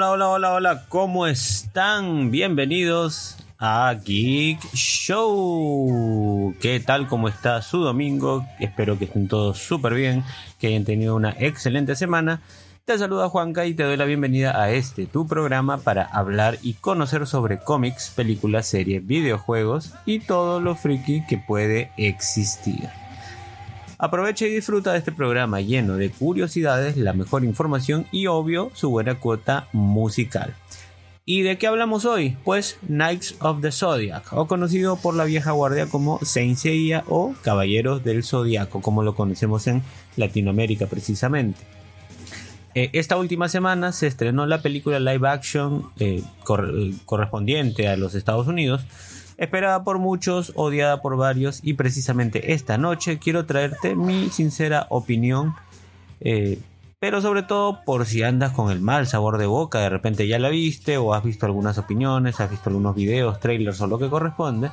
Hola, 0.00 0.12
hola, 0.12 0.30
hola, 0.30 0.52
hola, 0.54 0.84
¿cómo 0.88 1.26
están? 1.26 2.30
Bienvenidos 2.30 3.36
a 3.58 3.94
Geek 4.02 4.58
Show. 4.72 6.54
¿Qué 6.58 6.80
tal? 6.80 7.06
¿Cómo 7.06 7.28
está 7.28 7.60
su 7.60 7.80
domingo? 7.80 8.46
Espero 8.60 8.98
que 8.98 9.04
estén 9.04 9.28
todos 9.28 9.58
súper 9.58 9.92
bien, 9.92 10.24
que 10.58 10.68
hayan 10.68 10.86
tenido 10.86 11.14
una 11.14 11.36
excelente 11.38 11.96
semana. 11.96 12.40
Te 12.86 12.96
saluda 12.96 13.28
Juanca 13.28 13.66
y 13.66 13.74
te 13.74 13.82
doy 13.82 13.98
la 13.98 14.06
bienvenida 14.06 14.58
a 14.58 14.70
este 14.70 15.04
tu 15.04 15.28
programa 15.28 15.76
para 15.76 16.04
hablar 16.04 16.56
y 16.62 16.72
conocer 16.74 17.26
sobre 17.26 17.58
cómics, 17.58 18.10
películas, 18.16 18.68
series, 18.68 19.06
videojuegos 19.06 19.92
y 20.06 20.20
todo 20.20 20.60
lo 20.60 20.76
friki 20.76 21.26
que 21.26 21.36
puede 21.36 21.92
existir. 21.98 22.88
Aprovecha 24.02 24.46
y 24.46 24.54
disfruta 24.54 24.92
de 24.92 24.98
este 24.98 25.12
programa 25.12 25.60
lleno 25.60 25.98
de 25.98 26.08
curiosidades, 26.08 26.96
la 26.96 27.12
mejor 27.12 27.44
información 27.44 28.06
y 28.10 28.28
obvio 28.28 28.70
su 28.72 28.88
buena 28.88 29.16
cuota 29.16 29.68
musical. 29.74 30.54
¿Y 31.26 31.42
de 31.42 31.58
qué 31.58 31.66
hablamos 31.66 32.06
hoy? 32.06 32.38
Pues 32.42 32.78
Knights 32.86 33.36
of 33.40 33.60
the 33.60 33.70
Zodiac, 33.70 34.32
o 34.32 34.46
conocido 34.46 34.96
por 34.96 35.14
la 35.14 35.24
vieja 35.24 35.50
guardia 35.50 35.84
como 35.84 36.18
Saint 36.22 36.56
Seiya 36.56 37.04
o 37.08 37.34
Caballeros 37.42 38.02
del 38.02 38.24
Zodiaco, 38.24 38.80
como 38.80 39.02
lo 39.02 39.14
conocemos 39.14 39.66
en 39.66 39.82
Latinoamérica 40.16 40.86
precisamente. 40.86 41.60
Eh, 42.74 42.88
esta 42.94 43.18
última 43.18 43.50
semana 43.50 43.92
se 43.92 44.06
estrenó 44.06 44.46
la 44.46 44.62
película 44.62 44.98
live 44.98 45.28
action 45.28 45.90
eh, 45.98 46.22
correspondiente 47.04 47.86
a 47.86 47.98
los 47.98 48.14
Estados 48.14 48.46
Unidos, 48.46 48.82
esperada 49.40 49.82
por 49.84 49.98
muchos, 49.98 50.52
odiada 50.54 51.00
por 51.00 51.16
varios 51.16 51.60
y 51.62 51.72
precisamente 51.72 52.52
esta 52.52 52.76
noche 52.76 53.18
quiero 53.18 53.46
traerte 53.46 53.96
mi 53.96 54.28
sincera 54.28 54.86
opinión, 54.90 55.54
eh, 56.20 56.58
pero 56.98 57.22
sobre 57.22 57.42
todo 57.42 57.82
por 57.84 58.04
si 58.04 58.22
andas 58.22 58.52
con 58.52 58.70
el 58.70 58.80
mal 58.80 59.06
sabor 59.06 59.38
de 59.38 59.46
boca, 59.46 59.80
de 59.80 59.88
repente 59.88 60.28
ya 60.28 60.38
la 60.38 60.50
viste 60.50 60.98
o 60.98 61.14
has 61.14 61.24
visto 61.24 61.46
algunas 61.46 61.78
opiniones, 61.78 62.38
has 62.38 62.50
visto 62.50 62.68
algunos 62.68 62.94
videos, 62.94 63.40
trailers 63.40 63.80
o 63.80 63.86
lo 63.86 63.98
que 63.98 64.10
corresponde, 64.10 64.70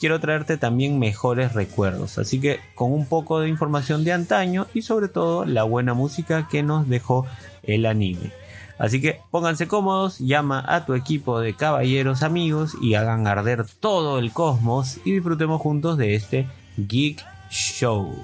quiero 0.00 0.18
traerte 0.18 0.56
también 0.56 0.98
mejores 0.98 1.52
recuerdos, 1.52 2.18
así 2.18 2.40
que 2.40 2.58
con 2.74 2.92
un 2.92 3.06
poco 3.06 3.38
de 3.38 3.48
información 3.48 4.02
de 4.02 4.12
antaño 4.12 4.66
y 4.74 4.82
sobre 4.82 5.06
todo 5.06 5.44
la 5.44 5.62
buena 5.62 5.94
música 5.94 6.48
que 6.50 6.64
nos 6.64 6.88
dejó 6.88 7.24
el 7.62 7.86
anime. 7.86 8.32
Así 8.78 9.00
que 9.00 9.20
pónganse 9.30 9.66
cómodos, 9.66 10.18
llama 10.18 10.64
a 10.66 10.86
tu 10.86 10.94
equipo 10.94 11.40
de 11.40 11.54
caballeros 11.54 12.22
amigos 12.22 12.76
y 12.80 12.94
hagan 12.94 13.26
arder 13.26 13.66
todo 13.80 14.18
el 14.18 14.32
cosmos 14.32 14.98
y 15.04 15.12
disfrutemos 15.12 15.60
juntos 15.60 15.98
de 15.98 16.14
este 16.14 16.46
Geek 16.76 17.24
Show. 17.50 18.14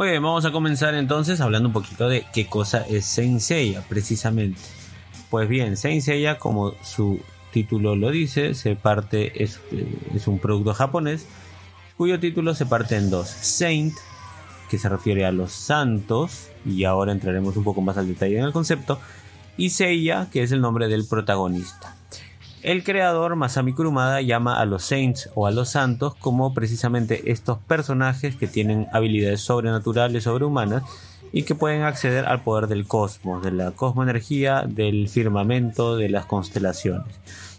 Muy 0.00 0.08
bien, 0.08 0.22
vamos 0.22 0.46
a 0.46 0.50
comenzar 0.50 0.94
entonces 0.94 1.42
hablando 1.42 1.68
un 1.68 1.74
poquito 1.74 2.08
de 2.08 2.24
qué 2.32 2.46
cosa 2.46 2.86
es 2.88 3.04
Saint 3.04 3.38
Seiya 3.38 3.84
precisamente. 3.86 4.58
Pues 5.28 5.46
bien, 5.46 5.76
Saint 5.76 6.00
Seiya, 6.00 6.38
como 6.38 6.72
su 6.82 7.20
título 7.52 7.96
lo 7.96 8.10
dice, 8.10 8.54
se 8.54 8.76
parte 8.76 9.44
es, 9.44 9.60
es 10.14 10.26
un 10.26 10.38
producto 10.38 10.72
japonés 10.72 11.26
cuyo 11.98 12.18
título 12.18 12.54
se 12.54 12.64
parte 12.64 12.96
en 12.96 13.10
dos. 13.10 13.28
Saint, 13.28 13.92
que 14.70 14.78
se 14.78 14.88
refiere 14.88 15.26
a 15.26 15.32
los 15.32 15.52
santos, 15.52 16.48
y 16.64 16.84
ahora 16.84 17.12
entraremos 17.12 17.58
un 17.58 17.64
poco 17.64 17.82
más 17.82 17.98
al 17.98 18.08
detalle 18.08 18.38
en 18.38 18.44
el 18.46 18.52
concepto, 18.52 18.98
y 19.58 19.68
Seiya, 19.68 20.30
que 20.32 20.42
es 20.42 20.50
el 20.50 20.62
nombre 20.62 20.88
del 20.88 21.06
protagonista. 21.06 21.99
El 22.62 22.84
creador 22.84 23.36
Masami 23.36 23.72
Kurumada 23.72 24.20
llama 24.20 24.60
a 24.60 24.66
los 24.66 24.84
Saints 24.84 25.30
o 25.34 25.46
a 25.46 25.50
los 25.50 25.70
Santos 25.70 26.14
como 26.16 26.52
precisamente 26.52 27.32
estos 27.32 27.56
personajes 27.58 28.36
que 28.36 28.46
tienen 28.46 28.86
habilidades 28.92 29.40
sobrenaturales, 29.40 30.24
sobrehumanas 30.24 30.82
y 31.32 31.44
que 31.44 31.54
pueden 31.54 31.82
acceder 31.82 32.26
al 32.26 32.42
poder 32.42 32.66
del 32.66 32.86
cosmos, 32.86 33.42
de 33.42 33.52
la 33.52 33.70
cosmoenergía, 33.70 34.64
del 34.68 35.08
firmamento, 35.08 35.96
de 35.96 36.10
las 36.10 36.26
constelaciones. 36.26 37.06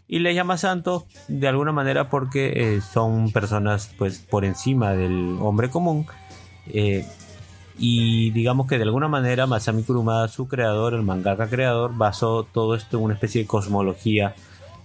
Y 0.08 0.20
les 0.20 0.36
llama 0.36 0.60
santos 0.60 1.06
de 1.28 1.48
alguna 1.48 1.72
manera 1.72 2.10
porque 2.10 2.76
eh, 2.76 2.82
son 2.82 3.32
personas 3.32 3.90
pues 3.98 4.20
por 4.20 4.46
encima 4.46 4.92
del 4.92 5.38
hombre 5.40 5.72
común. 5.72 6.06
Eh, 6.68 7.08
y 7.76 8.30
digamos 8.32 8.68
que 8.68 8.78
de 8.78 8.84
alguna 8.84 9.08
manera 9.08 9.48
Masami 9.48 9.82
Kurumada, 9.82 10.28
su 10.28 10.48
creador, 10.48 10.94
el 10.94 11.02
mangaka 11.02 11.50
creador, 11.50 11.98
basó 11.98 12.44
todo 12.44 12.76
esto 12.76 12.98
en 12.98 13.06
una 13.06 13.14
especie 13.16 13.42
de 13.42 13.48
cosmología 13.48 14.36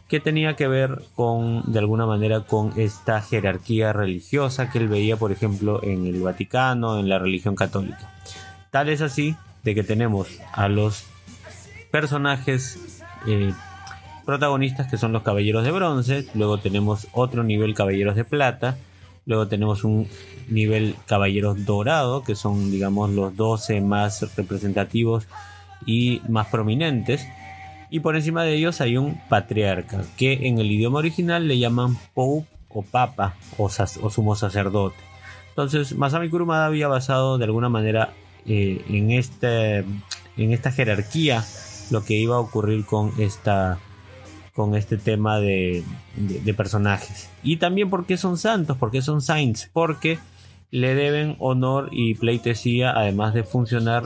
que 0.09 0.21
tenía 0.21 0.55
que 0.55 0.69
ver 0.69 1.03
con, 1.15 1.63
de 1.73 1.79
alguna 1.79 2.07
manera, 2.07 2.43
con 2.43 2.73
esta 2.77 3.21
jerarquía 3.21 3.93
religiosa 3.93 4.71
que 4.71 4.79
él 4.79 4.89
veía, 4.89 5.17
por 5.17 5.33
ejemplo, 5.33 5.83
en 5.83 6.07
el 6.07 6.21
Vaticano, 6.21 6.99
en 6.99 7.09
la 7.09 7.19
religión 7.19 7.57
católica. 7.57 8.15
Tal 8.71 8.89
es 8.89 9.03
así 9.03 9.35
de 9.65 9.75
que 9.75 9.83
tenemos 9.83 10.29
a 10.53 10.69
los 10.69 11.05
personajes 11.91 13.03
eh, 13.27 13.53
protagonistas 14.25 14.89
que 14.89 14.97
son 14.97 15.13
los 15.13 15.23
caballeros 15.23 15.65
de 15.65 15.73
bronce, 15.73 16.27
luego 16.35 16.59
tenemos 16.59 17.09
otro 17.13 17.43
nivel 17.43 17.75
caballeros 17.75 18.15
de 18.15 18.25
plata, 18.25 18.77
luego 19.25 19.49
tenemos 19.49 19.83
un 19.83 20.09
nivel 20.49 20.95
caballeros 21.07 21.65
dorado, 21.65 22.23
que 22.23 22.37
son 22.37 22.71
digamos 22.71 23.11
los 23.11 23.37
12 23.37 23.81
más 23.81 24.37
representativos 24.37 25.27
y 25.85 26.21
más 26.29 26.47
prominentes, 26.47 27.27
y 27.91 28.01
por 28.01 28.17
encima 28.17 28.43
de 28.45 28.55
ellos 28.55 28.81
hay 28.81 28.97
un 28.97 29.21
patriarca, 29.29 30.05
que 30.17 30.49
en 30.49 30.59
el 30.59 30.71
idioma 30.71 30.99
original 30.99 31.47
le 31.47 31.59
llaman 31.59 31.97
Pope 32.15 32.49
o 32.69 32.83
Papa 32.83 33.37
o, 33.59 33.69
sumo 33.69 34.37
sacerdote. 34.37 34.97
Entonces, 35.51 35.95
Masami 35.95 36.29
Kurumada 36.29 36.67
había 36.67 36.89
basado 36.89 37.39
de 37.39 37.45
alguna 37.45 37.69
manera 37.69 38.13
eh, 38.47 38.85
en, 38.89 39.11
este, 39.11 39.79
en 39.79 40.53
esta 40.53 40.71
jerarquía 40.71 41.43
lo 41.91 42.05
que 42.05 42.15
iba 42.15 42.37
a 42.37 42.41
ocurrir 42.41 42.85
con 42.85 43.13
este 43.19 44.97
tema 44.99 45.41
de, 45.41 45.85
personajes. 46.57 47.31
Y 47.43 47.57
también 47.57 47.91
porque 47.91 48.17
son 48.17 48.37
santos, 48.37 48.77
porque 48.77 49.03
son 49.03 49.23
saints, 49.23 49.71
porque 49.73 50.19
le 50.71 50.95
deben 50.95 51.37
honor 51.39 51.89
y 51.93 52.15
pleitesía, 52.15 52.91
además 52.91 53.35
de 53.35 53.45
funcionar 53.45 54.05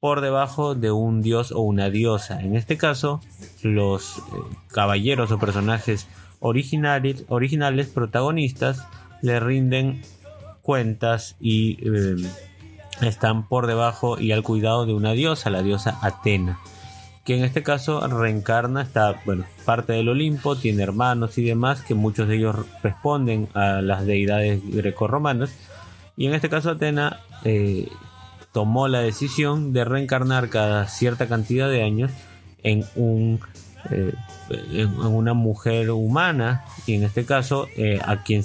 por 0.00 0.20
debajo 0.20 0.74
de 0.74 0.90
un 0.90 1.22
dios 1.22 1.52
o 1.52 1.60
una 1.60 1.90
diosa. 1.90 2.40
En 2.40 2.56
este 2.56 2.76
caso, 2.76 3.20
los 3.62 4.18
eh, 4.18 4.20
caballeros 4.68 5.32
o 5.32 5.38
personajes 5.38 6.06
originales, 6.40 7.88
protagonistas 7.88 8.84
le 9.22 9.40
rinden 9.40 10.02
cuentas 10.62 11.36
y 11.40 11.78
eh, 11.82 12.16
están 13.00 13.48
por 13.48 13.66
debajo 13.66 14.18
y 14.18 14.32
al 14.32 14.42
cuidado 14.42 14.86
de 14.86 14.94
una 14.94 15.12
diosa, 15.12 15.50
la 15.50 15.62
diosa 15.62 15.98
Atena, 16.02 16.58
que 17.24 17.36
en 17.36 17.44
este 17.44 17.62
caso 17.62 18.06
reencarna, 18.06 18.82
está, 18.82 19.20
bueno, 19.24 19.44
parte 19.64 19.92
del 19.92 20.08
Olimpo, 20.08 20.56
tiene 20.56 20.82
hermanos 20.82 21.38
y 21.38 21.44
demás, 21.44 21.82
que 21.82 21.94
muchos 21.94 22.28
de 22.28 22.36
ellos 22.36 22.56
responden 22.82 23.48
a 23.54 23.80
las 23.82 24.06
deidades 24.06 24.60
grecorromanas, 24.64 25.50
y 26.16 26.26
en 26.26 26.34
este 26.34 26.48
caso 26.48 26.70
Atena 26.70 27.20
eh, 27.44 27.88
tomó 28.56 28.88
la 28.88 29.00
decisión 29.00 29.74
de 29.74 29.84
reencarnar 29.84 30.48
cada 30.48 30.88
cierta 30.88 31.28
cantidad 31.28 31.68
de 31.68 31.82
años 31.82 32.10
en 32.62 32.86
un 32.94 33.38
eh, 33.90 34.14
una 34.86 35.34
mujer 35.34 35.90
humana. 35.90 36.64
Y 36.86 36.94
en 36.94 37.02
este 37.02 37.26
caso 37.26 37.68
eh, 37.76 38.00
a 38.02 38.22
quien 38.22 38.42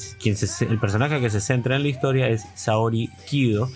el 0.70 0.80
personaje 0.80 1.22
que 1.22 1.30
se 1.30 1.40
centra 1.40 1.78
en 1.78 1.84
la 1.84 1.88
historia 1.88 2.28
es 2.28 2.46
Saori 2.56 3.10
Kido 3.26 3.70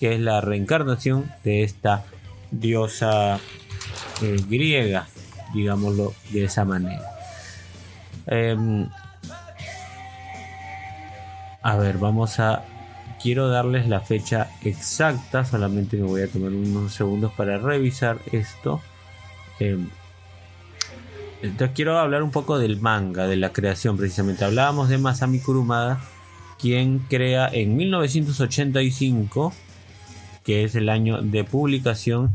que 0.00 0.16
es 0.16 0.20
la 0.20 0.40
reencarnación 0.40 1.30
de 1.44 1.62
esta 1.62 2.02
diosa 2.50 3.38
eh, 4.22 4.42
griega 4.48 5.06
digámoslo 5.54 6.14
de 6.30 6.46
esa 6.46 6.64
manera. 6.64 7.04
Em, 8.26 8.88
a 11.62 11.76
ver 11.76 11.98
vamos 11.98 12.40
a 12.40 12.64
quiero 13.26 13.48
darles 13.48 13.88
la 13.88 13.98
fecha 13.98 14.52
exacta, 14.62 15.44
solamente 15.44 15.96
me 15.96 16.04
voy 16.04 16.22
a 16.22 16.28
tomar 16.28 16.52
unos 16.52 16.94
segundos 16.94 17.32
para 17.32 17.58
revisar 17.58 18.20
esto. 18.30 18.80
Em, 19.58 19.88
entonces 21.42 21.74
quiero 21.74 21.98
hablar 21.98 22.22
un 22.22 22.30
poco 22.30 22.60
del 22.60 22.80
manga, 22.80 23.26
de 23.26 23.34
la 23.34 23.52
creación 23.52 23.96
precisamente. 23.96 24.44
Hablábamos 24.44 24.88
de 24.90 24.98
Masami 24.98 25.40
Kurumada, 25.40 26.00
quien 26.60 27.00
crea 27.00 27.48
en 27.52 27.74
1985, 27.74 29.52
que 30.44 30.62
es 30.62 30.76
el 30.76 30.88
año 30.88 31.20
de 31.20 31.42
publicación 31.42 32.32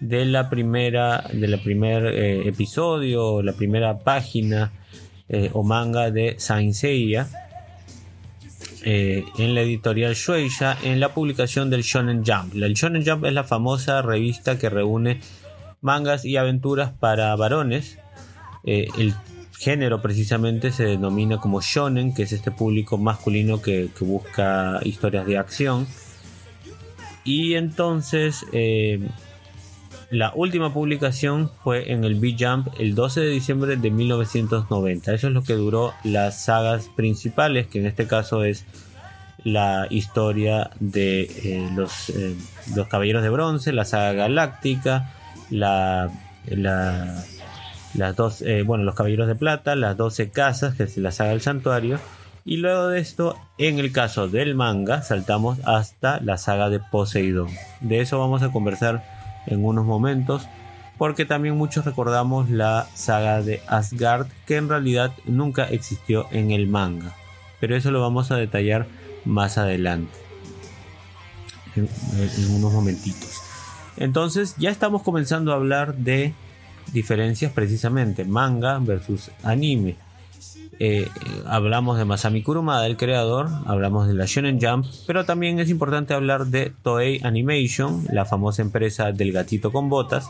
de 0.00 0.24
la 0.24 0.50
primera, 0.50 1.22
de 1.32 1.46
la 1.46 1.62
primer 1.62 2.04
eh, 2.06 2.48
episodio, 2.48 3.44
la 3.44 3.52
primera 3.52 4.00
página 4.00 4.72
eh, 5.28 5.50
o 5.52 5.62
manga 5.62 6.10
de 6.10 6.34
Saint 6.40 6.74
Seiya 6.74 7.28
eh, 8.84 9.24
en 9.38 9.54
la 9.54 9.62
editorial 9.62 10.14
Shueisha 10.14 10.76
en 10.82 11.00
la 11.00 11.14
publicación 11.14 11.70
del 11.70 11.82
Shonen 11.82 12.24
Jump. 12.24 12.54
El 12.54 12.74
Shonen 12.74 13.04
Jump 13.06 13.24
es 13.24 13.32
la 13.32 13.44
famosa 13.44 14.02
revista 14.02 14.58
que 14.58 14.68
reúne 14.70 15.20
mangas 15.80 16.24
y 16.24 16.36
aventuras 16.36 16.90
para 16.90 17.34
varones. 17.36 17.98
Eh, 18.64 18.88
el 18.98 19.14
género 19.58 20.02
precisamente 20.02 20.72
se 20.72 20.84
denomina 20.84 21.38
como 21.38 21.60
shonen, 21.60 22.14
que 22.14 22.24
es 22.24 22.32
este 22.32 22.50
público 22.50 22.98
masculino 22.98 23.62
que, 23.62 23.88
busca 24.00 24.80
historias 24.84 25.26
de 25.26 25.38
acción. 25.38 25.86
Y 27.24 27.54
entonces 27.54 28.44
eh, 28.52 29.08
la 30.12 30.30
última 30.34 30.74
publicación 30.74 31.50
fue 31.64 31.90
en 31.90 32.04
el 32.04 32.16
B-Jump 32.16 32.68
el 32.78 32.94
12 32.94 33.22
de 33.22 33.30
diciembre 33.30 33.76
de 33.76 33.90
1990. 33.90 35.14
Eso 35.14 35.28
es 35.28 35.32
lo 35.32 35.42
que 35.42 35.54
duró 35.54 35.94
las 36.04 36.44
sagas 36.44 36.90
principales, 36.94 37.66
que 37.66 37.78
en 37.78 37.86
este 37.86 38.06
caso 38.06 38.44
es 38.44 38.66
la 39.42 39.86
historia 39.88 40.70
de 40.80 41.22
eh, 41.22 41.70
los, 41.74 42.10
eh, 42.10 42.36
los 42.76 42.88
Caballeros 42.88 43.22
de 43.22 43.30
Bronce, 43.30 43.72
la 43.72 43.86
saga 43.86 44.12
galáctica, 44.12 45.10
la, 45.48 46.10
las 46.44 48.14
dos, 48.14 48.42
eh, 48.42 48.64
bueno, 48.64 48.84
los 48.84 48.94
Caballeros 48.94 49.28
de 49.28 49.34
Plata, 49.34 49.76
las 49.76 49.96
12 49.96 50.28
casas, 50.30 50.74
que 50.74 50.82
es 50.82 50.98
la 50.98 51.10
saga 51.10 51.30
del 51.30 51.40
santuario. 51.40 51.98
Y 52.44 52.58
luego 52.58 52.88
de 52.88 53.00
esto, 53.00 53.38
en 53.56 53.78
el 53.78 53.92
caso 53.92 54.28
del 54.28 54.56
manga, 54.56 55.00
saltamos 55.00 55.58
hasta 55.64 56.20
la 56.20 56.36
saga 56.36 56.68
de 56.68 56.80
Poseidón. 56.80 57.48
De 57.80 58.02
eso 58.02 58.18
vamos 58.18 58.42
a 58.42 58.52
conversar 58.52 59.11
en 59.46 59.64
unos 59.64 59.84
momentos, 59.84 60.48
porque 60.98 61.24
también 61.24 61.56
muchos 61.56 61.84
recordamos 61.84 62.50
la 62.50 62.86
saga 62.94 63.42
de 63.42 63.60
Asgard, 63.66 64.28
que 64.46 64.56
en 64.56 64.68
realidad 64.68 65.12
nunca 65.24 65.64
existió 65.64 66.26
en 66.30 66.50
el 66.50 66.68
manga. 66.68 67.14
Pero 67.60 67.76
eso 67.76 67.90
lo 67.90 68.00
vamos 68.00 68.30
a 68.30 68.36
detallar 68.36 68.86
más 69.24 69.58
adelante. 69.58 70.18
En, 71.74 71.88
unos 72.54 72.72
momentitos. 72.72 73.40
Entonces 73.96 74.54
ya 74.58 74.70
estamos 74.70 75.02
comenzando 75.02 75.52
a 75.52 75.56
hablar 75.56 75.94
de 75.94 76.34
diferencias 76.92 77.52
precisamente 77.52 78.24
manga 78.24 78.78
versus 78.78 79.30
anime. 79.42 79.96
Eh, 80.78 81.08
hablamos 81.46 81.98
de 81.98 82.04
Masami 82.04 82.42
Kurumada, 82.42 82.86
el 82.86 82.96
creador, 82.96 83.48
hablamos 83.66 84.08
de 84.08 84.14
la 84.14 84.24
Shonen 84.26 84.58
Jump, 84.60 84.86
pero 85.06 85.24
también 85.24 85.60
es 85.60 85.68
importante 85.70 86.14
hablar 86.14 86.46
de 86.46 86.72
Toei 86.82 87.20
Animation, 87.22 88.06
la 88.10 88.24
famosa 88.24 88.62
empresa 88.62 89.12
del 89.12 89.32
gatito 89.32 89.70
con 89.70 89.88
botas, 89.88 90.28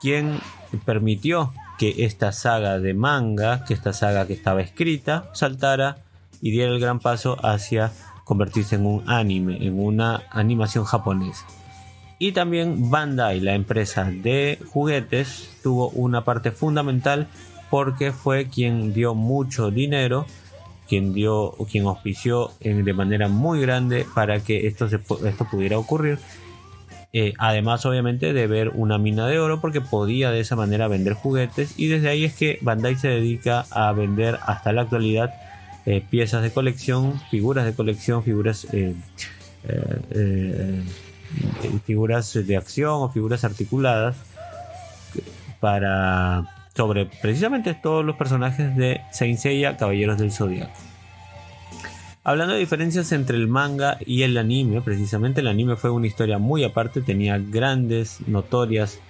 quien 0.00 0.40
permitió 0.84 1.52
que 1.78 2.04
esta 2.04 2.32
saga 2.32 2.78
de 2.78 2.94
manga, 2.94 3.64
que 3.64 3.74
esta 3.74 3.92
saga 3.92 4.26
que 4.26 4.34
estaba 4.34 4.60
escrita, 4.60 5.30
saltara 5.32 5.98
y 6.40 6.50
diera 6.50 6.72
el 6.72 6.80
gran 6.80 6.98
paso 6.98 7.36
hacia 7.44 7.92
convertirse 8.24 8.76
en 8.76 8.86
un 8.86 9.08
anime, 9.08 9.64
en 9.64 9.78
una 9.78 10.22
animación 10.30 10.84
japonesa. 10.84 11.46
Y 12.18 12.32
también 12.32 12.90
Bandai, 12.90 13.40
la 13.40 13.54
empresa 13.54 14.04
de 14.04 14.58
juguetes, 14.70 15.50
tuvo 15.62 15.88
una 15.90 16.24
parte 16.24 16.52
fundamental 16.52 17.26
porque 17.72 18.12
fue 18.12 18.48
quien 18.50 18.92
dio 18.92 19.14
mucho 19.14 19.70
dinero, 19.70 20.26
quien 20.90 21.14
dio, 21.14 21.54
quien 21.70 21.86
auspició 21.86 22.50
de 22.60 22.92
manera 22.92 23.28
muy 23.28 23.62
grande 23.62 24.06
para 24.14 24.40
que 24.40 24.66
esto, 24.66 24.84
esto 24.84 25.46
pudiera 25.50 25.78
ocurrir. 25.78 26.18
Eh, 27.14 27.32
además, 27.38 27.86
obviamente, 27.86 28.34
de 28.34 28.46
ver 28.46 28.72
una 28.74 28.98
mina 28.98 29.26
de 29.26 29.38
oro 29.38 29.62
porque 29.62 29.80
podía 29.80 30.30
de 30.30 30.40
esa 30.40 30.54
manera 30.54 30.86
vender 30.86 31.14
juguetes. 31.14 31.78
Y 31.78 31.86
desde 31.86 32.10
ahí 32.10 32.24
es 32.26 32.34
que 32.34 32.58
Bandai 32.60 32.96
se 32.96 33.08
dedica 33.08 33.64
a 33.70 33.90
vender 33.92 34.38
hasta 34.44 34.74
la 34.74 34.82
actualidad 34.82 35.32
eh, 35.86 36.04
piezas 36.10 36.42
de 36.42 36.50
colección, 36.50 37.22
figuras 37.30 37.64
de 37.64 37.72
colección, 37.72 38.22
figuras, 38.22 38.66
eh, 38.74 38.94
eh, 39.64 40.82
figuras 41.86 42.34
de 42.34 42.54
acción 42.54 42.96
o 42.96 43.08
figuras 43.08 43.44
articuladas 43.44 44.16
para 45.58 46.61
sobre 46.74 47.06
precisamente 47.06 47.74
todos 47.74 48.04
los 48.04 48.16
personajes 48.16 48.76
de 48.76 49.00
Saint 49.12 49.38
Seiya, 49.38 49.76
Caballeros 49.76 50.18
del 50.18 50.32
Zodiaco. 50.32 50.72
Hablando 52.24 52.54
de 52.54 52.60
diferencias 52.60 53.10
entre 53.10 53.36
el 53.36 53.48
manga 53.48 53.98
y 54.06 54.22
el 54.22 54.38
anime, 54.38 54.80
precisamente 54.80 55.40
el 55.40 55.48
anime 55.48 55.74
fue 55.74 55.90
una 55.90 56.06
historia 56.06 56.38
muy 56.38 56.62
aparte, 56.62 57.02
tenía 57.02 57.38
grandes, 57.38 58.20
notorias 58.28 59.00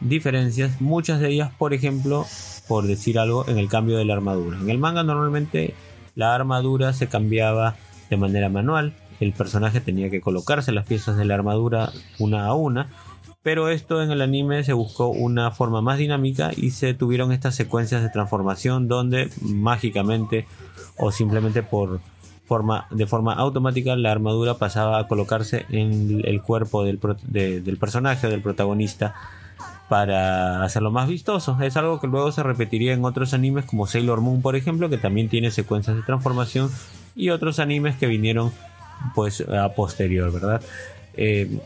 diferencias, 0.00 0.80
muchas 0.80 1.20
de 1.20 1.28
ellas, 1.28 1.50
por 1.58 1.74
ejemplo, 1.74 2.26
por 2.66 2.86
decir 2.86 3.18
algo, 3.18 3.46
en 3.46 3.58
el 3.58 3.68
cambio 3.68 3.98
de 3.98 4.06
la 4.06 4.14
armadura. 4.14 4.58
En 4.58 4.70
el 4.70 4.78
manga 4.78 5.02
normalmente 5.02 5.74
la 6.14 6.34
armadura 6.34 6.94
se 6.94 7.08
cambiaba 7.08 7.76
de 8.08 8.16
manera 8.16 8.48
manual, 8.48 8.94
el 9.20 9.32
personaje 9.32 9.80
tenía 9.80 10.10
que 10.10 10.20
colocarse 10.20 10.72
las 10.72 10.86
piezas 10.86 11.16
de 11.16 11.24
la 11.26 11.34
armadura 11.34 11.92
una 12.18 12.46
a 12.46 12.54
una, 12.54 12.88
pero 13.46 13.68
esto 13.68 14.02
en 14.02 14.10
el 14.10 14.22
anime 14.22 14.64
se 14.64 14.72
buscó 14.72 15.06
una 15.06 15.52
forma 15.52 15.80
más 15.80 15.98
dinámica 15.98 16.50
y 16.56 16.72
se 16.72 16.94
tuvieron 16.94 17.30
estas 17.30 17.54
secuencias 17.54 18.02
de 18.02 18.08
transformación 18.08 18.88
donde 18.88 19.30
mágicamente 19.40 20.48
o 20.96 21.12
simplemente 21.12 21.62
por 21.62 22.00
forma 22.44 22.88
de 22.90 23.06
forma 23.06 23.34
automática 23.34 23.94
la 23.94 24.10
armadura 24.10 24.54
pasaba 24.54 24.98
a 24.98 25.06
colocarse 25.06 25.64
en 25.68 26.22
el 26.24 26.42
cuerpo 26.42 26.82
del, 26.82 26.98
del 27.28 27.76
personaje 27.76 28.26
del 28.26 28.42
protagonista 28.42 29.14
para 29.88 30.64
hacerlo 30.64 30.90
más 30.90 31.06
vistoso. 31.06 31.56
Es 31.62 31.76
algo 31.76 32.00
que 32.00 32.08
luego 32.08 32.32
se 32.32 32.42
repetiría 32.42 32.94
en 32.94 33.04
otros 33.04 33.32
animes 33.32 33.64
como 33.64 33.86
Sailor 33.86 34.22
Moon, 34.22 34.42
por 34.42 34.56
ejemplo, 34.56 34.90
que 34.90 34.98
también 34.98 35.28
tiene 35.28 35.52
secuencias 35.52 35.94
de 35.94 36.02
transformación 36.02 36.68
y 37.14 37.30
otros 37.30 37.60
animes 37.60 37.94
que 37.94 38.08
vinieron 38.08 38.50
pues 39.14 39.40
a 39.42 39.72
posterior, 39.72 40.32
¿verdad? 40.32 40.60
Eh, 41.16 41.60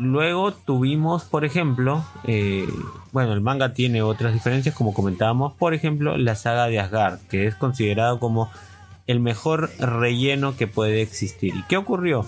luego 0.00 0.52
tuvimos, 0.52 1.24
por 1.24 1.44
ejemplo, 1.44 2.04
eh, 2.24 2.66
bueno, 3.12 3.32
el 3.34 3.40
manga 3.40 3.74
tiene 3.74 4.02
otras 4.02 4.32
diferencias, 4.32 4.74
como 4.74 4.94
comentábamos, 4.94 5.52
por 5.52 5.74
ejemplo, 5.74 6.16
la 6.16 6.34
saga 6.34 6.66
de 6.66 6.80
Asgard, 6.80 7.20
que 7.28 7.46
es 7.46 7.54
considerado 7.54 8.18
como 8.18 8.50
el 9.06 9.20
mejor 9.20 9.70
relleno 9.78 10.56
que 10.56 10.66
puede 10.66 11.02
existir. 11.02 11.54
¿Y 11.54 11.62
qué 11.64 11.76
ocurrió? 11.76 12.24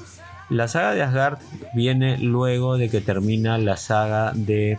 La 0.50 0.69
saga 0.69 0.93
de 0.93 1.02
Asgard 1.02 1.38
viene 1.75 2.19
luego 2.19 2.76
de 2.76 2.91
que 2.91 3.00
termina 3.00 3.57
la 3.57 3.79
saga 3.79 4.33
de 4.35 4.79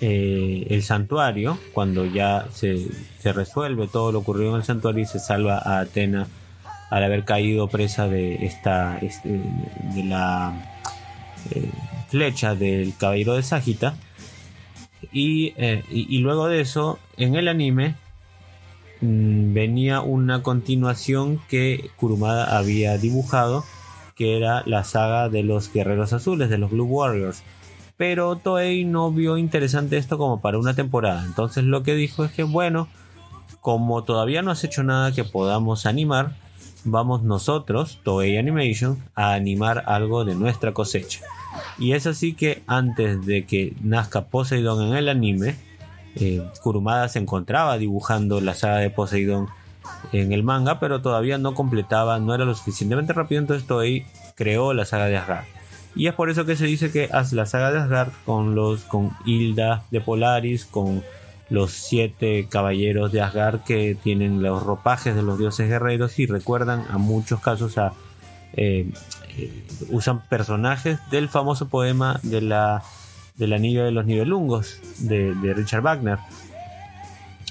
eh, 0.00 0.66
el 0.68 0.82
santuario, 0.82 1.58
cuando 1.72 2.04
ya 2.04 2.46
se, 2.52 2.86
resuelve 3.24 3.88
todo 3.88 4.12
lo 4.12 4.20
ocurrido 4.20 4.50
en 4.50 4.56
el 4.56 4.64
santuario 4.64 5.02
y 5.02 5.06
se 5.06 5.18
salva 5.18 5.58
a 5.58 5.80
Atena 5.80 6.26
al 6.90 7.04
haber 7.04 7.24
caído 7.24 7.68
presa 7.68 8.08
de 8.08 8.46
esta 8.46 8.98
este, 8.98 9.40
de 9.94 10.04
la 10.04 10.77
eh, 11.50 11.70
flecha 12.08 12.54
del 12.54 12.94
caballero 12.96 13.34
de 13.34 13.42
Sagita 13.42 13.96
eh, 15.12 15.84
y, 15.90 16.18
luego 16.18 16.48
de 16.48 16.60
eso 16.60 16.98
en 17.16 17.34
el 17.34 17.48
anime 17.48 17.94
mm, 19.00 19.54
venía 19.54 20.00
una 20.00 20.42
continuación 20.42 21.40
que 21.48 21.90
Kurumada 21.96 22.56
había 22.58 22.98
dibujado 22.98 23.64
que 24.14 24.36
era 24.36 24.62
la 24.66 24.84
saga 24.84 25.28
de 25.28 25.42
los 25.42 25.72
guerreros 25.72 26.12
azules 26.12 26.50
de 26.50 26.58
los 26.58 26.70
Blue 26.70 26.84
Warriors 26.84 27.42
pero 27.98 28.36
Toei 28.36 28.84
no 28.84 29.10
vio 29.10 29.36
interesante 29.36 29.98
esto 29.98 30.16
como 30.18 30.40
para 30.40 30.56
una 30.56 30.72
temporada. 30.72 31.24
Entonces 31.26 31.64
lo 31.64 31.82
que 31.82 31.96
dijo 31.96 32.24
es 32.24 32.30
que 32.30 32.44
bueno, 32.44 32.88
como 33.60 34.04
todavía 34.04 34.40
no 34.40 34.52
has 34.52 34.62
hecho 34.62 34.84
nada 34.84 35.12
que 35.12 35.24
podamos 35.24 35.84
animar, 35.84 36.36
vamos 36.84 37.24
nosotros, 37.24 37.98
Toei 38.04 38.38
Animation, 38.38 39.02
a 39.16 39.34
animar 39.34 39.82
algo 39.86 40.24
de 40.24 40.36
nuestra 40.36 40.72
cosecha. 40.72 41.22
Y 41.78 41.92
es 41.92 42.06
así 42.06 42.34
que 42.34 42.62
antes 42.66 43.24
de 43.24 43.44
que 43.46 43.74
nazca 43.82 44.26
Poseidon 44.26 44.88
en 44.88 44.96
el 44.96 45.08
anime, 45.08 45.56
eh, 46.16 46.42
Kurumada 46.62 47.08
se 47.08 47.18
encontraba 47.18 47.78
dibujando 47.78 48.40
la 48.40 48.54
saga 48.54 48.78
de 48.78 48.90
Poseidon 48.90 49.48
en 50.12 50.32
el 50.32 50.42
manga, 50.42 50.80
pero 50.80 51.00
todavía 51.00 51.38
no 51.38 51.54
completaba, 51.54 52.18
no 52.18 52.34
era 52.34 52.44
lo 52.44 52.54
suficientemente 52.54 53.12
rápido, 53.12 53.40
entonces 53.40 53.66
Toei 53.66 54.06
creó 54.34 54.74
la 54.74 54.84
saga 54.84 55.06
de 55.06 55.16
Asgard. 55.16 55.44
Y 55.94 56.06
es 56.06 56.14
por 56.14 56.30
eso 56.30 56.44
que 56.44 56.56
se 56.56 56.66
dice 56.66 56.90
que 56.90 57.08
la 57.32 57.46
saga 57.46 57.72
de 57.72 57.78
Asgard 57.78 58.10
con 58.24 58.54
los 58.54 58.84
con 58.84 59.10
Hilda 59.24 59.84
de 59.90 60.00
Polaris, 60.00 60.64
con 60.64 61.02
los 61.50 61.72
siete 61.72 62.46
caballeros 62.48 63.10
de 63.10 63.22
Asgard 63.22 63.60
que 63.60 63.96
tienen 64.02 64.42
los 64.42 64.62
ropajes 64.62 65.14
de 65.14 65.22
los 65.22 65.38
dioses 65.38 65.68
guerreros 65.68 66.18
y 66.18 66.26
recuerdan 66.26 66.84
a 66.90 66.98
muchos 66.98 67.40
casos 67.40 67.78
a 67.78 67.94
eh, 68.52 68.90
eh, 69.38 69.64
usan 69.90 70.20
personajes 70.28 70.98
del 71.10 71.28
famoso 71.28 71.68
poema 71.68 72.20
de 72.22 72.40
la 72.40 72.82
del 73.36 73.52
anillo 73.52 73.84
de 73.84 73.92
los 73.92 74.04
nivelungos 74.04 74.80
de 74.98 75.32
Richard 75.54 75.82
Wagner 75.82 76.18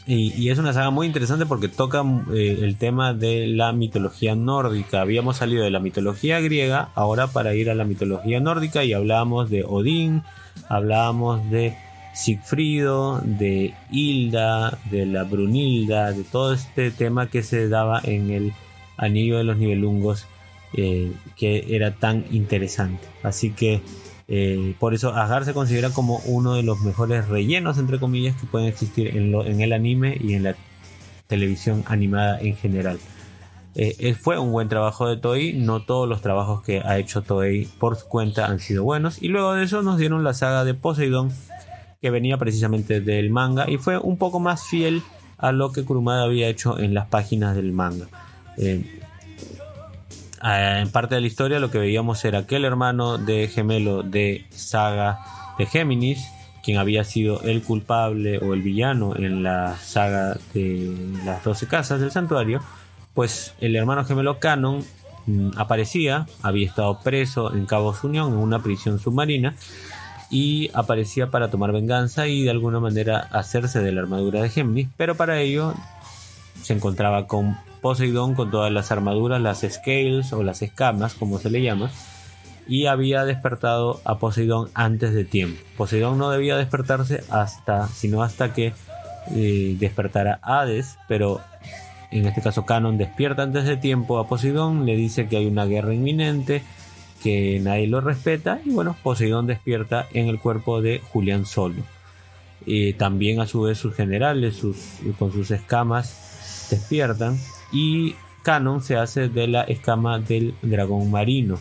y, 0.10 0.50
es 0.50 0.58
una 0.58 0.72
saga 0.72 0.90
muy 0.90 1.06
interesante 1.06 1.46
porque 1.46 1.68
toca 1.68 2.02
eh, 2.34 2.60
el 2.62 2.78
tema 2.78 3.14
de 3.14 3.46
la 3.46 3.74
mitología 3.74 4.36
nórdica. 4.36 5.02
Habíamos 5.02 5.36
salido 5.36 5.66
de 5.66 5.70
la 5.70 5.82
mitología 5.82 6.40
griega, 6.40 6.90
ahora 6.96 7.28
para 7.28 7.54
ir 7.56 7.70
a 7.70 7.76
la 7.76 7.84
mitología 7.84 8.40
nórdica 8.40 8.86
y 8.86 8.94
hablábamos 8.94 9.50
de 9.50 9.66
Odín, 9.66 10.24
hablábamos 10.70 11.50
de 11.52 11.76
Sigfrido, 12.14 13.20
de 13.22 13.74
Hilda, 13.92 14.78
de 14.90 15.06
la 15.08 15.26
Brunilda, 15.26 16.14
de 16.14 16.24
todo 16.24 16.54
este 16.54 16.90
tema 16.90 17.28
que 17.28 17.44
se 17.44 17.68
daba 17.68 18.00
en 18.02 18.32
el 18.32 18.54
Anillo 18.96 19.38
de 19.38 19.44
los 19.44 19.58
Nivelungos, 19.58 20.26
eh, 20.74 21.12
que 21.36 21.76
era 21.76 21.96
tan 21.96 22.26
interesante. 22.32 23.08
Así 23.24 23.52
que 23.52 23.82
Eh, 24.30 24.76
por 24.80 24.94
eso 24.94 25.14
Asgard 25.14 25.46
se 25.46 25.54
considera 25.54 25.90
como 25.90 26.20
uno 26.26 26.56
de 26.56 26.64
los 26.64 26.82
mejores 26.82 27.28
rellenos, 27.30 27.78
entre 27.78 28.00
comillas, 28.00 28.36
que 28.36 28.46
pueden 28.46 28.68
existir 28.68 29.16
en, 29.16 29.62
el 29.62 29.72
anime 29.72 30.18
y 30.20 30.34
en 30.34 30.44
la 30.44 30.56
televisión 31.28 31.84
animada 31.88 32.40
en 32.42 32.56
general. 32.56 33.00
Eh, 33.76 34.16
fue 34.16 34.40
un 34.40 34.52
buen 34.52 34.70
trabajo 34.70 35.08
de 35.08 35.18
Toei, 35.18 35.54
no 35.54 35.84
todos 35.84 36.10
los 36.10 36.22
trabajos 36.22 36.64
que 36.64 36.82
ha 36.82 36.98
hecho 36.98 37.22
Toei 37.22 37.70
por 37.80 37.96
su 37.96 38.08
cuenta 38.08 38.48
han 38.48 38.60
sido 38.60 38.84
buenos. 38.84 39.22
Y 39.22 39.28
luego 39.30 39.54
de 39.54 39.64
eso 39.64 39.84
nos 39.84 39.98
dieron 39.98 40.24
la 40.24 40.34
saga 40.34 40.66
de 40.66 40.74
Poseidon, 40.74 41.32
que 42.02 42.10
venía 42.10 42.38
precisamente 42.38 43.02
del 43.02 43.30
manga 43.30 43.70
y 43.70 43.78
fue 43.78 43.98
un 43.98 44.18
poco 44.18 44.40
más 44.40 44.64
fiel 44.64 45.04
a 45.38 45.52
lo 45.52 45.72
que 45.72 45.86
Kurumada 45.86 46.24
había 46.24 46.48
hecho 46.48 46.80
en 46.80 46.94
las 46.94 47.08
páginas 47.08 47.56
del 47.56 47.72
manga. 47.72 48.08
Eh, 48.58 49.00
en 50.42 50.92
parte 50.92 51.16
de 51.16 51.22
la 51.22 51.28
historia 51.28 51.60
lo 51.60 51.72
que 51.72 51.78
veíamos 51.78 52.24
era 52.26 52.40
aquel 52.40 52.66
hermano 52.66 53.18
de 53.18 53.48
gemelo 53.48 54.04
de 54.04 54.46
saga 54.50 55.20
de 55.58 55.66
Géminis, 55.66 56.28
quien 56.64 56.78
había 56.78 57.04
sido 57.04 57.42
el 57.44 57.64
culpable 57.64 58.40
o 58.40 58.54
el 58.54 58.62
villano 58.62 59.16
en 59.16 59.44
la 59.44 59.78
saga 59.78 60.38
de 60.54 60.96
las 61.26 61.44
12 61.44 61.68
casas 61.68 62.00
del 62.00 62.12
santuario, 62.12 62.62
pues 63.14 63.54
el 63.60 63.76
hermano 63.76 64.06
gemelo 64.06 64.40
Canon 64.40 64.84
mm, 65.26 65.52
aparecía, 65.58 66.28
había 66.44 66.68
estado 66.68 67.00
preso 67.00 67.54
en 67.54 67.66
Cabo 67.66 67.96
Unión 68.04 68.34
en 68.34 68.40
una 68.40 68.60
prisión 68.60 69.00
submarina 69.00 69.56
y 70.30 70.70
aparecía 70.74 71.32
para 71.32 71.50
tomar 71.50 71.72
venganza 71.72 72.28
y 72.28 72.44
de 72.44 72.52
alguna 72.52 72.80
manera 72.80 73.18
hacerse 73.32 73.82
de 73.82 73.92
la 73.92 74.02
armadura 74.02 74.42
de 74.42 74.50
Géminis, 74.50 74.90
pero 74.98 75.16
para 75.16 75.40
ello 75.40 75.74
se 76.68 76.74
encontraba 76.74 77.28
con 77.28 77.58
Poseidón 77.82 78.36
con 78.36 78.52
todas 78.52 78.74
las 78.74 78.92
armaduras, 78.92 79.42
las 79.42 79.62
scales 79.62 80.34
o 80.34 80.44
las 80.44 80.62
escamas, 80.62 81.14
como 81.14 81.40
se 81.40 81.50
le 81.50 81.62
llama, 81.62 81.90
y 82.68 82.88
había 82.88 83.24
despertado 83.24 84.02
a 84.04 84.18
Poseidón 84.20 84.70
antes 84.74 85.14
de 85.14 85.24
tiempo. 85.24 85.62
Poseidón 85.78 86.18
no 86.18 86.30
debía 86.30 86.58
despertarse 86.58 87.24
hasta, 87.30 87.88
sino 87.88 88.22
hasta 88.22 88.54
que 88.54 88.74
eh, 89.34 89.78
despertara 89.80 90.40
Hades, 90.42 90.98
pero 91.08 91.40
en 92.12 92.28
este 92.28 92.42
caso 92.42 92.66
Canon 92.66 92.98
despierta 92.98 93.44
antes 93.44 93.64
de 93.64 93.78
tiempo 93.78 94.20
a 94.20 94.28
Poseidón, 94.28 94.86
le 94.86 94.98
dice 94.98 95.30
que 95.30 95.38
hay 95.38 95.46
una 95.46 95.66
guerra 95.66 95.94
inminente, 95.94 96.64
que 97.24 97.62
nadie 97.64 97.88
lo 97.88 98.02
respeta, 98.02 98.60
y 98.66 98.72
bueno, 98.72 98.98
Poseidón 99.04 99.48
despierta 99.48 100.06
en 100.12 100.28
el 100.28 100.38
cuerpo 100.40 100.82
de 100.82 101.00
Julián 101.00 101.46
Solo. 101.46 101.82
Y 102.66 102.92
también 102.94 103.40
a 103.40 103.48
su 103.48 103.62
vez 103.62 103.78
sus 103.78 103.96
generales, 103.96 104.58
sus, 104.58 104.98
con 105.18 105.32
sus 105.32 105.52
escamas, 105.52 106.27
despiertan 106.70 107.38
y 107.72 108.16
Canon 108.44 108.82
se 108.82 108.96
hace 108.96 109.30
de 109.30 109.48
la 109.48 109.64
escama 109.64 110.20
del 110.20 110.54
dragón 110.62 111.12
marino. 111.12 111.60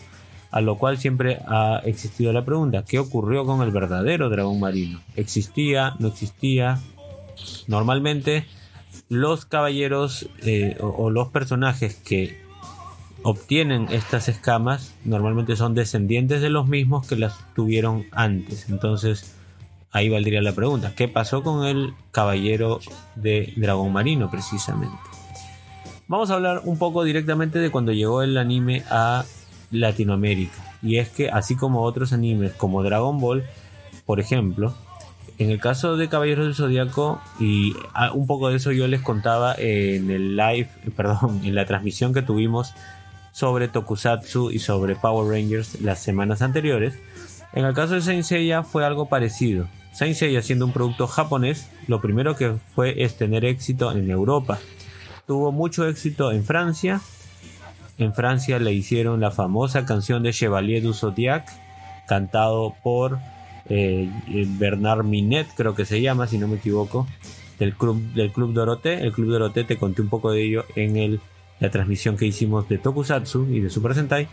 A 0.49 0.61
lo 0.61 0.77
cual 0.77 0.97
siempre 0.97 1.39
ha 1.45 1.81
existido 1.83 2.31
la 2.31 2.45
pregunta, 2.45 2.85
¿qué 2.87 2.99
ocurrió 2.99 3.45
con 3.45 3.61
el 3.61 3.71
verdadero 3.71 4.29
dragón 4.29 4.59
marino? 4.61 5.01
¿Existía? 5.15 5.95
¿No 5.99 6.07
existía? 6.07 6.79
Normalmente 7.67 8.45
los 9.09 9.45
caballeros 9.45 10.29
eh, 10.43 10.77
o, 10.79 11.09
los 11.09 11.27
personajes 11.29 11.95
que 11.95 12.41
obtienen 13.23 13.87
estas 13.91 14.29
escamas 14.29 14.95
normalmente 15.03 15.55
son 15.55 15.75
descendientes 15.75 16.41
de 16.41 16.49
los 16.49 16.67
mismos 16.67 17.07
que 17.07 17.17
las 17.17 17.35
tuvieron 17.53 18.05
antes. 18.11 18.69
Entonces 18.69 19.36
ahí 19.97 20.09
valdría 20.09 20.41
la 20.41 20.53
pregunta, 20.53 20.93
¿qué 20.95 21.07
pasó 21.07 21.41
con 21.41 21.65
el 21.65 21.93
caballero 22.11 22.79
de 23.15 23.53
dragón 23.55 23.91
marino 23.91 24.29
precisamente? 24.29 24.95
Vamos 26.07 26.29
a 26.29 26.35
hablar 26.35 26.61
un 26.63 26.77
poco 26.77 27.03
directamente 27.03 27.59
de 27.59 27.71
cuando 27.71 27.91
llegó 27.91 28.21
el 28.21 28.37
anime 28.37 28.83
a 28.89 29.25
Latinoamérica. 29.71 30.55
Y 30.81 30.97
es 30.97 31.09
que 31.09 31.29
así 31.29 31.55
como 31.55 31.81
otros 31.81 32.13
animes 32.13 32.53
como 32.53 32.83
Dragon 32.83 33.19
Ball, 33.19 33.43
por 34.05 34.19
ejemplo, 34.19 34.73
en 35.39 35.49
el 35.49 35.59
caso 35.59 35.97
de 35.97 36.07
Caballeros 36.07 36.45
del 36.45 36.55
Zodiaco, 36.55 37.19
y 37.39 37.73
un 38.13 38.27
poco 38.27 38.49
de 38.49 38.57
eso 38.57 38.71
yo 38.71 38.87
les 38.87 39.01
contaba 39.01 39.55
en 39.57 40.09
el 40.11 40.37
live, 40.37 40.69
perdón, 40.95 41.41
en 41.43 41.55
la 41.55 41.65
transmisión 41.65 42.13
que 42.13 42.21
tuvimos 42.21 42.73
sobre 43.31 43.67
Tokusatsu 43.67 44.51
y 44.51 44.59
sobre 44.59 44.95
Power 44.95 45.29
Rangers 45.29 45.81
las 45.81 45.99
semanas 45.99 46.41
anteriores. 46.41 46.97
En 47.53 47.65
el 47.65 47.73
caso 47.73 47.95
de 47.95 48.01
Saint 48.01 48.23
Seiya 48.23 48.63
fue 48.63 48.85
algo 48.85 49.09
parecido. 49.09 49.67
Saint 49.97 50.15
Seiya 50.15 50.41
siendo 50.41 50.65
un 50.65 50.73
producto 50.73 51.07
japonés, 51.07 51.69
lo 51.87 52.01
primero 52.01 52.35
que 52.35 52.53
fue 52.75 53.03
es 53.03 53.17
tener 53.17 53.45
éxito 53.45 53.91
en 53.91 54.09
Europa 54.09 54.59
tuvo 55.27 55.51
mucho 55.51 55.87
éxito 55.87 56.31
en 56.31 56.43
Francia. 56.43 57.01
En 57.99 58.13
Francia 58.13 58.57
le 58.57 58.73
hicieron 58.73 59.19
la 59.19 59.29
famosa 59.29 59.85
canción 59.85 60.23
de 60.23 60.33
Chevalier 60.33 60.81
du 60.81 60.93
Zodiac, 60.93 61.47
cantado 62.07 62.73
por 62.81 63.19
eh, 63.69 64.09
Bernard 64.57 65.03
Minet, 65.03 65.47
creo 65.55 65.75
que 65.75 65.85
se 65.85 66.01
llama, 66.01 66.27
si 66.27 66.37
no 66.37 66.47
me 66.47 66.55
equivoco, 66.55 67.05
del 67.59 67.75
club, 67.75 68.01
del 68.13 68.31
club 68.31 68.53
Doroté. 68.53 69.01
El 69.01 69.11
club 69.11 69.29
Doroté 69.29 69.65
te 69.65 69.77
conté 69.77 70.01
un 70.01 70.09
poco 70.09 70.31
de 70.31 70.43
ello 70.43 70.65
en 70.75 71.19
la 71.59 71.69
transmisión 71.69 72.15
que 72.15 72.25
hicimos 72.25 72.69
de 72.69 72.77
Tokusatsu 72.77 73.47
y 73.51 73.59
de 73.59 73.69
Super 73.69 73.93
Sentai. 73.93 74.27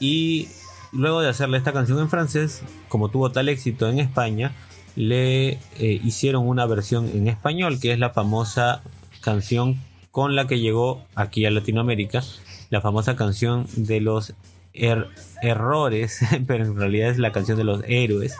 Y 0.00 0.48
luego 0.92 1.20
de 1.20 1.28
hacerle 1.28 1.58
esta 1.58 1.72
canción 1.72 1.98
en 1.98 2.08
francés, 2.08 2.62
como 2.88 3.08
tuvo 3.08 3.30
tal 3.30 3.48
éxito 3.48 3.88
en 3.88 3.98
España, 3.98 4.52
le 4.96 5.50
eh, 5.50 5.58
hicieron 5.78 6.46
una 6.46 6.66
versión 6.66 7.08
en 7.08 7.28
español, 7.28 7.78
que 7.80 7.92
es 7.92 7.98
la 7.98 8.10
famosa 8.10 8.82
canción 9.20 9.80
con 10.10 10.34
la 10.34 10.46
que 10.46 10.58
llegó 10.58 11.04
aquí 11.14 11.46
a 11.46 11.50
Latinoamérica, 11.50 12.22
la 12.70 12.80
famosa 12.80 13.14
canción 13.14 13.66
de 13.76 14.00
los 14.00 14.34
er-, 14.74 15.08
errores, 15.42 16.20
pero 16.46 16.64
en 16.64 16.76
realidad 16.76 17.10
es 17.10 17.18
la 17.18 17.32
canción 17.32 17.56
de 17.56 17.64
los 17.64 17.82
héroes. 17.86 18.34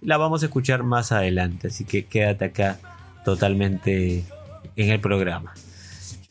La 0.00 0.16
vamos 0.16 0.42
a 0.42 0.46
escuchar 0.46 0.82
más 0.82 1.12
adelante, 1.12 1.68
así 1.68 1.84
que 1.84 2.04
quédate 2.04 2.46
acá 2.46 2.78
totalmente 3.24 4.24
en 4.76 4.90
el 4.90 5.00
programa. 5.00 5.54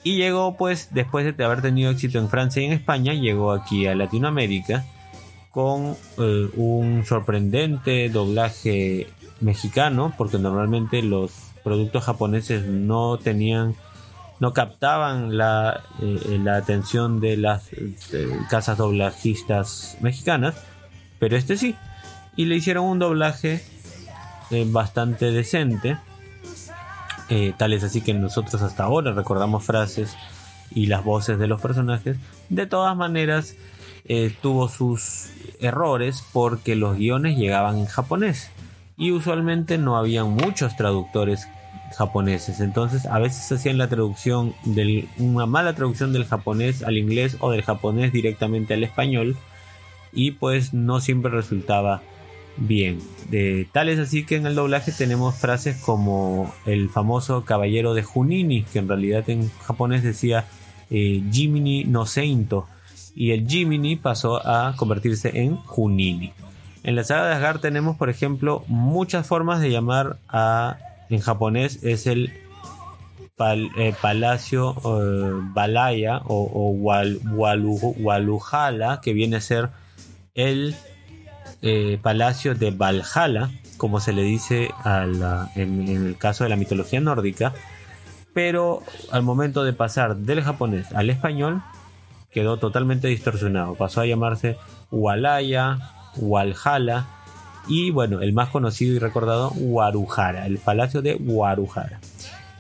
Y 0.03 0.17
llegó 0.17 0.57
pues 0.57 0.89
después 0.91 1.35
de 1.35 1.43
haber 1.43 1.61
tenido 1.61 1.91
éxito 1.91 2.19
en 2.19 2.29
Francia 2.29 2.61
y 2.61 2.65
en 2.65 2.73
España, 2.73 3.13
llegó 3.13 3.51
aquí 3.51 3.87
a 3.87 3.95
Latinoamérica 3.95 4.85
con 5.51 5.97
eh, 6.17 6.49
un 6.55 7.05
sorprendente 7.05 8.09
doblaje 8.09 9.07
mexicano, 9.41 10.13
porque 10.17 10.37
normalmente 10.37 11.01
los 11.01 11.31
productos 11.63 12.05
japoneses 12.05 12.65
no 12.65 13.17
tenían, 13.17 13.75
no 14.39 14.53
captaban 14.53 15.37
la, 15.37 15.83
eh, 16.01 16.39
la 16.41 16.55
atención 16.55 17.19
de 17.19 17.37
las 17.37 17.69
casas 18.49 18.77
doblajistas 18.77 19.97
mexicanas, 19.99 20.55
pero 21.19 21.35
este 21.35 21.57
sí. 21.57 21.75
Y 22.37 22.45
le 22.45 22.55
hicieron 22.55 22.85
un 22.85 22.99
doblaje 22.99 23.61
eh, 24.51 24.65
bastante 24.67 25.31
decente. 25.31 25.97
Tal 27.57 27.71
es 27.71 27.81
así 27.81 28.01
que 28.01 28.13
nosotros 28.13 28.61
hasta 28.61 28.83
ahora 28.83 29.13
recordamos 29.13 29.63
frases 29.63 30.17
y 30.69 30.87
las 30.87 31.01
voces 31.05 31.39
de 31.39 31.47
los 31.47 31.61
personajes. 31.61 32.17
De 32.49 32.65
todas 32.65 32.93
maneras, 32.97 33.55
tuvo 34.41 34.67
sus 34.67 35.29
errores 35.59 36.23
porque 36.33 36.75
los 36.75 36.97
guiones 36.97 37.37
llegaban 37.37 37.77
en 37.77 37.85
japonés 37.85 38.51
y 38.97 39.11
usualmente 39.11 39.77
no 39.77 39.97
había 39.97 40.23
muchos 40.23 40.75
traductores 40.75 41.47
japoneses. 41.97 42.59
Entonces 42.59 43.05
a 43.05 43.19
veces 43.19 43.51
hacían 43.51 43.77
la 43.77 43.89
traducción 43.89 44.53
de 44.63 45.07
una 45.17 45.45
mala 45.45 45.75
traducción 45.75 46.13
del 46.13 46.25
japonés 46.25 46.83
al 46.83 46.97
inglés 46.97 47.37
o 47.39 47.51
del 47.51 47.63
japonés 47.63 48.11
directamente 48.11 48.73
al 48.73 48.83
español 48.83 49.37
y 50.13 50.31
pues 50.31 50.73
no 50.73 50.99
siempre 50.99 51.31
resultaba 51.31 52.01
bien. 52.57 52.99
De 53.29 53.67
tal 53.71 53.89
es 53.89 53.99
así 53.99 54.25
que 54.25 54.35
en 54.35 54.45
el 54.45 54.55
doblaje 54.55 54.91
tenemos 54.91 55.35
frases 55.35 55.77
como 55.77 56.53
el 56.65 56.89
famoso 56.89 57.45
caballero 57.45 57.93
de 57.93 58.03
Junini, 58.03 58.63
que 58.63 58.79
en 58.79 58.87
realidad 58.87 59.29
en 59.29 59.49
japonés 59.65 60.03
decía 60.03 60.45
eh, 60.89 61.23
Jiminy 61.31 61.85
no 61.85 62.05
Seinto 62.05 62.67
y 63.15 63.31
el 63.31 63.47
Jiminy 63.47 63.95
pasó 63.95 64.45
a 64.47 64.75
convertirse 64.75 65.41
en 65.41 65.57
Junini. 65.57 66.33
En 66.83 66.95
la 66.95 67.03
saga 67.03 67.27
de 67.27 67.33
Asgard 67.35 67.59
tenemos, 67.59 67.97
por 67.97 68.09
ejemplo, 68.09 68.63
muchas 68.67 69.27
formas 69.27 69.61
de 69.61 69.69
llamar 69.69 70.17
a, 70.27 70.77
en 71.09 71.19
japonés, 71.19 71.83
es 71.83 72.07
el 72.07 72.31
eh, 73.77 73.93
palacio 73.99 74.75
eh, 74.85 75.31
Balaya 75.53 76.21
o, 76.25 76.71
Walujala, 77.97 78.99
que 79.01 79.13
viene 79.13 79.37
a 79.37 79.41
ser 79.41 79.69
el 80.33 80.75
eh, 81.61 81.99
palacio 82.01 82.55
de 82.55 82.71
Valhalla, 82.71 83.51
como 83.77 83.99
se 83.99 84.13
le 84.13 84.23
dice 84.23 84.69
en 84.85 85.87
el 85.87 86.17
caso 86.17 86.43
de 86.43 86.49
la 86.51 86.55
mitología 86.55 86.99
nórdica. 86.99 87.53
Pero 88.33 88.81
al 89.11 89.23
momento 89.23 89.63
de 89.63 89.73
pasar 89.73 90.15
del 90.15 90.41
japonés 90.41 90.91
al 90.93 91.09
español, 91.09 91.61
quedó 92.31 92.57
totalmente 92.57 93.07
distorsionado. 93.07 93.75
Pasó 93.75 94.01
a 94.01 94.05
llamarse 94.05 94.57
Walaya, 94.89 95.79
Walhalla 96.17 97.05
y 97.67 97.91
bueno, 97.91 98.21
el 98.21 98.33
más 98.33 98.49
conocido 98.49 98.95
y 98.95 98.99
recordado, 98.99 99.51
Warujara, 99.51 100.45
el 100.47 100.57
palacio 100.57 101.01
de 101.01 101.15
Warujara. 101.15 101.99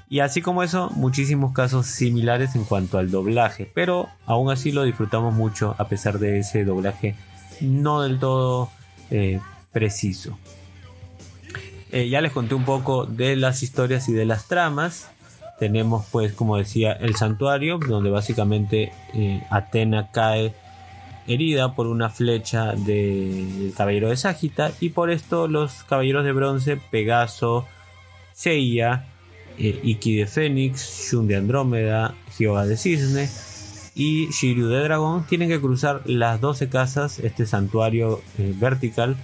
Y 0.09 0.19
así 0.19 0.41
como 0.41 0.61
eso, 0.61 0.89
muchísimos 0.91 1.53
casos 1.53 1.87
similares 1.87 2.55
en 2.55 2.65
cuanto 2.65 2.97
al 2.97 3.11
doblaje, 3.11 3.71
pero 3.73 4.09
aún 4.25 4.51
así 4.51 4.71
lo 4.71 4.83
disfrutamos 4.83 5.33
mucho 5.33 5.73
a 5.77 5.87
pesar 5.87 6.19
de 6.19 6.39
ese 6.39 6.65
doblaje 6.65 7.15
no 7.61 8.01
del 8.01 8.19
todo 8.19 8.69
eh, 9.09 9.39
preciso. 9.71 10.37
Eh, 11.91 12.09
ya 12.09 12.21
les 12.21 12.31
conté 12.31 12.55
un 12.55 12.65
poco 12.65 13.05
de 13.05 13.35
las 13.35 13.63
historias 13.63 14.07
y 14.09 14.13
de 14.13 14.25
las 14.25 14.47
tramas. 14.47 15.09
Tenemos 15.61 16.07
pues 16.11 16.33
como 16.33 16.57
decía 16.57 16.91
el 16.91 17.15
santuario 17.15 17.77
donde 17.77 18.09
básicamente 18.09 18.91
eh, 19.13 19.43
Atena 19.51 20.09
cae 20.11 20.55
herida 21.27 21.75
por 21.75 21.85
una 21.85 22.09
flecha 22.09 22.73
del 22.73 23.71
caballero 23.77 24.09
de 24.09 24.17
Sagita 24.17 24.71
y 24.79 24.89
por 24.89 25.11
esto 25.11 25.47
los 25.47 25.83
caballeros 25.83 26.25
de 26.25 26.31
bronce 26.31 26.77
Pegaso, 26.77 27.67
Seiya, 28.33 29.05
eh, 29.59 29.79
Iki 29.83 30.15
de 30.15 30.25
Fénix, 30.25 31.11
Shun 31.11 31.27
de 31.27 31.35
Andrómeda, 31.35 32.15
Hyoga 32.39 32.65
de 32.65 32.75
Cisne 32.75 33.29
y 33.93 34.29
Shiryu 34.31 34.67
de 34.67 34.81
Dragón 34.81 35.27
tienen 35.27 35.47
que 35.47 35.61
cruzar 35.61 36.01
las 36.05 36.41
12 36.41 36.69
casas, 36.69 37.19
este 37.19 37.45
santuario 37.45 38.19
eh, 38.39 38.51
vertical, 38.59 39.15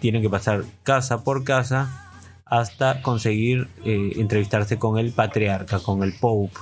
tienen 0.00 0.22
que 0.22 0.28
pasar 0.28 0.64
casa 0.82 1.22
por 1.22 1.44
casa 1.44 2.07
hasta 2.50 3.02
conseguir 3.02 3.68
eh, 3.84 4.12
entrevistarse 4.16 4.78
con 4.78 4.98
el 4.98 5.12
patriarca, 5.12 5.78
con 5.80 6.02
el 6.02 6.14
Pope. 6.14 6.54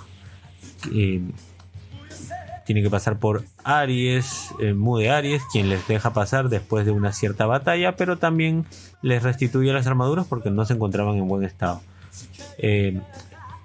tiene 2.64 2.82
que 2.82 2.90
pasar 2.90 3.18
por 3.18 3.44
Aries, 3.64 4.52
Mude 4.74 5.10
Aries, 5.10 5.42
quien 5.52 5.68
les 5.68 5.86
deja 5.86 6.12
pasar 6.12 6.48
después 6.48 6.84
de 6.84 6.92
una 6.92 7.12
cierta 7.12 7.46
batalla, 7.46 7.96
pero 7.96 8.18
también 8.18 8.66
les 9.02 9.22
restituye 9.22 9.72
las 9.72 9.86
armaduras 9.86 10.26
porque 10.26 10.50
no 10.50 10.64
se 10.64 10.74
encontraban 10.74 11.16
en 11.16 11.28
buen 11.28 11.44
estado. 11.44 11.80
Eh, 12.58 13.00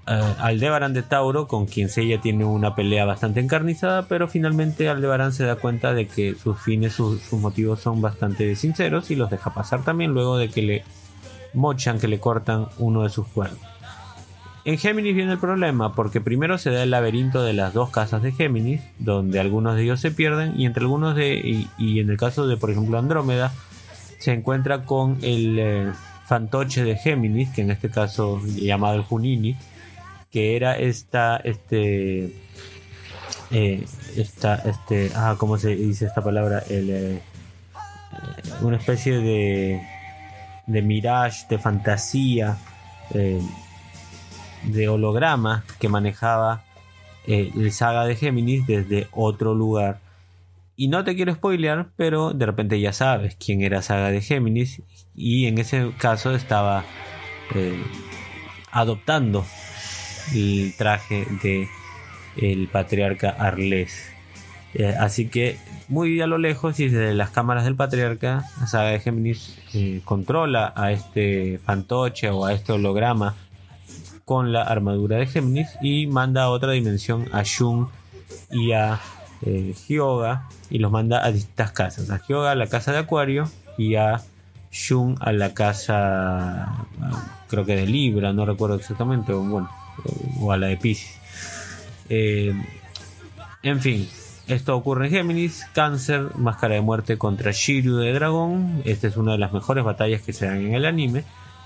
Aldebaran 0.06 0.94
de 0.94 1.04
Tauro, 1.04 1.48
con 1.48 1.68
quien 1.68 1.88
Seiya 1.88 2.20
tiene 2.20 2.44
una 2.44 2.76
pelea 2.76 3.06
bastante 3.06 3.40
encarnizada, 3.40 4.08
pero 4.08 4.28
finalmente 4.28 4.90
Aldebaran 4.90 5.32
se 5.32 5.46
da 5.46 5.56
cuenta 5.56 5.94
de 5.94 6.08
que 6.08 6.36
sus 6.36 6.60
fines, 6.60 6.94
sus, 6.94 7.32
motivos 7.34 7.80
son 7.80 8.02
bastante 8.02 8.56
sinceros 8.56 9.12
y 9.12 9.16
los 9.16 9.30
deja 9.30 9.54
pasar 9.54 9.84
también 9.84 10.12
luego 10.12 10.38
de 10.38 10.50
que 10.50 10.62
le 10.64 10.84
mochan, 11.54 12.00
que 12.00 12.08
le 12.08 12.20
cortan 12.20 12.68
uno 12.78 13.04
de 13.04 13.10
sus 13.10 13.28
cuernos. 13.28 13.60
En 14.64 14.78
Géminis 14.78 15.16
viene 15.16 15.32
el 15.32 15.40
problema, 15.40 15.96
porque 15.96 16.22
primero 16.22 16.60
se 16.60 16.70
da 16.70 16.84
el 16.84 16.92
laberinto 16.92 17.42
de 17.42 17.54
las 17.54 17.74
dos 17.74 17.90
casas 17.90 18.22
de 18.22 18.32
Géminis, 18.32 18.82
donde 19.00 19.40
algunos 19.40 19.76
de 19.76 19.84
ellos 19.84 20.00
se 20.00 20.12
pierden, 20.12 20.60
y 20.60 20.68
entre 20.68 20.84
algunos 20.84 21.16
de, 21.16 21.68
y, 21.78 22.00
en 22.00 22.10
el 22.12 22.18
caso 22.18 22.48
de, 22.48 22.58
por 22.58 22.70
ejemplo, 22.70 23.00
Andrómeda, 23.00 23.52
se 24.20 24.34
encuentra 24.34 24.86
con 24.86 25.18
el 25.24 25.58
eh, 25.58 25.92
fantoche 26.28 26.84
de 26.84 26.96
Géminis, 26.96 27.50
que 27.50 27.62
en 27.62 27.72
este 27.72 27.90
caso 27.90 28.40
llamado 28.46 28.96
el 28.96 29.02
Junini, 29.02 29.58
que 30.32 30.56
era 30.56 30.78
esta, 30.78 31.38
este, 31.38 32.32
eh, 33.50 33.86
esta, 34.16 34.56
este, 34.56 35.12
ah, 35.16 35.36
¿cómo 35.40 35.58
se 35.58 35.76
dice 35.76 36.06
esta 36.06 36.24
palabra? 36.24 36.64
El, 36.70 36.90
eh, 36.92 37.22
una 38.62 38.78
especie 38.78 39.18
de, 39.18 39.82
de 40.72 40.82
mirage, 40.82 41.46
de 41.50 41.58
fantasía, 41.58 42.58
eh, 43.14 43.42
de 44.64 44.90
holograma 44.90 45.64
que 45.80 45.90
manejaba 45.90 46.64
el 47.28 47.72
saga 47.72 48.06
de 48.06 48.16
Géminis 48.16 48.66
desde 48.66 49.08
otro 49.12 49.54
lugar. 49.54 50.00
Y 50.76 50.88
no 50.88 51.04
te 51.04 51.16
quiero 51.16 51.34
spoilear, 51.34 51.92
pero 51.96 52.34
de 52.34 52.46
repente 52.46 52.80
ya 52.80 52.92
sabes 52.92 53.36
quién 53.36 53.62
era 53.62 53.84
Saga 53.84 54.10
de 54.10 54.22
Géminis 54.22 54.82
y 55.16 55.46
en 55.46 55.60
ese 55.60 55.92
caso 56.00 56.34
estaba 56.34 56.84
eh, 57.54 57.80
adoptando 58.72 59.46
el 60.34 60.74
traje 60.78 61.28
de 61.44 61.68
el 62.38 62.68
patriarca 62.68 63.30
Arles. 63.30 64.12
Eh, 64.74 64.96
así 65.00 65.28
que 65.28 65.58
muy 65.90 66.22
a 66.22 66.28
lo 66.28 66.38
lejos 66.38 66.80
y 66.80 66.88
desde 66.88 67.14
las 67.14 67.30
cámaras 67.30 67.66
del 67.66 67.76
patriarca, 67.76 68.46
la 68.60 68.68
saga 68.68 68.90
de 68.90 69.00
Géminis 69.00 69.58
eh, 69.74 70.02
controla 70.06 70.72
a 70.76 70.92
este 70.92 71.60
fantoche 71.66 72.30
o 72.30 72.46
a 72.46 72.54
este 72.54 72.72
holograma 72.72 73.36
con 74.24 74.54
la 74.54 74.64
armadura 74.64 75.18
de 75.18 75.28
Géminis 75.28 75.70
y 75.82 76.08
manda 76.08 76.44
a 76.44 76.50
otra 76.50 76.72
dimensión 76.72 77.28
a 77.34 77.44
Shun 77.44 77.90
y 78.50 78.72
a 78.72 79.00
Hyoga 79.88 80.48
y 80.70 80.78
los 80.78 80.92
manda 80.92 81.26
a 81.26 81.32
distintas 81.32 81.72
casas. 81.72 82.10
A 82.10 82.22
Hyoga 82.26 82.52
a 82.52 82.56
la 82.56 82.68
casa 82.68 82.94
de 82.94 83.00
Acuario 83.00 83.50
y 83.78 83.96
a 83.96 84.22
Shun 84.72 85.18
a 85.20 85.34
la 85.34 85.54
casa, 85.54 86.86
creo 87.50 87.66
que 87.66 87.76
de 87.76 87.86
Libra, 87.86 88.32
no 88.32 88.46
recuerdo 88.46 88.76
exactamente, 88.76 89.34
o, 89.34 89.42
bueno, 89.42 89.70
o 90.40 90.52
a 90.52 90.58
la 90.58 90.68
de 90.68 90.78
Pisces. 90.78 91.18
Eh, 92.10 92.54
en 93.64 93.80
fin, 93.82 94.08
esto 94.48 94.76
ocurre 94.76 95.08
en 95.08 95.12
Géminis, 95.12 95.66
Cáncer, 95.74 96.30
Máscara 96.36 96.76
de 96.76 96.82
Muerte 96.82 97.18
contra 97.18 97.52
Shiryu 97.52 97.98
de 97.98 98.14
Dragón. 98.14 98.82
Esta 98.86 99.08
es 99.08 99.18
una 99.18 99.34
de 99.34 99.38
las 99.38 99.54
mejores 99.54 99.84
batallas 99.84 100.22
que 100.22 100.34
se 100.34 100.46
dan 100.46 100.66
en 100.66 100.74
el 100.74 100.86
anime, 100.86 101.24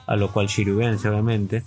a 0.07 0.15
lo 0.15 0.31
cual 0.31 0.47
Shiryu 0.47 0.77
vence, 0.77 1.09
obviamente. 1.09 1.63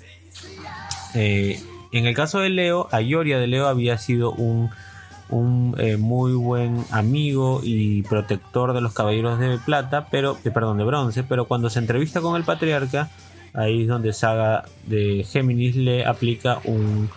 Eh, 1.14 1.60
en 1.92 2.06
el 2.06 2.14
caso 2.14 2.40
de 2.40 2.50
Leo, 2.50 2.88
Ayoria 2.92 3.38
de 3.38 3.46
Leo 3.46 3.66
había 3.66 3.98
sido 3.98 4.32
un 4.32 4.70
un 5.30 5.74
eh, 5.78 5.96
muy 5.96 6.32
buen 6.32 6.84
amigo 6.90 7.60
y 7.62 8.02
protector 8.02 8.72
de 8.72 8.80
los 8.80 8.94
caballeros 8.94 9.38
de 9.38 9.58
plata, 9.58 10.08
pero, 10.10 10.38
de, 10.42 10.50
perdón, 10.50 10.78
de 10.78 10.84
bronce, 10.84 11.22
pero 11.22 11.46
cuando 11.46 11.70
se 11.70 11.78
entrevista 11.78 12.20
con 12.20 12.36
el 12.36 12.44
patriarca, 12.44 13.10
ahí 13.52 13.82
es 13.82 13.88
donde 13.88 14.12
Saga 14.12 14.64
de 14.86 15.26
Géminis 15.28 15.76
le 15.76 16.06
aplica 16.06 16.60
un 16.64 17.10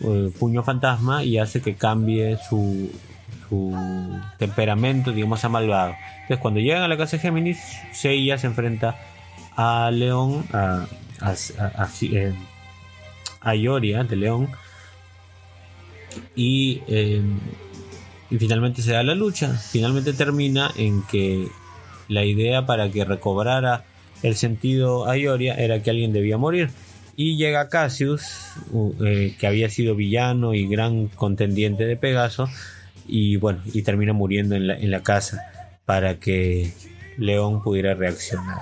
eh, 0.00 0.30
puño 0.38 0.62
fantasma 0.62 1.24
y 1.24 1.38
hace 1.38 1.60
que 1.60 1.74
cambie 1.74 2.38
su, 2.48 2.90
su 3.48 4.20
temperamento, 4.38 5.12
digamos, 5.12 5.44
a 5.44 5.48
malvado. 5.48 5.94
Entonces, 6.22 6.38
cuando 6.38 6.60
llegan 6.60 6.82
a 6.82 6.88
la 6.88 6.96
casa 6.96 7.16
de 7.16 7.22
Géminis, 7.22 7.58
Seiya 7.92 8.38
se 8.38 8.46
enfrenta 8.46 8.96
a 9.56 9.90
León, 9.90 10.44
a, 10.52 10.86
a, 11.20 11.30
a, 11.30 11.88
eh, 12.02 12.34
Ioria 13.56 14.04
de 14.04 14.16
León, 14.16 14.48
eh, 16.36 17.22
y, 18.30 18.38
finalmente 18.38 18.82
se 18.82 18.92
da 18.92 19.02
la 19.02 19.14
lucha. 19.14 19.48
Finalmente 19.54 20.12
termina 20.12 20.70
en 20.76 21.02
que 21.02 21.48
la 22.08 22.24
idea 22.24 22.66
para 22.66 22.90
que 22.90 23.04
recobrara 23.04 23.84
el 24.22 24.36
sentido 24.36 25.08
a 25.08 25.16
Ioria 25.16 25.54
era 25.54 25.82
que 25.82 25.90
alguien 25.90 26.12
debía 26.12 26.38
morir. 26.38 26.70
Y 27.16 27.36
llega 27.36 27.68
Cassius, 27.68 28.22
eh, 29.04 29.34
que 29.40 29.46
había 29.46 29.68
sido 29.70 29.96
villano 29.96 30.54
y 30.54 30.68
gran 30.68 31.08
contendiente 31.08 31.84
de 31.84 31.96
Pegaso, 31.96 32.48
y 33.08 33.36
bueno, 33.36 33.60
y 33.72 33.82
termina 33.82 34.12
muriendo 34.12 34.54
en 34.54 34.90
la, 34.90 35.02
casa 35.02 35.42
para 35.84 36.20
que 36.20 36.72
León 37.16 37.62
pudiera 37.62 37.94
reaccionar. 37.94 38.58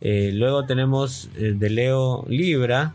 Eh, 0.00 0.30
luego 0.32 0.66
tenemos 0.66 1.30
de 1.34 1.70
Leo 1.70 2.24
Libra, 2.28 2.94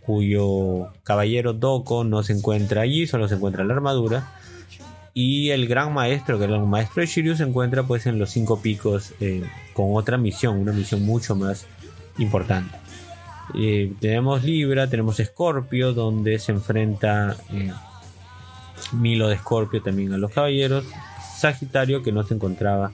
cuyo 0.00 0.88
caballero 1.02 1.52
Doko 1.52 2.04
no 2.04 2.22
se 2.22 2.32
encuentra 2.32 2.82
allí, 2.82 3.06
solo 3.06 3.28
se 3.28 3.34
encuentra 3.34 3.64
la 3.64 3.74
armadura. 3.74 4.32
Y 5.14 5.50
el 5.50 5.66
gran 5.66 5.92
maestro, 5.92 6.38
que 6.38 6.46
es 6.46 6.50
el 6.50 6.60
maestro 6.60 7.02
de 7.02 7.06
Shiryu, 7.06 7.36
se 7.36 7.42
encuentra 7.42 7.82
pues 7.82 8.06
en 8.06 8.18
los 8.18 8.30
cinco 8.30 8.62
picos 8.62 9.12
eh, 9.20 9.42
con 9.74 9.94
otra 9.94 10.16
misión, 10.16 10.58
una 10.58 10.72
misión 10.72 11.04
mucho 11.04 11.36
más 11.36 11.66
importante. 12.18 12.78
Eh, 13.54 13.92
tenemos 14.00 14.42
Libra, 14.42 14.88
tenemos 14.88 15.18
Scorpio, 15.18 15.92
donde 15.92 16.38
se 16.38 16.52
enfrenta 16.52 17.36
eh, 17.52 17.72
Milo 18.92 19.28
de 19.28 19.38
Scorpio 19.38 19.82
también 19.82 20.12
a 20.12 20.18
los 20.18 20.32
caballeros. 20.32 20.84
Sagitario, 21.36 22.02
que 22.02 22.12
no 22.12 22.22
se 22.22 22.34
encontraba 22.34 22.92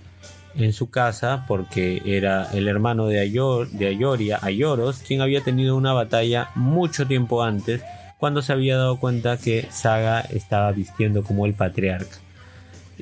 en 0.54 0.72
su 0.72 0.90
casa 0.90 1.44
porque 1.46 2.02
era 2.04 2.50
el 2.52 2.68
hermano 2.68 3.06
de, 3.06 3.20
Ayor, 3.20 3.68
de 3.68 3.88
Ayoria, 3.88 4.38
Ayoros, 4.42 4.98
quien 5.00 5.20
había 5.20 5.42
tenido 5.42 5.76
una 5.76 5.92
batalla 5.92 6.50
mucho 6.54 7.06
tiempo 7.06 7.42
antes 7.42 7.82
cuando 8.18 8.42
se 8.42 8.52
había 8.52 8.76
dado 8.76 8.98
cuenta 8.98 9.36
que 9.36 9.68
Saga 9.70 10.20
estaba 10.20 10.72
vistiendo 10.72 11.22
como 11.22 11.46
el 11.46 11.54
patriarca. 11.54 12.16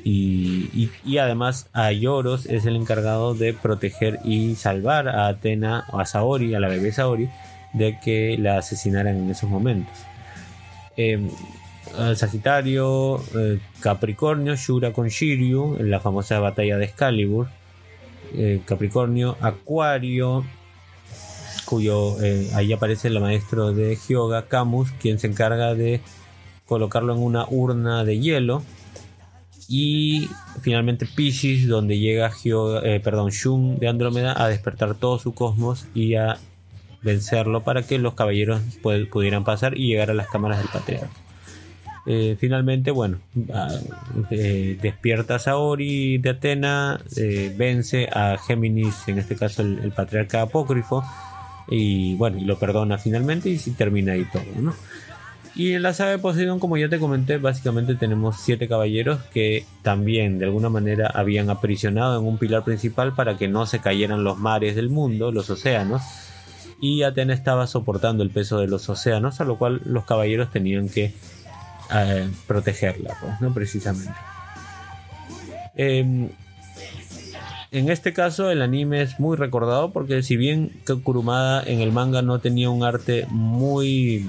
Y, 0.05 0.91
además 1.19 1.71
Ayoros 1.73 2.45
es 2.47 2.67
el 2.67 2.77
encargado 2.77 3.35
de 3.35 3.55
proteger 3.55 4.21
y 4.25 4.55
salvar 4.57 5.09
a 5.09 5.27
Atena 5.29 5.87
o 5.91 6.01
a 6.01 6.05
Saori, 6.05 6.55
a 6.55 6.61
la 6.61 6.69
bebé 6.69 6.93
Saori, 6.93 7.31
de 7.73 7.99
que 7.99 8.37
la 8.39 8.59
asesinaran 8.59 9.17
en 9.17 9.31
esos 9.31 9.49
momentos. 9.49 9.97
Em, 10.99 11.31
Sagitario, 12.15 13.23
eh, 13.35 13.61
Capricornio, 13.81 14.57
Shura 14.57 14.93
con 14.93 15.09
Shiryu 15.09 15.77
en 15.79 15.91
la 15.91 16.01
famosa 16.01 16.39
batalla 16.41 16.77
de 16.77 16.85
Excalibur. 16.85 17.49
Eh, 18.35 18.61
Capricornio, 18.65 19.37
Acuario, 19.41 20.45
cuyo 21.65 22.21
eh, 22.23 22.51
ahí 22.55 22.73
aparece 22.73 23.09
el 23.09 23.21
maestro 23.21 23.73
de 23.73 23.97
Hyoga, 23.97 24.47
Camus, 24.47 24.91
quien 24.93 25.19
se 25.19 25.27
encarga 25.27 25.75
de 25.75 26.01
colocarlo 26.67 27.15
en 27.15 27.23
una 27.23 27.47
urna 27.49 28.05
de 28.05 28.19
hielo. 28.19 28.63
Y 29.69 30.29
finalmente 30.61 31.07
Pisces, 31.07 31.67
donde 31.67 31.99
llega 31.99 32.31
Hyoga, 32.31 32.83
perdón, 33.03 33.31
Shun 33.31 33.79
de 33.79 33.89
Andrómeda 33.89 34.41
a 34.41 34.49
despertar 34.49 34.95
todo 34.95 35.19
su 35.19 35.35
cosmos 35.35 35.87
y 35.93 36.15
a 36.15 36.39
vencerlo 37.03 37.63
para 37.63 37.83
que 37.83 37.99
los 37.99 38.15
caballeros 38.15 38.61
pudieran 38.83 39.45
pasar 39.45 39.77
y 39.77 39.89
llegar 39.89 40.11
a 40.11 40.15
las 40.15 40.29
cámaras 40.29 40.59
del 40.59 40.69
patriarca. 40.69 41.26
Eh, 42.09 42.37
finalmente, 42.39 42.93
bueno, 42.93 43.19
ah, 43.53 43.69
eh, 44.31 44.79
despierta 44.81 45.35
a 45.35 45.39
Saori 45.41 46.19
de 46.19 46.31
Atena, 46.31 47.01
eh, 47.17 47.53
vence 47.57 48.09
a 48.13 48.39
Géminis, 48.39 49.09
en 49.09 49.19
este 49.19 49.35
caso 49.35 49.63
el, 49.63 49.91
patriarca 49.91 50.43
apócrifo, 50.43 51.03
y 51.69 52.15
bueno, 52.15 52.39
y 52.39 52.45
lo 52.45 52.61
perdona 52.61 52.97
finalmente 52.97 53.49
y 53.49 53.59
termina 53.73 54.13
ahí 54.13 54.25
todo. 54.33 54.45
Y 55.57 55.73
en 55.73 55.83
la 55.83 55.95
saga 55.95 56.13
de 56.13 56.19
Poseidón, 56.19 56.61
como 56.61 56.77
ya 56.77 56.89
te 56.89 57.01
comenté, 57.01 57.39
básicamente 57.39 57.97
tenemos 57.97 58.37
siete 58.41 58.69
caballeros 58.69 59.23
que 59.33 59.65
también 59.83 60.39
de 60.39 60.45
alguna 60.45 60.69
manera 60.69 61.11
habían 61.13 61.51
aprisionado 61.51 62.21
en 62.21 62.27
un 62.27 62.39
pilar 62.39 62.63
principal 62.63 63.15
para 63.15 63.37
que 63.37 63.49
no 63.49 63.67
se 63.67 63.81
cayeran 63.81 64.23
los 64.23 64.39
mares 64.39 64.77
del 64.77 64.91
mundo, 64.91 65.33
los 65.33 65.51
océanos. 65.51 66.03
Y 66.79 67.03
Atena 67.03 67.33
estaba 67.33 67.67
soportando 67.67 68.23
el 68.23 68.31
peso 68.31 68.59
de 68.59 68.69
los 68.69 68.89
océanos, 68.91 69.41
a 69.41 69.45
lo 69.45 69.57
cual 69.57 69.81
los 69.87 70.05
caballeros 70.05 70.51
tenían 70.51 70.91
que 70.91 71.15
protegerla, 72.47 73.17
pues, 73.21 73.41
¿no? 73.41 73.53
Precisamente. 73.55 74.15
Em, 75.75 76.31
en 77.71 77.91
este 77.91 78.13
caso 78.13 78.51
el 78.51 78.63
anime 78.63 79.03
es 79.03 79.21
muy 79.21 79.37
recordado 79.37 79.93
porque 79.93 80.23
si 80.23 80.37
bien 80.37 80.73
Kurumada 81.03 81.63
en 81.63 81.81
el 81.81 81.93
manga 81.93 82.23
no 82.23 82.39
tenía 82.39 82.71
un 82.71 82.83
arte 82.85 83.27
muy 83.29 84.27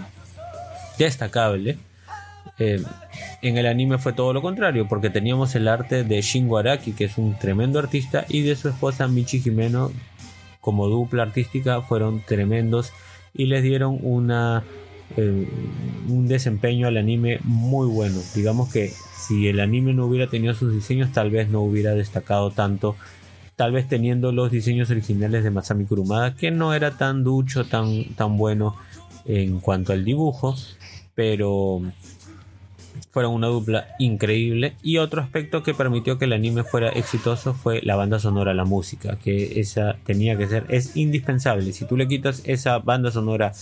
destacable. 0.98 1.78
Eh, 2.60 2.84
en 3.42 3.58
el 3.58 3.68
anime 3.68 4.00
fue 4.00 4.14
todo 4.14 4.34
lo 4.34 4.42
contrario, 4.42 4.88
porque 4.88 5.10
teníamos 5.10 5.54
el 5.56 5.68
arte 5.68 6.04
de 6.04 6.22
Shingo 6.22 6.58
Araki, 6.58 6.94
que 6.94 7.06
es 7.06 7.18
un 7.18 7.38
tremendo 7.38 7.78
artista, 7.78 8.26
y 8.28 8.42
de 8.42 8.56
su 8.56 8.70
esposa 8.70 9.08
Michi 9.08 9.40
Jimeno, 9.42 9.92
como 10.60 10.88
dupla 10.88 11.24
artística, 11.24 11.82
fueron 11.82 12.22
tremendos 12.22 12.92
y 13.34 13.46
les 13.46 13.62
dieron 13.62 14.00
una, 14.02 14.64
eh, 15.16 15.48
un 16.08 16.28
desempeño 16.28 16.88
al 16.88 16.98
anime 16.98 17.40
muy 17.44 17.88
bueno. 17.88 18.20
Digamos 18.36 18.72
que 18.72 18.92
si 19.16 19.48
el 19.48 19.60
anime 19.60 19.94
no 19.94 20.06
hubiera 20.06 20.28
tenido 20.28 20.54
sus 20.54 20.74
diseños, 20.74 21.12
tal 21.14 21.32
vez 21.32 21.50
no 21.50 21.62
hubiera 21.62 21.94
destacado 21.94 22.52
tanto. 22.52 22.96
Tal 23.56 23.72
vez 23.72 23.88
teniendo 23.88 24.32
los 24.32 24.52
diseños 24.52 24.90
originales 24.92 25.44
de 25.44 25.50
Masami 25.50 25.86
Kurumada, 25.86 26.36
que 26.36 26.52
no 26.52 26.74
era 26.74 26.98
tan 26.98 27.24
ducho, 27.24 27.66
tan, 27.66 28.14
tan 28.16 28.38
bueno 28.38 28.76
en 29.26 29.60
cuanto 29.60 29.94
al 29.94 30.06
dibujo, 30.06 30.56
pero 31.16 31.82
fueron 33.10 33.34
una 33.34 33.48
dupla 33.48 33.88
increíble. 33.98 34.76
Y 34.84 34.98
otro 34.98 35.22
aspecto 35.22 35.64
que 35.64 35.74
permitió 35.74 36.20
que 36.20 36.26
el 36.26 36.34
anime 36.34 36.64
fuera 36.64 36.90
exitoso 36.90 37.56
fue 37.56 37.82
la 37.82 37.96
banda 37.96 38.20
sonora, 38.20 38.54
la 38.54 38.66
música, 38.66 39.18
que 39.18 39.60
esa 39.60 39.98
tenía 40.06 40.38
que 40.38 40.48
ser, 40.48 40.66
es 40.70 40.96
indispensable. 40.96 41.74
Si 41.74 41.86
tú 41.86 41.98
le 41.98 42.08
quitas 42.08 42.44
esa 42.46 42.78
banda 42.78 43.10
sonora 43.10 43.54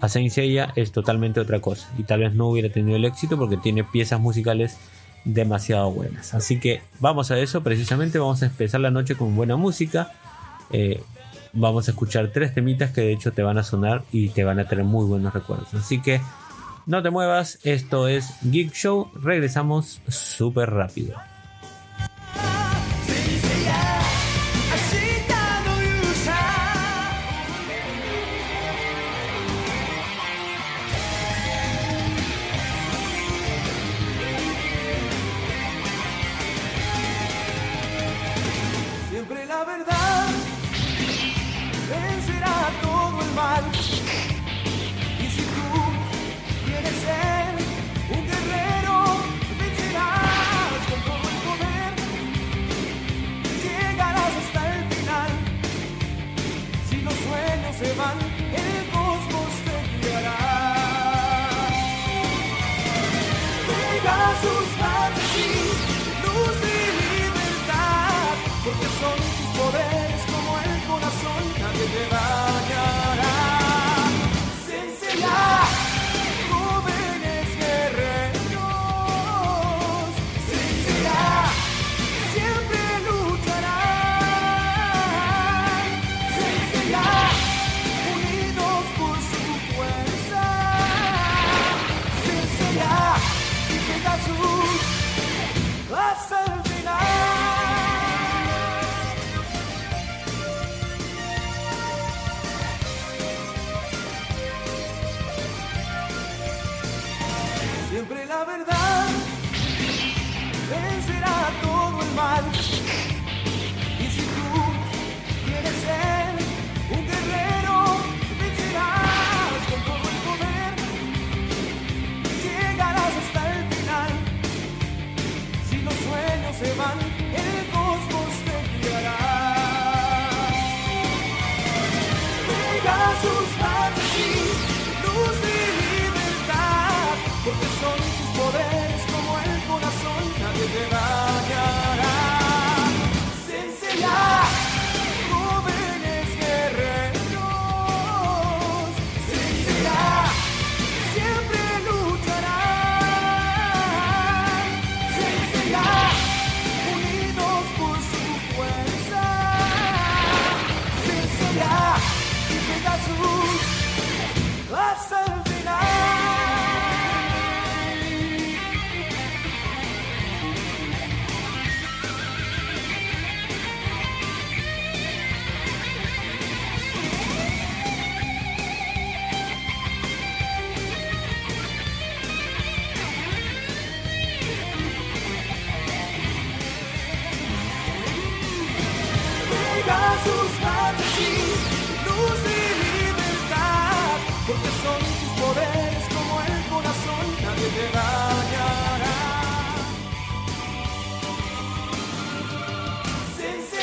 a 0.00 0.08
Saint 0.08 0.30
Seiya, 0.30 0.72
es 0.76 0.92
totalmente 0.92 1.40
otra 1.40 1.60
cosa. 1.60 1.88
Y 1.98 2.04
tal 2.04 2.20
vez 2.20 2.34
no 2.34 2.48
hubiera 2.48 2.68
tenido 2.68 2.96
el 2.96 3.04
éxito 3.04 3.38
porque 3.38 3.56
tiene 3.56 3.84
piezas 3.84 4.20
musicales 4.20 4.76
demasiado 5.24 5.90
buenas. 5.90 6.34
Así 6.34 6.60
que 6.60 6.82
vamos 7.00 7.30
a 7.30 7.38
eso, 7.38 7.62
precisamente 7.62 8.18
vamos 8.18 8.42
a 8.42 8.46
empezar 8.46 8.80
la 8.80 8.90
noche 8.90 9.16
con 9.16 9.34
buena 9.34 9.56
música. 9.56 10.12
Eh, 10.70 11.02
vamos 11.52 11.88
a 11.88 11.92
escuchar 11.92 12.30
tres 12.32 12.52
temitas 12.52 12.90
que 12.90 13.00
de 13.00 13.12
hecho 13.12 13.32
te 13.32 13.42
van 13.42 13.58
a 13.58 13.62
sonar 13.62 14.04
y 14.12 14.28
te 14.30 14.44
van 14.44 14.58
a 14.58 14.68
tener 14.68 14.84
muy 14.84 15.06
buenos 15.06 15.32
recuerdos. 15.32 15.72
Así 15.74 16.00
que 16.00 16.20
no 16.86 17.02
te 17.02 17.10
muevas, 17.10 17.58
esto 17.62 18.08
es 18.08 18.34
Geek 18.42 18.72
Show, 18.72 19.10
regresamos 19.22 20.00
súper 20.08 20.70
rápido. 20.70 21.16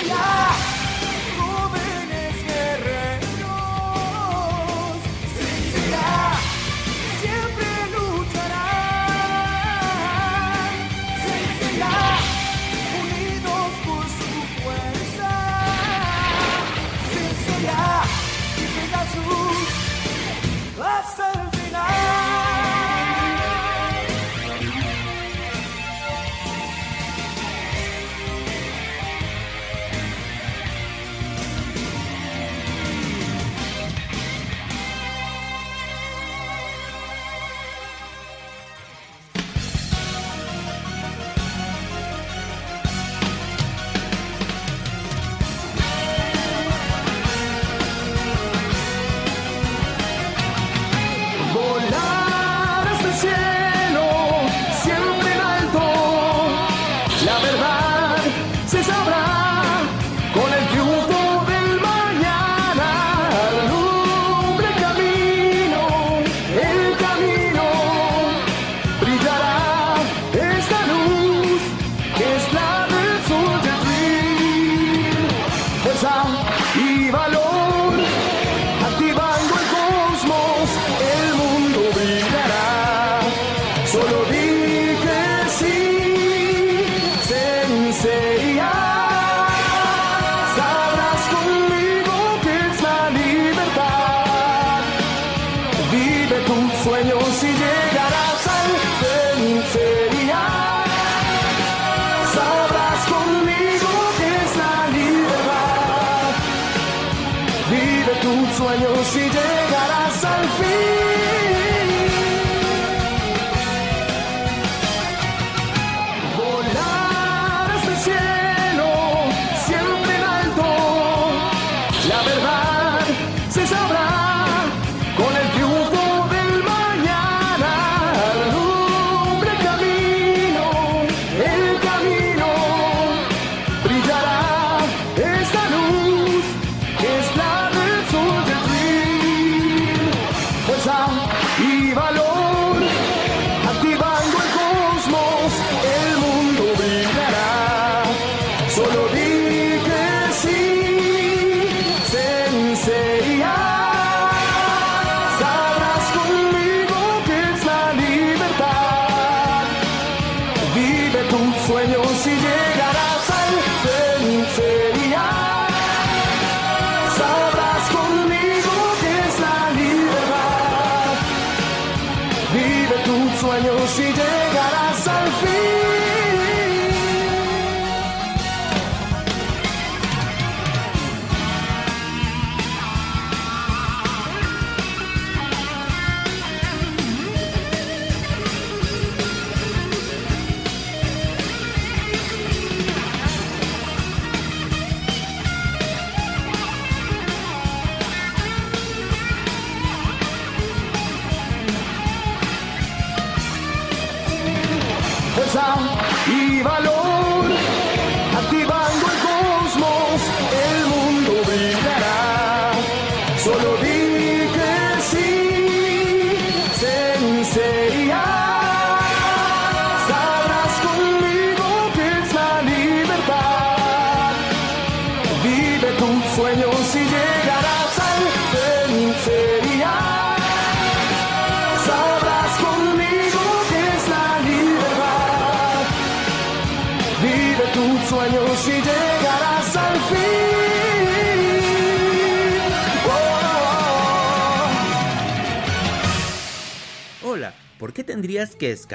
Yeah! 0.04 0.31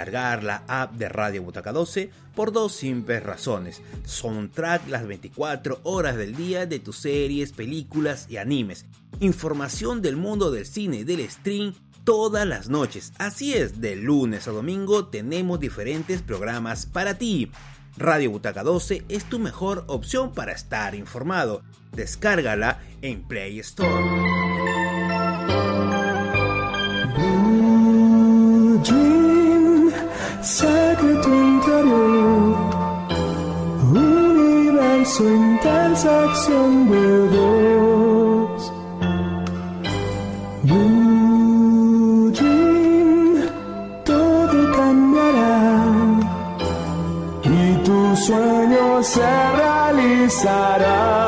descargar 0.07 0.45
la 0.45 0.63
app 0.69 0.93
de 0.95 1.09
Radio 1.09 1.43
Butaca 1.43 1.73
12 1.73 2.11
por 2.35 2.53
dos 2.53 2.73
simples 2.73 3.23
razones. 3.23 3.83
Soundtrack 4.05 4.89
las 4.89 5.07
24 5.07 5.81
horas 5.83 6.17
del 6.17 6.37
día 6.37 6.67
de 6.67 6.79
tus 6.79 6.97
series, 6.97 7.53
películas 7.53 8.27
y 8.29 8.37
animes. 8.37 8.87
Información 9.21 10.03
del 10.03 10.17
mundo 10.17 10.51
del 10.51 10.67
cine 10.67 10.99
y 10.99 11.05
del 11.05 11.29
stream 11.29 11.75
todas 12.05 12.47
las 12.47 12.69
noches. 12.69 13.13
Así 13.19 13.55
es, 13.55 13.81
de 13.81 13.97
lunes 13.97 14.47
a 14.47 14.53
domingo 14.53 15.07
tenemos 15.07 15.59
diferentes 15.59 16.23
programas 16.23 16.87
para 16.87 17.19
ti. 17.19 17.51
Radio 17.97 18.31
Butaca 18.31 18.63
12 18.63 19.07
es 19.09 19.25
tu 19.25 19.39
mejor 19.39 19.85
opción 19.89 20.33
para 20.33 20.53
estar 20.53 20.95
informado. 20.95 21.63
Descárgala 21.93 22.81
en 23.03 23.27
Play 23.27 23.59
Store 23.61 24.05
secreto 30.47 31.29
interior, 31.29 32.57
universo 33.91 35.25
intersección 35.25 36.89
de 36.89 37.29
dos. 37.37 38.73
Blue 40.63 42.31
Dream, 42.31 43.51
todo 44.05 44.73
cambiará 44.77 45.85
y 47.43 47.83
tu 47.85 48.17
sueño 48.17 49.03
se 49.03 49.27
realizará. 49.57 51.26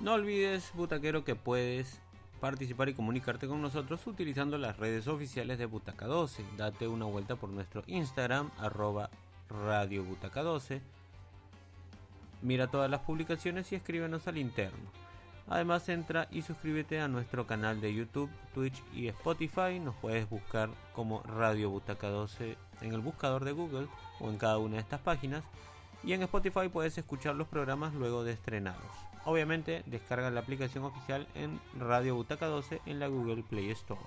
no 0.00 0.14
olvides, 0.14 0.72
butaquero, 0.74 1.24
que 1.24 1.34
puedes 1.34 2.00
participar 2.40 2.88
y 2.88 2.94
comunicarte 2.94 3.48
con 3.48 3.62
nosotros 3.62 4.06
utilizando 4.06 4.58
las 4.58 4.76
redes 4.76 5.08
oficiales 5.08 5.58
de 5.58 5.66
Butaca 5.66 6.06
12. 6.06 6.44
Date 6.56 6.86
una 6.86 7.06
vuelta 7.06 7.36
por 7.36 7.48
nuestro 7.48 7.82
Instagram, 7.86 8.50
arroba 8.58 9.10
Radio 9.48 10.04
Butaca 10.04 10.42
12. 10.42 10.82
Mira 12.42 12.66
todas 12.66 12.90
las 12.90 13.00
publicaciones 13.00 13.72
y 13.72 13.76
escríbenos 13.76 14.28
al 14.28 14.38
interno. 14.38 14.90
Además 15.48 15.88
entra 15.88 16.28
y 16.30 16.42
suscríbete 16.42 17.00
a 17.00 17.08
nuestro 17.08 17.46
canal 17.46 17.80
de 17.80 17.94
YouTube, 17.94 18.30
Twitch 18.52 18.82
y 18.92 19.06
Spotify. 19.08 19.78
Nos 19.80 19.94
puedes 19.96 20.28
buscar 20.28 20.68
como 20.92 21.22
Radio 21.22 21.70
Butaca 21.70 22.08
12 22.08 22.56
en 22.82 22.92
el 22.92 23.00
buscador 23.00 23.44
de 23.44 23.52
Google 23.52 23.86
o 24.20 24.28
en 24.28 24.38
cada 24.38 24.58
una 24.58 24.74
de 24.74 24.82
estas 24.82 25.00
páginas. 25.00 25.44
Y 26.02 26.12
en 26.12 26.22
Spotify 26.22 26.68
puedes 26.68 26.98
escuchar 26.98 27.36
los 27.36 27.48
programas 27.48 27.94
luego 27.94 28.24
de 28.24 28.32
estrenados. 28.32 29.05
Obviamente 29.26 29.82
descarga 29.86 30.30
la 30.30 30.38
aplicación 30.38 30.84
oficial 30.84 31.26
en 31.34 31.60
Radio 31.76 32.14
Butaca 32.14 32.46
12 32.46 32.80
en 32.86 33.00
la 33.00 33.08
Google 33.08 33.42
Play 33.42 33.70
Store. 33.70 34.00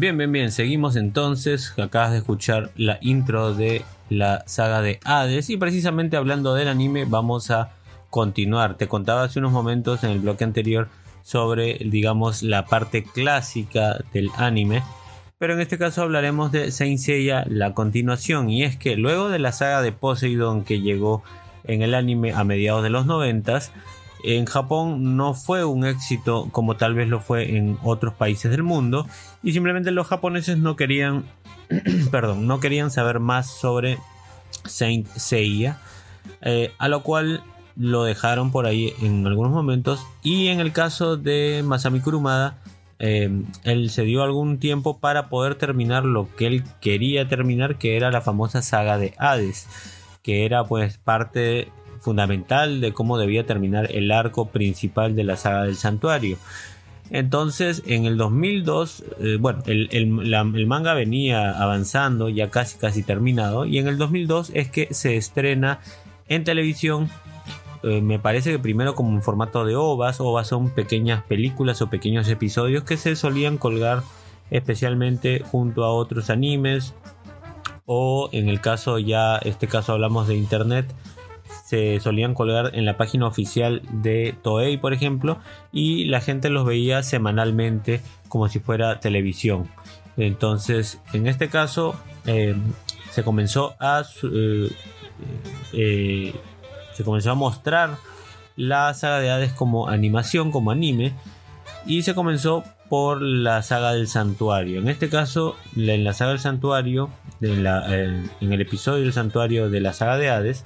Bien, 0.00 0.16
bien, 0.16 0.30
bien. 0.30 0.52
Seguimos 0.52 0.94
entonces. 0.94 1.74
Acabas 1.76 2.12
de 2.12 2.18
escuchar 2.18 2.70
la 2.76 2.98
intro 3.00 3.52
de 3.52 3.82
la 4.08 4.44
saga 4.46 4.80
de 4.80 5.00
Hades. 5.04 5.50
Y 5.50 5.56
precisamente 5.56 6.16
hablando 6.16 6.54
del 6.54 6.68
anime, 6.68 7.04
vamos 7.04 7.50
a 7.50 7.72
continuar. 8.08 8.76
Te 8.76 8.86
contaba 8.86 9.24
hace 9.24 9.40
unos 9.40 9.50
momentos 9.50 10.04
en 10.04 10.10
el 10.10 10.20
bloque 10.20 10.44
anterior 10.44 10.88
sobre, 11.24 11.78
digamos, 11.80 12.44
la 12.44 12.66
parte 12.66 13.02
clásica 13.02 13.96
del 14.12 14.30
anime. 14.36 14.84
Pero 15.36 15.54
en 15.54 15.60
este 15.60 15.78
caso 15.78 16.02
hablaremos 16.02 16.52
de 16.52 16.70
Saint 16.70 17.00
Seiya, 17.00 17.44
la 17.48 17.74
continuación. 17.74 18.50
Y 18.50 18.62
es 18.62 18.76
que 18.76 18.94
luego 18.94 19.30
de 19.30 19.40
la 19.40 19.50
saga 19.50 19.82
de 19.82 19.90
Poseidon 19.90 20.62
que 20.62 20.80
llegó 20.80 21.24
en 21.64 21.82
el 21.82 21.96
anime 21.96 22.32
a 22.34 22.44
mediados 22.44 22.84
de 22.84 22.90
los 22.90 23.04
noventas, 23.04 23.72
en 24.24 24.46
Japón 24.46 25.16
no 25.16 25.34
fue 25.34 25.64
un 25.64 25.84
éxito 25.84 26.48
como 26.50 26.76
tal 26.76 26.94
vez 26.94 27.08
lo 27.08 27.20
fue 27.20 27.56
en 27.56 27.78
otros 27.82 28.14
países 28.14 28.50
del 28.50 28.62
mundo 28.62 29.06
y 29.42 29.52
simplemente 29.52 29.90
los 29.90 30.06
japoneses 30.06 30.58
no 30.58 30.76
querían 30.76 31.24
perdón 32.10 32.46
no 32.46 32.60
querían 32.60 32.90
saber 32.90 33.20
más 33.20 33.50
sobre 33.50 33.98
Saint 34.64 35.06
Seiya 35.08 35.78
eh, 36.42 36.72
a 36.78 36.88
lo 36.88 37.02
cual 37.02 37.42
lo 37.76 38.02
dejaron 38.02 38.50
por 38.50 38.66
ahí 38.66 38.92
en 39.00 39.26
algunos 39.26 39.52
momentos 39.52 40.04
y 40.22 40.48
en 40.48 40.60
el 40.60 40.72
caso 40.72 41.16
de 41.16 41.62
Masami 41.64 42.00
Kurumada 42.00 42.58
eh, 42.98 43.30
él 43.62 43.90
se 43.90 44.02
dio 44.02 44.24
algún 44.24 44.58
tiempo 44.58 44.98
para 44.98 45.28
poder 45.28 45.54
terminar 45.54 46.04
lo 46.04 46.34
que 46.34 46.48
él 46.48 46.64
quería 46.80 47.28
terminar 47.28 47.78
que 47.78 47.96
era 47.96 48.10
la 48.10 48.20
famosa 48.20 48.62
saga 48.62 48.98
de 48.98 49.14
Hades 49.18 49.68
que 50.22 50.44
era 50.44 50.64
pues 50.64 50.98
parte 50.98 51.70
fundamental 52.00 52.80
de 52.80 52.92
cómo 52.92 53.18
debía 53.18 53.46
terminar 53.46 53.90
el 53.92 54.10
arco 54.10 54.48
principal 54.48 55.14
de 55.14 55.24
la 55.24 55.36
saga 55.36 55.64
del 55.64 55.76
santuario. 55.76 56.38
Entonces, 57.10 57.82
en 57.86 58.04
el 58.04 58.18
2002, 58.18 59.04
eh, 59.20 59.36
bueno, 59.40 59.62
el, 59.66 60.66
manga 60.66 60.92
venía 60.94 61.50
avanzando, 61.62 62.28
ya 62.28 62.50
casi 62.50 62.76
casi 62.76 63.02
terminado, 63.02 63.64
y 63.64 63.78
en 63.78 63.88
el 63.88 63.96
2002 63.96 64.50
es 64.54 64.70
que 64.70 64.88
se 64.90 65.16
estrena 65.16 65.80
en 66.28 66.44
televisión. 66.44 67.10
eh, 67.82 68.00
me 68.02 68.18
parece 68.18 68.50
que 68.50 68.58
primero 68.58 68.94
como 68.94 69.10
en 69.10 69.22
formato 69.22 69.64
de 69.64 69.76
ovas, 69.76 70.20
ovas 70.20 70.48
son 70.48 70.70
pequeñas 70.70 71.22
películas 71.22 71.80
o 71.80 71.88
pequeños 71.88 72.28
episodios 72.28 72.84
que 72.84 72.96
se 72.96 73.16
solían 73.16 73.56
colgar 73.56 74.02
especialmente 74.50 75.40
junto 75.40 75.84
a 75.84 75.92
otros 75.92 76.30
animes 76.30 76.94
o 77.90 78.28
en 78.32 78.48
el 78.48 78.60
caso 78.60 78.98
ya, 78.98 79.38
este 79.38 79.66
caso 79.66 79.92
hablamos 79.92 80.28
de 80.28 80.36
internet, 80.36 80.86
se 81.66 82.00
solían 82.00 82.34
colgar 82.34 82.70
en 82.74 82.84
la 82.84 82.96
página 82.96 83.26
oficial 83.26 83.82
de 83.90 84.34
Toei, 84.42 84.76
por 84.76 84.92
ejemplo, 84.92 85.38
y 85.72 86.04
la 86.06 86.20
gente 86.20 86.50
los 86.50 86.64
veía 86.64 87.02
semanalmente 87.02 88.00
como 88.28 88.48
si 88.48 88.58
fuera 88.60 89.00
televisión. 89.00 89.68
Entonces, 90.16 91.00
en 91.12 91.26
este 91.26 91.48
caso, 91.48 91.94
eh, 92.26 92.54
se 93.10 93.22
comenzó 93.22 93.74
a 93.78 94.02
eh, 94.22 94.70
eh, 95.72 96.34
se 96.92 97.04
comenzó 97.04 97.30
a 97.30 97.34
mostrar 97.34 97.96
la 98.56 98.92
saga 98.94 99.20
de 99.20 99.30
Hades 99.30 99.52
como 99.52 99.88
animación, 99.88 100.50
como 100.50 100.72
anime, 100.72 101.12
y 101.86 102.02
se 102.02 102.14
comenzó 102.14 102.64
por 102.88 103.22
la 103.22 103.62
saga 103.62 103.92
del 103.92 104.08
santuario. 104.08 104.80
En 104.80 104.88
este 104.88 105.08
caso, 105.08 105.56
en 105.76 106.04
la 106.04 106.12
saga 106.12 106.32
del 106.32 106.40
santuario, 106.40 107.10
eh, 107.40 108.22
en 108.40 108.52
el 108.52 108.60
episodio 108.60 109.04
del 109.04 109.12
santuario 109.12 109.70
de 109.70 109.80
la 109.80 109.92
saga 109.92 110.16
de 110.16 110.30
Hades, 110.30 110.64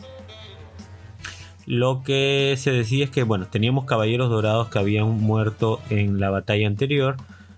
lo 1.73 2.03
que 2.03 2.55
se 2.59 2.71
decía 2.71 3.05
es 3.05 3.11
que, 3.11 3.23
bueno, 3.23 3.47
teníamos 3.47 3.87
caballeros 3.87 4.29
dorados 4.29 4.69
que 4.69 4.79
habían 4.79 5.09
muerto 5.09 5.81
en 5.89 6.21
la 6.21 6.29
batalla 6.29 6.67
anterior. 6.67 7.17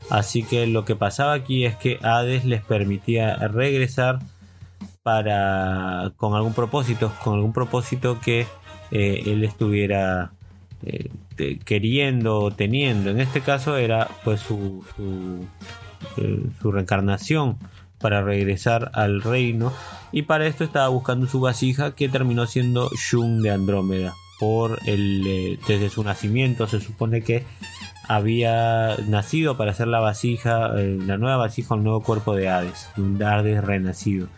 Así 0.09 0.45
que 0.45 0.69
lo 0.69 0.85
que 0.85 0.95
pasaba 0.95 1.33
aquí 1.33 1.65
es 1.65 1.75
que 1.75 1.99
Hades 2.01 2.45
les 2.45 2.63
permitía 2.63 3.35
regresar 3.49 4.21
para 5.03 6.13
con 6.17 6.35
algún 6.35 6.55
propósito, 6.55 7.13
con 7.25 7.35
algún 7.35 7.53
propósito 7.53 8.21
que 8.21 8.47
eh, 8.93 9.23
él 9.27 9.43
estuviera 9.43 10.31
eh, 10.85 11.11
queriendo 11.65 12.39
o 12.39 12.51
teniendo. 12.53 13.11
En 13.11 13.19
este 13.19 13.41
caso 13.41 13.77
era 13.77 14.09
pues 14.23 14.39
su, 14.39 14.85
su, 14.95 15.45
eh, 16.19 16.47
su 16.63 16.71
reencarnación 16.71 17.59
para 18.05 18.21
regresar 18.21 18.91
al 18.93 19.23
reino. 19.23 19.73
Y 20.13 20.23
para 20.25 20.47
esto 20.47 20.63
estaba 20.63 20.89
buscando 20.89 21.27
su 21.27 21.41
vasija 21.41 21.95
que 21.95 22.11
terminó 22.11 22.47
siendo 22.47 22.91
Shun 22.91 23.41
de 23.41 23.51
Andrómeda 23.51 24.13
por 24.39 24.79
el 24.85 25.27
eh, 25.27 25.59
desde 25.67 25.89
su 25.89 26.05
nacimiento. 26.05 26.67
Se 26.67 26.81
supone 26.81 27.23
que 27.23 27.47
había 28.07 28.95
nacido 29.09 29.57
para 29.57 29.71
hacer 29.71 29.89
la 29.89 30.01
vasija 30.01 30.79
eh, 30.79 30.99
la 31.01 31.17
nueva 31.17 31.39
vasija 31.39 31.77
el 31.77 31.83
nuevo 31.83 32.03
cuerpo 32.03 32.37
de 32.37 32.51
Hades 32.51 32.91
un 32.99 33.23
Hades 33.23 33.65
renacido. 33.65 34.29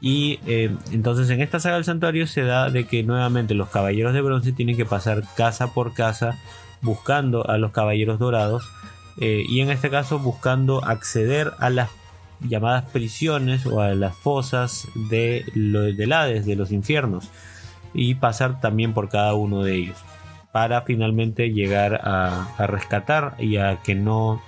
Y 0.00 0.38
eh, 0.46 0.70
entonces 0.92 1.28
en 1.30 1.40
esta 1.40 1.58
saga 1.58 1.74
del 1.74 1.84
santuario 1.84 2.28
se 2.28 2.42
da 2.42 2.70
de 2.70 2.86
que 2.86 3.02
nuevamente 3.02 3.54
los 3.54 3.68
caballeros 3.68 4.14
de 4.14 4.20
bronce 4.20 4.52
tienen 4.52 4.76
que 4.76 4.86
pasar 4.86 5.24
casa 5.36 5.74
por 5.74 5.92
casa 5.92 6.38
buscando 6.82 7.50
a 7.50 7.58
los 7.58 7.72
caballeros 7.72 8.20
dorados 8.20 8.70
y 9.18 9.60
en 9.60 9.70
este 9.70 9.88
caso 9.88 10.18
buscando 10.18 10.84
acceder 10.84 11.54
a 11.58 11.70
las 11.70 11.88
llamadas 12.40 12.84
prisiones 12.90 13.66
o 13.66 13.80
a 13.80 13.94
las 13.94 14.16
fosas 14.16 14.88
de 14.94 15.44
lo, 15.54 15.82
del 15.82 16.12
Hades, 16.12 16.46
de 16.46 16.56
los 16.56 16.72
infiernos 16.72 17.30
y 17.94 18.14
pasar 18.16 18.60
también 18.60 18.92
por 18.92 19.08
cada 19.08 19.34
uno 19.34 19.62
de 19.62 19.74
ellos 19.74 20.04
para 20.52 20.82
finalmente 20.82 21.50
llegar 21.50 22.00
a, 22.02 22.48
rescatar 22.66 23.34
y 23.38 23.58
a 23.58 23.82
que 23.82 23.94
no 23.94 24.42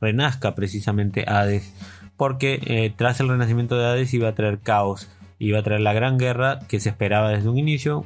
renazca 0.00 0.54
precisamente 0.54 1.24
Hades 1.28 1.72
porque 2.16 2.60
eh, 2.64 2.92
tras 2.94 3.20
el 3.20 3.28
renacimiento 3.28 3.78
de 3.78 3.86
Hades 3.86 4.12
iba 4.12 4.28
a 4.28 4.34
traer 4.34 4.58
caos, 4.58 5.08
iba 5.38 5.58
a 5.58 5.62
traer 5.62 5.80
la 5.80 5.92
gran 5.92 6.18
guerra 6.18 6.58
que 6.68 6.80
se 6.80 6.88
esperaba 6.90 7.30
desde 7.30 7.48
un 7.48 7.58
inicio, 7.58 8.04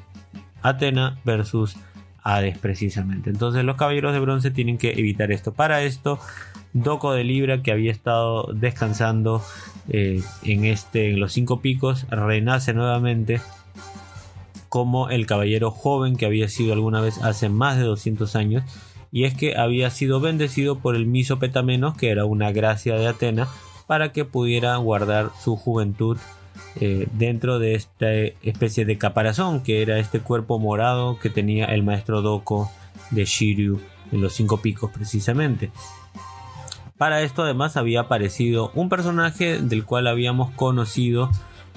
Atena 0.63 1.19
versus 1.25 1.77
Hades 2.23 2.57
precisamente. 2.59 3.31
Entonces 3.31 3.65
los 3.65 3.77
caballeros 3.77 4.13
de 4.13 4.21
bronce 4.21 4.51
tienen 4.51 4.79
que 4.79 4.93
evitar 4.93 5.33
esto. 5.33 5.53
Para 5.53 5.83
esto, 5.83 6.21
Doco 6.75 7.13
de 7.13 7.25
Libra, 7.25 7.63
que 7.63 7.73
había 7.73 7.93
estado 7.93 8.53
descansando 8.53 9.43
eh, 9.89 10.23
en, 10.43 10.65
este, 10.65 11.13
en 11.13 11.21
los 11.21 11.33
cinco 11.33 11.61
picos, 11.61 12.07
renace 12.11 12.75
nuevamente 12.75 13.41
como 14.69 15.09
el 15.09 15.25
caballero 15.27 15.71
joven 15.71 16.17
que 16.17 16.27
había 16.27 16.49
sido 16.49 16.73
alguna 16.73 17.01
vez 17.01 17.23
hace 17.23 17.49
más 17.49 17.79
de 17.79 17.85
200 17.85 18.35
años. 18.35 18.65
Y 19.13 19.23
es 19.23 19.35
que 19.35 19.57
había 19.57 19.89
sido 19.91 20.19
bendecido 20.19 20.81
por 20.81 20.97
el 20.97 21.07
miso 21.07 21.39
Petamenos, 21.39 21.97
que 21.97 22.11
era 22.11 22.25
una 22.25 22.51
gracia 22.51 22.97
de 22.97 23.07
Atena, 23.07 23.47
para 23.87 24.11
que 24.11 24.25
pudiera 24.25 24.75
guardar 24.77 25.31
su 25.41 25.55
juventud 25.55 26.19
eh, 26.81 27.07
dentro 27.13 27.61
de 27.61 27.77
esta 27.77 28.13
especie 28.43 28.85
de 28.85 28.99
caparazón 28.99 29.63
que 29.63 29.81
era 29.81 30.01
este 30.01 30.19
cuerpo 30.19 30.59
morado 30.59 31.21
que 31.21 31.31
tenía 31.31 31.67
el 31.67 31.85
maestro 31.85 32.21
Doko 32.21 32.69
de 33.11 33.25
Shiryu 33.25 33.81
en 34.11 34.21
los 34.21 34.33
cinco 34.33 34.61
picos 34.61 34.91
precisamente. 34.91 35.71
Para 36.99 37.23
esto 37.23 37.43
además 37.43 37.77
había 37.77 38.01
aparecido 38.01 38.71
un 38.75 38.89
personaje 38.89 39.59
del 39.59 39.85
cual 39.85 40.07
habíamos 40.07 40.51
conocido 40.53 41.31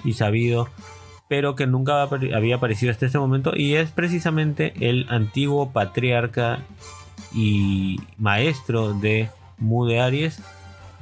y 0.03 0.13
sabido 0.13 0.69
pero 1.27 1.55
que 1.55 1.67
nunca 1.67 2.03
había 2.03 2.55
aparecido 2.55 2.91
hasta 2.91 3.05
este 3.05 3.19
momento 3.19 3.51
y 3.55 3.75
es 3.75 3.91
precisamente 3.91 4.73
el 4.79 5.07
antiguo 5.09 5.71
patriarca 5.71 6.59
y 7.33 7.99
maestro 8.17 8.93
de 8.93 9.29
Mu 9.57 9.85
de 9.85 9.99
Aries 9.99 10.41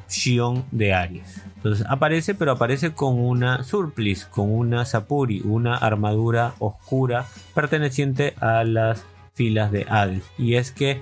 Shion 0.10 0.66
de 0.72 0.94
Aries. 0.94 1.44
Entonces 1.58 1.86
aparece, 1.90 2.36
pero 2.36 2.52
aparece 2.52 2.94
con 2.94 3.20
una 3.20 3.64
surplice, 3.64 4.28
con 4.30 4.52
una 4.52 4.86
sapuri, 4.86 5.42
una 5.42 5.76
armadura 5.76 6.54
oscura 6.60 7.26
perteneciente 7.54 8.36
a 8.40 8.64
las 8.64 9.04
filas 9.34 9.72
de 9.72 9.86
Hades. 9.90 10.24
Y 10.38 10.56
es 10.56 10.72
que 10.72 11.02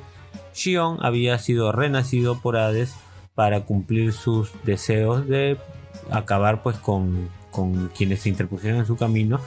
Shion 0.53 0.97
había 1.01 1.37
sido 1.37 1.71
renacido 1.71 2.39
por 2.39 2.57
Hades 2.57 2.95
para 3.35 3.61
cumplir 3.65 4.13
sus 4.13 4.51
deseos 4.63 5.27
de 5.27 5.57
acabar 6.11 6.61
pues 6.61 6.77
con, 6.77 7.29
con 7.51 7.89
quienes 7.89 8.21
se 8.21 8.29
interpusieron 8.29 8.79
en 8.79 8.85
su 8.85 8.95
camino. 8.95 9.39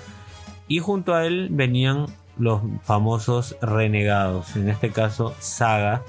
Y 0.68 0.80
junto 0.80 1.14
a 1.14 1.26
él 1.26 1.49
venían 1.51 2.07
los 2.39 2.61
famosos 2.82 3.57
renegados, 3.62 4.57
en 4.57 4.68
este 4.68 4.91
caso 4.91 5.34
Saga, 5.39 6.03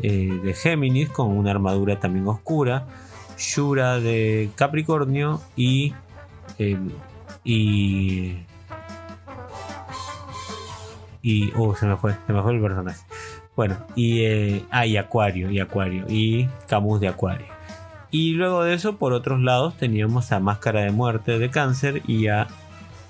eh, 0.00 0.40
de 0.42 0.54
Géminis 0.54 1.08
con 1.08 1.36
una 1.36 1.50
armadura 1.50 1.98
también 1.98 2.28
oscura, 2.28 2.86
Shura 3.36 3.98
de 3.98 4.50
Capricornio 4.54 5.40
y, 5.56 5.94
em, 6.58 6.90
y 7.44 8.36
y 11.22 11.52
oh 11.56 11.74
se 11.74 11.86
me 11.86 11.96
fue 11.96 12.14
se 12.26 12.32
me 12.32 12.42
fue 12.42 12.54
el 12.54 12.60
personaje 12.60 13.00
bueno 13.58 13.76
y 13.96 14.20
eh, 14.20 14.64
ah, 14.70 14.84
Acuario 15.00 15.50
y 15.50 15.58
Acuario 15.58 16.04
y 16.08 16.48
Camus 16.68 17.00
de 17.00 17.08
Acuario. 17.08 17.48
Y 18.12 18.34
luego 18.34 18.62
de 18.62 18.72
eso 18.72 18.98
por 18.98 19.12
otros 19.12 19.40
lados 19.40 19.76
teníamos 19.76 20.30
a 20.30 20.38
Máscara 20.38 20.82
de 20.82 20.92
Muerte 20.92 21.40
de 21.40 21.50
Cáncer 21.50 22.00
y 22.06 22.28
a 22.28 22.46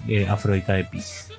eh, 0.09 0.27
Afrodita 0.27 0.73
de 0.73 0.85
Pisces. 0.85 1.31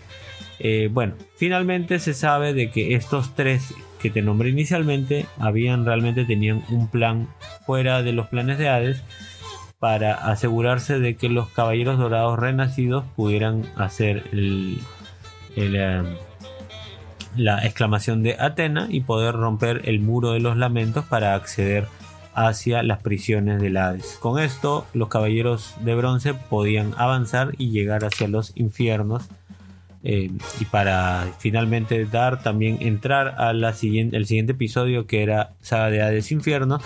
Eh, 0.59 0.89
bueno, 0.91 1.15
finalmente 1.37 1.97
se 1.97 2.13
sabe 2.13 2.53
de 2.53 2.69
que 2.69 2.93
estos 2.93 3.33
tres 3.33 3.73
que 3.99 4.11
te 4.11 4.21
nombré 4.21 4.49
inicialmente 4.49 5.25
habían 5.39 5.87
realmente 5.87 6.23
tenían 6.23 6.63
un 6.69 6.87
plan 6.87 7.29
fuera 7.65 8.03
de 8.03 8.13
los 8.13 8.27
planes 8.27 8.59
de 8.59 8.69
Hades 8.69 9.01
para 9.79 10.13
asegurarse 10.13 10.99
de 10.99 11.15
que 11.15 11.29
los 11.29 11.49
caballeros 11.49 11.97
dorados 11.97 12.37
renacidos 12.37 13.05
pudieran 13.15 13.63
hacer 13.75 14.25
el, 14.33 14.77
eh, 15.55 16.03
la 17.35 17.65
exclamación 17.65 18.23
de 18.23 18.35
Atena 18.39 18.87
y 18.89 19.01
poder 19.01 19.35
romper 19.35 19.81
el 19.85 19.99
muro 20.01 20.31
de 20.31 20.39
los 20.39 20.57
lamentos 20.57 21.05
para 21.05 21.35
acceder 21.35 21.87
hacia 22.33 22.83
las 22.83 23.01
prisiones 23.01 23.61
del 23.61 23.77
Hades. 23.77 24.17
Con 24.19 24.39
esto, 24.39 24.85
los 24.93 25.09
caballeros 25.09 25.75
de 25.81 25.95
bronce 25.95 26.33
podían 26.33 26.93
avanzar 26.97 27.53
y 27.57 27.71
llegar 27.71 28.05
hacia 28.05 28.27
los 28.27 28.55
infiernos 28.55 29.27
eh, 30.03 30.31
y 30.59 30.65
para 30.65 31.27
finalmente 31.39 32.05
dar 32.05 32.41
también 32.41 32.77
entrar 32.79 33.35
a 33.37 33.51
la 33.51 33.73
siguiente, 33.73 34.23
siguiente 34.23 34.53
episodio 34.53 35.05
que 35.05 35.23
era 35.23 35.51
Saga 35.61 35.89
de 35.89 36.01
Hades 36.01 36.31
Infierno 36.31 36.79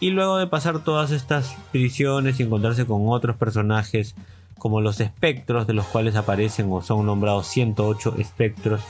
y 0.00 0.10
luego 0.10 0.38
de 0.38 0.46
pasar 0.46 0.82
todas 0.82 1.10
estas 1.10 1.54
prisiones 1.70 2.40
y 2.40 2.44
encontrarse 2.44 2.86
con 2.86 3.02
otros 3.08 3.36
personajes 3.36 4.14
como 4.58 4.80
los 4.80 5.00
espectros 5.00 5.66
de 5.66 5.74
los 5.74 5.84
cuales 5.84 6.16
aparecen 6.16 6.72
o 6.72 6.80
son 6.80 7.04
nombrados 7.04 7.46
108 7.48 8.14
espectros 8.18 8.80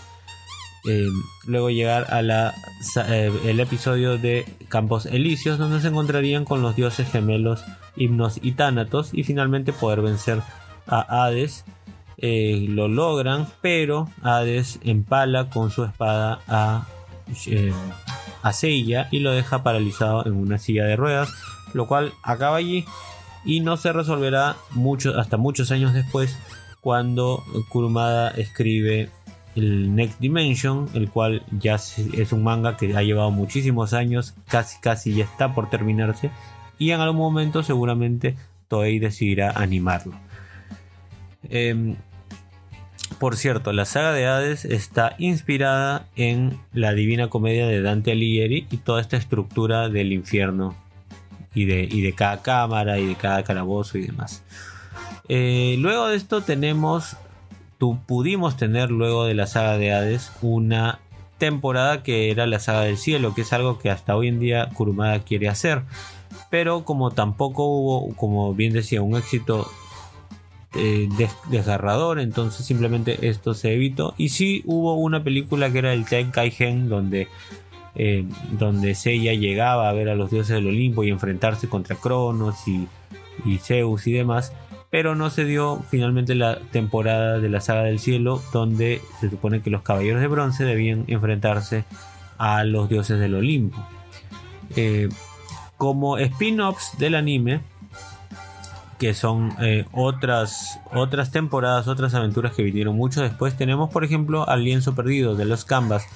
eh, 0.86 1.08
luego 1.46 1.70
llegar 1.70 2.12
a 2.12 2.22
la, 2.22 2.54
eh, 3.08 3.32
el 3.44 3.60
episodio 3.60 4.18
de 4.18 4.44
Campos 4.68 5.06
Elíseos 5.06 5.58
donde 5.58 5.80
se 5.80 5.88
encontrarían 5.88 6.44
con 6.44 6.62
los 6.62 6.76
dioses 6.76 7.10
gemelos 7.10 7.64
Himnos 7.96 8.38
y 8.42 8.52
Tánatos 8.52 9.10
y 9.12 9.24
finalmente 9.24 9.72
poder 9.72 10.00
vencer 10.00 10.42
a 10.86 11.24
Hades 11.24 11.64
eh, 12.18 12.66
lo 12.68 12.88
logran, 12.88 13.46
pero 13.60 14.08
Hades 14.22 14.78
empala 14.82 15.50
con 15.50 15.70
su 15.70 15.84
espada 15.84 16.40
a, 16.46 16.86
a 18.42 18.52
Seiya 18.52 19.08
y 19.10 19.18
lo 19.18 19.32
deja 19.32 19.62
paralizado 19.62 20.24
en 20.26 20.34
una 20.34 20.58
silla 20.58 20.84
de 20.84 20.96
ruedas, 20.96 21.30
lo 21.74 21.86
cual 21.86 22.12
acaba 22.22 22.56
allí 22.56 22.84
y 23.44 23.60
no 23.60 23.76
se 23.76 23.92
resolverá 23.92 24.56
mucho, 24.70 25.18
hasta 25.18 25.36
muchos 25.36 25.70
años 25.70 25.94
después 25.94 26.36
cuando 26.80 27.42
Kurumada 27.68 28.30
escribe 28.30 29.10
el 29.56 29.94
Next 29.94 30.20
Dimension, 30.20 30.88
el 30.94 31.10
cual 31.10 31.42
ya 31.58 31.74
es 31.74 32.32
un 32.32 32.44
manga 32.44 32.76
que 32.76 32.96
ha 32.96 33.02
llevado 33.02 33.30
muchísimos 33.30 33.92
años, 33.92 34.34
casi 34.48 34.78
casi 34.80 35.14
ya 35.14 35.24
está 35.24 35.54
por 35.54 35.70
terminarse 35.70 36.30
y 36.78 36.90
en 36.90 37.00
algún 37.00 37.18
momento 37.18 37.62
seguramente 37.62 38.36
Toei 38.68 38.98
decidirá 38.98 39.52
animarlo. 39.52 40.14
Em, 41.48 41.96
por 43.18 43.36
cierto, 43.36 43.72
la 43.72 43.84
saga 43.84 44.12
de 44.12 44.26
Hades 44.26 44.64
está 44.64 45.14
inspirada 45.18 46.06
en 46.16 46.58
la 46.72 46.92
Divina 46.92 47.28
Comedia 47.28 47.66
de 47.66 47.80
Dante 47.80 48.12
Alighieri 48.12 48.66
y 48.70 48.76
toda 48.78 49.00
esta 49.00 49.16
estructura 49.16 49.88
del 49.88 50.12
infierno 50.12 50.74
y 51.54 51.64
de, 51.64 51.86
de 51.86 52.12
cada 52.14 52.42
cámara 52.42 52.98
y 52.98 53.06
de 53.06 53.14
cada 53.14 53.42
calabozo 53.42 53.96
y 53.96 54.06
demás. 54.06 54.42
Eh, 55.28 55.76
luego 55.78 56.08
de 56.08 56.16
esto 56.16 56.42
tenemos, 56.42 57.16
tu, 57.78 57.98
pudimos 58.06 58.56
tener 58.56 58.90
luego 58.90 59.24
de 59.24 59.34
la 59.34 59.46
saga 59.46 59.78
de 59.78 59.92
Hades 59.92 60.32
una 60.42 61.00
temporada 61.38 62.02
que 62.02 62.30
era 62.30 62.46
la 62.46 62.58
saga 62.58 62.82
del 62.82 62.96
cielo, 62.96 63.34
que 63.34 63.42
es 63.42 63.52
algo 63.52 63.78
que 63.78 63.90
hasta 63.90 64.16
hoy 64.16 64.28
en 64.28 64.40
día 64.40 64.70
Kurumada 64.74 65.20
quiere 65.20 65.48
hacer. 65.48 65.82
Pero 66.50 66.84
como 66.84 67.10
tampoco 67.10 67.66
hubo, 67.66 68.14
como 68.16 68.54
bien 68.54 68.72
decía, 68.72 69.02
un 69.02 69.16
éxito 69.16 69.68
eh, 70.74 71.08
desgarrador, 71.48 72.20
entonces 72.20 72.66
simplemente 72.66 73.28
esto 73.28 73.54
se 73.54 73.72
evitó. 73.72 74.14
Y 74.18 74.30
si 74.30 74.62
hubo 74.66 74.94
una 74.96 75.22
película 75.24 75.70
que 75.70 75.78
era 75.78 75.92
el 75.92 76.04
Tenkaigen, 76.04 76.88
donde, 76.88 77.28
eh, 77.94 78.26
donde 78.52 78.94
Seiya 78.94 79.32
llegaba 79.32 79.88
a 79.88 79.92
ver 79.92 80.08
a 80.08 80.14
los 80.14 80.30
dioses 80.30 80.54
del 80.54 80.66
Olimpo 80.66 81.02
y 81.04 81.10
enfrentarse 81.10 81.68
contra 81.68 81.96
Cronos 81.96 82.56
y, 82.68 82.88
Zeus 83.58 84.06
y 84.06 84.12
demás. 84.12 84.52
Pero 84.96 85.14
no 85.14 85.28
se 85.28 85.44
dio 85.44 85.84
finalmente 85.90 86.34
la 86.34 86.58
temporada 86.58 87.38
de 87.38 87.50
la 87.50 87.60
saga 87.60 87.82
del 87.82 87.98
cielo, 87.98 88.42
donde 88.50 89.02
se 89.20 89.28
supone 89.28 89.60
que 89.60 89.68
los 89.68 89.82
caballeros 89.82 90.22
de 90.22 90.26
bronce 90.26 90.64
debían 90.64 91.04
enfrentarse 91.06 91.84
a 92.38 92.64
los 92.64 92.88
dioses 92.88 93.20
del 93.20 93.34
Olimpo. 93.34 93.76
Eh, 94.74 95.10
como 95.76 96.16
spin-offs 96.16 96.96
del 96.96 97.14
anime, 97.14 97.60
que 98.98 99.12
son 99.12 99.54
eh, 99.60 99.84
otras, 99.92 100.80
otras 100.94 101.30
temporadas, 101.30 101.88
otras 101.88 102.14
aventuras 102.14 102.54
que 102.54 102.62
vinieron 102.62 102.96
mucho 102.96 103.20
después. 103.20 103.54
Tenemos, 103.54 103.90
por 103.90 104.02
ejemplo, 104.02 104.48
Al 104.48 104.64
Lienzo 104.64 104.94
Perdido 104.94 105.36
de 105.36 105.44
los 105.44 105.66
Canvas, 105.66 106.06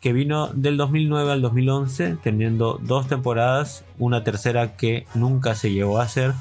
que 0.00 0.12
vino 0.12 0.46
del 0.54 0.76
2009 0.76 1.32
al 1.32 1.42
2011, 1.42 2.18
teniendo 2.22 2.78
dos 2.80 3.08
temporadas, 3.08 3.84
una 3.98 4.22
tercera 4.22 4.76
que 4.76 5.08
nunca 5.16 5.56
se 5.56 5.72
llegó 5.72 5.98
a 5.98 6.04
hacer. 6.04 6.32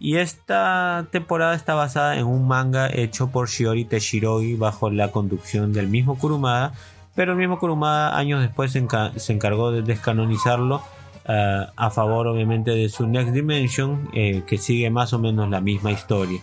Y 0.00 0.16
esta 0.16 1.06
temporada 1.10 1.54
está 1.54 1.74
basada 1.74 2.16
en 2.18 2.26
un 2.26 2.46
manga 2.46 2.88
hecho 2.92 3.28
por 3.30 3.48
Shiori 3.48 3.84
Teshirogi 3.84 4.54
bajo 4.54 4.90
la 4.90 5.10
conducción 5.10 5.72
del 5.72 5.88
mismo 5.88 6.16
Kurumada, 6.18 6.72
pero 7.16 7.32
el 7.32 7.38
mismo 7.38 7.58
Kurumada 7.58 8.16
años 8.16 8.40
después 8.40 8.70
se, 8.72 8.82
enca- 8.86 9.12
se 9.16 9.32
encargó 9.32 9.72
de 9.72 9.82
descanonizarlo 9.82 10.82
eh, 11.26 11.66
a 11.76 11.90
favor 11.90 12.28
obviamente 12.28 12.70
de 12.70 12.88
su 12.88 13.06
Next 13.08 13.32
Dimension, 13.32 14.08
eh, 14.14 14.42
que 14.46 14.56
sigue 14.56 14.88
más 14.90 15.12
o 15.12 15.18
menos 15.18 15.50
la 15.50 15.60
misma 15.60 15.90
historia. 15.90 16.40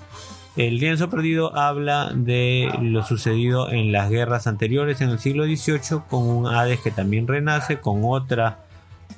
El 0.57 0.77
lienzo 0.77 1.09
perdido 1.09 1.55
habla 1.57 2.11
de 2.13 2.69
lo 2.81 3.03
sucedido 3.05 3.71
en 3.71 3.91
las 3.91 4.09
guerras 4.09 4.47
anteriores 4.47 5.01
en 5.01 5.09
el 5.09 5.19
siglo 5.19 5.45
XVIII 5.45 6.01
con 6.09 6.27
un 6.27 6.47
Hades 6.47 6.79
que 6.81 6.91
también 6.91 7.27
renace, 7.27 7.79
con 7.79 8.01
otra 8.03 8.59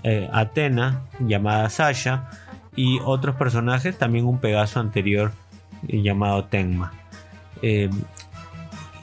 eh, 0.04 0.30
Atena 0.32 1.02
llamada 1.20 1.70
Sasha 1.70 2.30
y 2.78 3.00
otros 3.04 3.36
personajes, 3.36 3.98
también 3.98 4.26
un 4.26 4.40
Pegaso 4.40 4.80
anterior 4.80 5.34
eh, 5.90 6.02
llamado 6.02 6.46
Tenma. 6.46 6.94
Eh, 7.62 7.90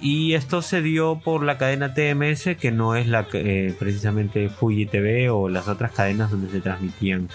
y 0.01 0.35
esto 0.35 0.62
se 0.62 0.81
dio 0.81 1.20
por 1.22 1.43
la 1.43 1.59
cadena 1.59 1.93
TMS, 1.93 2.57
que 2.59 2.70
no 2.70 2.95
es 2.95 3.09
la 3.09 3.27
eh, 3.33 3.75
precisamente 3.79 4.49
Fuji 4.49 4.87
TV 4.87 5.29
o 5.29 5.49
las 5.49 5.66
otras 5.66 5.91
cadenas 5.91 6.31
donde 6.31 6.51
se 6.51 6.61
transmitían 6.61 7.29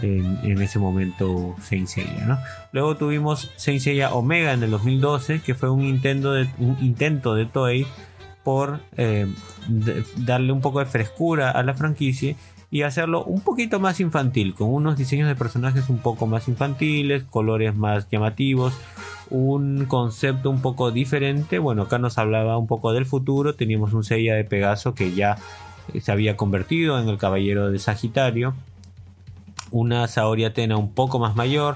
en, 0.00 0.62
ese 0.62 0.78
momento 0.78 1.56
Saint 1.60 1.88
Seiya. 1.88 2.38
Luego 2.70 2.96
tuvimos 2.96 3.50
Saint 3.56 3.80
Seiya 3.80 4.14
Omega 4.14 4.52
en 4.52 4.62
el 4.62 4.70
2012, 4.70 5.40
que 5.40 5.54
fue 5.54 5.68
un 5.68 5.84
intento 5.84 6.32
de, 6.32 6.48
un 6.58 6.78
intento 6.80 7.34
de 7.34 7.46
Toei 7.46 7.86
por 8.44 8.80
darle 10.16 10.52
un 10.52 10.60
poco 10.60 10.80
de 10.80 10.86
frescura 10.86 11.50
a 11.50 11.62
la 11.62 11.74
franquicia 11.74 12.36
y 12.72 12.82
hacerlo 12.82 13.22
un 13.24 13.42
poquito 13.42 13.80
más 13.80 14.00
infantil, 14.00 14.54
con 14.54 14.72
unos 14.72 14.96
diseños 14.96 15.28
de 15.28 15.36
personajes 15.36 15.90
un 15.90 15.98
poco 15.98 16.26
más 16.26 16.48
infantiles, 16.48 17.22
colores 17.24 17.76
más 17.76 18.08
llamativos, 18.10 18.72
un 19.28 19.84
concepto 19.84 20.48
un 20.48 20.62
poco 20.62 20.90
diferente. 20.90 21.58
Bueno, 21.58 21.82
acá 21.82 21.98
nos 21.98 22.16
hablaba 22.16 22.56
un 22.56 22.66
poco 22.66 22.94
del 22.94 23.04
futuro, 23.04 23.54
teníamos 23.54 23.92
un 23.92 24.04
Seiya 24.04 24.34
de 24.34 24.44
Pegaso 24.44 24.94
que 24.94 25.12
ya 25.12 25.36
se 26.00 26.10
había 26.10 26.34
convertido 26.38 26.98
en 26.98 27.10
el 27.10 27.18
caballero 27.18 27.70
de 27.70 27.78
Sagitario, 27.78 28.54
una 29.70 30.08
Saori 30.08 30.46
Atena 30.46 30.78
un 30.78 30.94
poco 30.94 31.18
más 31.18 31.36
mayor, 31.36 31.74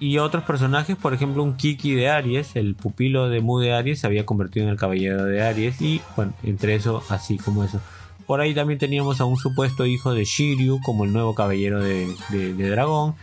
y 0.00 0.18
otros 0.18 0.42
personajes, 0.42 0.96
por 0.96 1.14
ejemplo, 1.14 1.44
un 1.44 1.56
Kiki 1.56 1.94
de 1.94 2.10
Aries, 2.10 2.56
el 2.56 2.74
pupilo 2.74 3.28
de 3.28 3.40
Mu 3.40 3.60
de 3.60 3.72
Aries, 3.72 4.00
se 4.00 4.08
había 4.08 4.26
convertido 4.26 4.66
en 4.66 4.72
el 4.72 4.78
caballero 4.78 5.24
de 5.24 5.42
Aries. 5.42 5.80
Y 5.80 6.02
bueno, 6.16 6.34
entre 6.42 6.74
eso, 6.74 7.04
así 7.08 7.38
como 7.38 7.62
eso. 7.62 7.80
Por 8.26 8.40
ahí 8.40 8.54
también 8.54 8.78
teníamos 8.78 9.20
a 9.20 9.24
un 9.24 9.36
supuesto 9.36 9.84
hijo 9.86 10.14
de 10.14 10.24
Shiryu 10.24 10.80
como 10.82 11.04
el 11.04 11.12
nuevo 11.12 11.34
caballero 11.34 11.82
de, 11.82 12.06
dragón, 12.54 13.14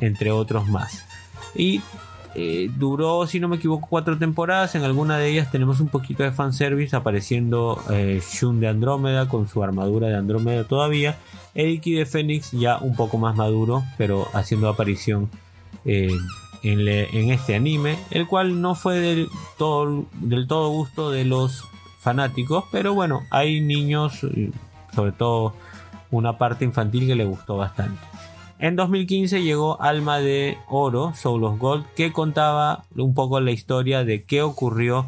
entre 0.00 0.30
otros 0.32 0.68
más. 0.68 1.04
Y 1.54 1.80
eh, 2.34 2.70
duró, 2.76 3.26
si 3.26 3.40
no 3.40 3.48
me 3.48 3.56
equivoco, 3.56 3.86
cuatro 3.88 4.18
temporadas. 4.18 4.74
En 4.74 4.82
alguna 4.82 5.16
de 5.18 5.30
ellas 5.30 5.50
tenemos 5.50 5.80
un 5.80 5.88
poquito 5.88 6.22
de 6.22 6.32
fanservice 6.32 6.94
apareciendo 6.96 7.82
eh, 7.90 8.20
Shun 8.32 8.60
de 8.60 8.68
Andrómeda 8.68 9.28
con 9.28 9.48
su 9.48 9.62
armadura 9.62 10.08
de 10.08 10.16
Andrómeda 10.16 10.64
todavía. 10.64 11.18
Eiki 11.54 11.92
de 11.92 12.06
Fénix 12.06 12.52
ya 12.52 12.78
un 12.78 12.94
poco 12.94 13.18
más 13.18 13.36
maduro, 13.36 13.84
pero 13.96 14.28
haciendo 14.32 14.68
aparición 14.68 15.30
eh, 15.84 16.16
en, 16.62 16.88
en 16.88 17.30
este 17.30 17.54
anime, 17.54 17.98
el 18.10 18.26
cual 18.26 18.60
no 18.60 18.74
fue 18.74 18.98
del 18.98 19.28
todo, 19.56 20.06
del 20.14 20.46
todo 20.46 20.70
gusto 20.70 21.10
de 21.10 21.24
los 21.24 21.64
pero 22.70 22.94
bueno, 22.94 23.22
hay 23.30 23.60
niños, 23.60 24.24
eh, 24.24 24.50
sobre 24.94 25.12
todo 25.12 25.54
una 26.10 26.38
parte 26.38 26.64
infantil 26.64 27.06
que 27.06 27.14
le 27.14 27.24
gustó 27.24 27.56
bastante. 27.56 28.00
En 28.58 28.74
2015 28.74 29.42
llegó 29.42 29.80
Alma 29.80 30.18
de 30.18 30.58
Oro, 30.68 31.12
Soul 31.14 31.44
of 31.44 31.58
Gold, 31.58 31.86
que 31.94 32.12
contaba 32.12 32.84
un 32.96 33.14
poco 33.14 33.40
la 33.40 33.52
historia 33.52 34.04
de 34.04 34.24
qué 34.24 34.42
ocurrió 34.42 35.06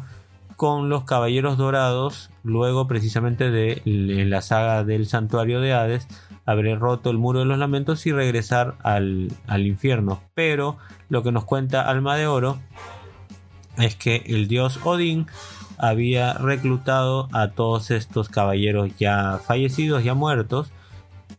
con 0.55 0.89
los 0.89 1.03
Caballeros 1.03 1.57
Dorados, 1.57 2.29
luego 2.43 2.87
precisamente 2.87 3.51
de 3.51 3.81
la 3.85 4.41
saga 4.41 4.83
del 4.83 5.07
Santuario 5.07 5.59
de 5.59 5.73
Hades, 5.73 6.07
haber 6.45 6.79
roto 6.79 7.09
el 7.09 7.17
muro 7.17 7.39
de 7.39 7.45
los 7.45 7.57
lamentos 7.57 8.05
y 8.05 8.11
regresar 8.11 8.75
al, 8.83 9.31
al 9.47 9.65
infierno. 9.67 10.21
Pero 10.33 10.77
lo 11.09 11.23
que 11.23 11.31
nos 11.31 11.45
cuenta 11.45 11.81
Alma 11.81 12.15
de 12.15 12.27
Oro 12.27 12.57
es 13.77 13.95
que 13.95 14.23
el 14.27 14.47
dios 14.47 14.79
Odín 14.83 15.27
había 15.81 16.33
reclutado 16.33 17.27
a 17.33 17.49
todos 17.49 17.91
estos 17.91 18.29
caballeros 18.29 18.91
ya 18.97 19.39
fallecidos, 19.45 20.03
ya 20.03 20.13
muertos, 20.13 20.71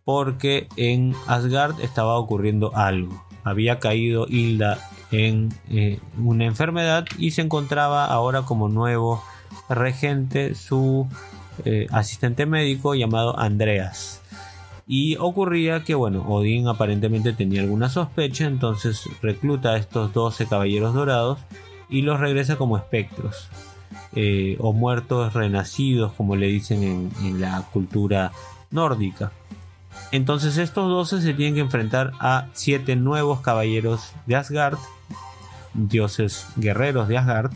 porque 0.05 0.69
en 0.77 1.15
Asgard 1.27 1.81
estaba 1.81 2.19
ocurriendo 2.19 2.77
algo. 2.77 3.25
Había 3.45 3.79
caído 3.79 4.27
Hilda 4.29 4.79
en 5.13 5.51
eh, 5.71 6.01
una 6.19 6.45
enfermedad 6.45 7.07
y 7.19 7.31
se 7.31 7.43
encontraba 7.43 8.07
ahora 8.07 8.43
como 8.43 8.69
nuevo 8.69 9.23
regente 9.69 10.55
su 10.55 11.07
eh, 11.65 11.87
asistente 11.91 12.47
médico 12.47 12.95
llamado 12.95 13.39
Andreas. 13.39 14.21
Y 14.87 15.17
ocurría 15.17 15.85
que, 15.85 15.95
bueno, 15.95 16.25
Odín 16.29 16.67
aparentemente 16.67 17.33
tenía 17.33 17.63
alguna 17.63 17.89
sospecha, 17.89 18.47
entonces 18.47 19.09
recluta 19.23 19.71
a 19.71 19.77
estos 19.77 20.13
12 20.13 20.47
caballeros 20.47 20.95
dorados 20.95 21.39
y 21.89 22.03
los 22.03 22.19
regresa 22.19 22.57
como 22.57 22.77
espectros. 22.77 23.49
Eh, 24.15 24.57
o 24.59 24.73
muertos 24.73 25.33
renacidos, 25.33 26.13
como 26.13 26.37
le 26.37 26.47
dicen 26.47 27.11
en, 27.23 27.41
la 27.41 27.63
cultura 27.73 28.33
nórdica. 28.71 29.33
Entonces 30.11 30.59
estos 30.59 30.89
12 30.89 31.23
se 31.23 31.35
tienen 31.35 31.55
que 31.55 31.61
enfrentar 31.61 32.13
a 32.21 32.49
7 32.53 32.97
nuevos 32.97 33.41
caballeros 33.41 34.13
de 34.27 34.37
Asgard, 34.37 34.79
dioses 35.75 36.47
guerreros 36.57 37.09
de 37.09 37.19
Asgard, 37.19 37.53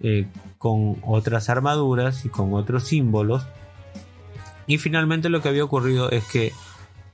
eh, 0.00 0.26
con 0.58 0.96
otras 1.02 1.50
armaduras 1.50 2.24
y 2.24 2.28
con 2.28 2.54
otros 2.54 2.84
símbolos. 2.84 3.46
Y 4.66 4.78
finalmente 4.78 5.28
lo 5.28 5.42
que 5.42 5.48
había 5.50 5.64
ocurrido 5.64 6.10
es 6.10 6.24
que 6.24 6.52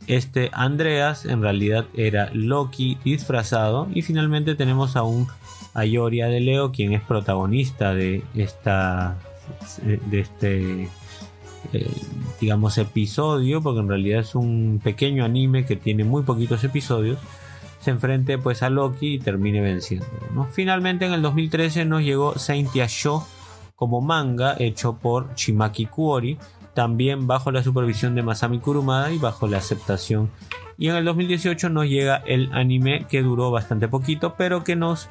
este 0.06 0.50
Andreas 0.52 1.24
en 1.24 1.42
realidad 1.42 1.86
era 1.94 2.30
Loki 2.32 2.98
disfrazado 3.04 3.88
y 3.92 4.02
finalmente 4.02 4.54
tenemos 4.54 4.96
a 4.96 5.02
un 5.02 5.28
Ayoria 5.74 6.28
de 6.28 6.40
Leo 6.40 6.72
quien 6.72 6.92
es 6.92 7.02
protagonista 7.02 7.94
de 7.94 8.22
esta 8.34 9.18
de 9.82 10.20
este 10.20 10.88
eh, 11.72 11.90
digamos 12.40 12.78
episodio 12.78 13.62
porque 13.62 13.80
en 13.80 13.88
realidad 13.88 14.20
es 14.20 14.34
un 14.34 14.80
pequeño 14.82 15.24
anime 15.24 15.64
que 15.64 15.76
tiene 15.76 16.04
muy 16.04 16.22
poquitos 16.22 16.64
episodios 16.64 17.18
se 17.80 17.90
enfrente 17.90 18.38
pues 18.38 18.62
a 18.62 18.70
Loki 18.70 19.14
y 19.14 19.18
termine 19.18 19.60
venciendo 19.60 20.06
finalmente 20.52 21.06
en 21.06 21.12
el 21.12 21.22
2013 21.22 21.84
nos 21.84 22.02
llegó 22.02 22.38
Saint 22.38 22.72
Show 22.72 23.22
como 23.76 24.00
manga 24.00 24.54
hecho 24.58 24.98
por 24.98 25.34
Shimaki 25.34 25.86
Kuori 25.86 26.38
también 26.74 27.26
bajo 27.26 27.50
la 27.50 27.62
supervisión 27.62 28.14
de 28.14 28.22
Masami 28.22 28.58
Kurumada 28.58 29.10
y 29.12 29.18
bajo 29.18 29.46
la 29.46 29.58
aceptación. 29.58 30.30
Y 30.78 30.88
en 30.88 30.96
el 30.96 31.04
2018 31.04 31.68
nos 31.68 31.86
llega 31.86 32.16
el 32.26 32.50
anime 32.52 33.06
que 33.08 33.22
duró 33.22 33.50
bastante 33.50 33.88
poquito 33.88 34.34
pero 34.36 34.64
que 34.64 34.74
nos 34.74 35.08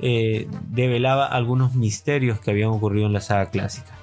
eh, 0.00 0.48
develaba 0.68 1.26
algunos 1.26 1.74
misterios 1.74 2.40
que 2.40 2.50
habían 2.50 2.70
ocurrido 2.70 3.06
en 3.06 3.12
la 3.12 3.20
saga 3.20 3.50
clásica 3.50 3.94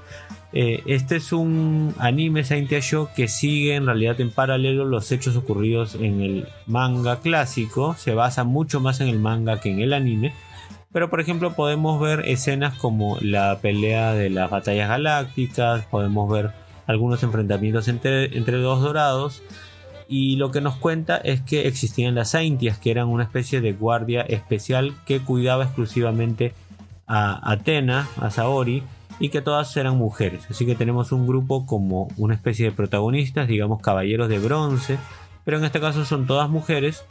eh, 0.53 0.83
este 0.85 1.15
es 1.15 1.31
un 1.31 1.95
anime 1.97 2.43
Saint 2.43 2.69
Show 2.69 3.07
que 3.15 3.29
sigue 3.29 3.75
en 3.75 3.85
realidad 3.85 4.19
en 4.19 4.31
paralelo 4.31 4.83
los 4.83 5.11
hechos 5.11 5.37
ocurridos 5.37 5.95
en 5.95 6.21
el 6.21 6.47
manga 6.67 7.19
clásico. 7.19 7.95
Se 7.97 8.13
basa 8.13 8.43
mucho 8.43 8.79
más 8.81 8.99
en 8.99 9.07
el 9.07 9.19
manga 9.19 9.61
que 9.61 9.71
en 9.71 9.79
el 9.79 9.93
anime. 9.93 10.33
Pero 10.91 11.09
por 11.09 11.21
ejemplo 11.21 11.53
podemos 11.53 12.01
ver 12.01 12.27
escenas 12.27 12.77
como 12.77 13.17
la 13.21 13.59
pelea 13.61 14.13
de 14.13 14.29
las 14.29 14.49
batallas 14.49 14.89
galácticas. 14.89 15.85
Podemos 15.85 16.29
ver 16.29 16.51
algunos 16.85 17.23
enfrentamientos 17.23 17.87
entre, 17.87 18.37
entre 18.37 18.57
dos 18.57 18.81
dorados. 18.81 19.41
Y 20.12 20.36
lo 20.36 20.51
que 20.51 20.59
nos 20.59 20.76
cuenta 20.76 21.16
es 21.16 21.39
que 21.39 21.70
existían 21.70 22.16
las 22.16 22.32
Saintias, 22.32 22.78
que 22.78 22.91
eran 22.91 23.07
una 23.07 23.24
especie 23.24 23.62
de 23.62 23.72
guardia 23.72 24.24
especial 24.24 24.93
que 25.05 25.22
cuidaba 25.22 25.64
exclusivamente 25.64 26.53
a 27.07 27.49
Atena, 27.49 28.09
a 28.18 28.30
Saori, 28.30 28.84
y 29.22 29.30
que 29.30 29.41
todas 29.41 29.78
eran 29.78 29.97
mujeres. 29.97 30.45
Así 30.49 30.66
que 30.66 30.76
tenemos 30.76 31.14
un 31.14 31.26
grupo 31.26 31.66
como 31.66 32.09
una 32.18 32.36
especie 32.36 32.66
de 32.66 32.72
protagonistas, 32.74 33.47
digamos 33.47 33.80
caballeros 33.80 34.28
de 34.28 34.39
bronce, 34.39 34.97
pero 35.45 35.59
en 35.59 35.64
este 35.64 35.80
caso 35.80 36.03
son 36.03 36.28
todas 36.28 36.49
mujeres 36.49 37.05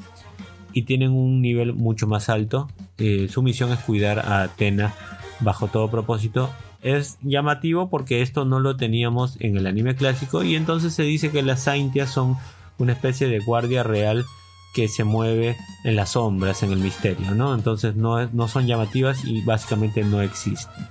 y 0.75 0.83
tienen 0.83 1.13
un 1.13 1.41
nivel 1.41 1.73
mucho 1.73 2.07
más 2.07 2.29
alto. 2.29 2.69
Eh, 2.99 3.29
su 3.31 3.41
misión 3.41 3.73
es 3.73 3.79
cuidar 3.79 4.19
a 4.19 4.43
Atena 4.43 4.93
bajo 5.41 5.69
todo 5.69 5.91
propósito. 5.91 6.51
Es 6.83 7.17
llamativo 7.23 7.89
porque 7.89 8.21
esto 8.21 8.45
no 8.45 8.61
lo 8.61 8.77
teníamos 8.77 9.39
en 9.41 9.57
el 9.57 9.67
anime 9.67 9.95
clásico 9.95 10.43
y 10.43 10.55
entonces 10.55 10.93
se 10.93 11.05
dice 11.05 11.31
que 11.31 11.43
las 11.43 11.63
Saintias 11.63 12.11
son 12.11 12.37
una 12.81 12.93
especie 12.93 13.29
de 13.29 13.39
guardia 13.39 13.83
real 13.83 14.27
que 14.75 14.89
se 14.89 15.05
mueve 15.05 15.57
en 15.85 15.97
las 15.97 16.11
sombras, 16.11 16.63
en 16.63 16.73
el 16.73 16.79
misterio, 16.79 17.35
¿no? 17.35 17.55
Entonces 17.55 17.97
no, 17.97 18.27
no 18.29 18.49
son 18.49 18.67
llamativas 18.67 19.25
y 19.25 19.43
básicamente 19.43 20.05
no 20.05 20.21
existen. 20.23 20.89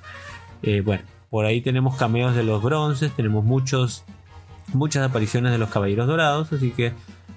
Eh, 0.61 0.81
bueno, 0.81 1.03
por 1.29 1.45
ahí 1.45 1.61
tenemos 1.61 1.95
cameos 1.95 2.35
de 2.35 2.43
los 2.43 2.61
bronces, 2.61 3.11
tenemos 3.15 3.43
muchos, 3.43 4.03
muchas 4.73 5.09
apariciones 5.09 5.51
de 5.51 5.57
los 5.57 5.69
caballeros 5.69 6.07
dorados, 6.07 6.51
así 6.51 6.71
que 6.71 6.93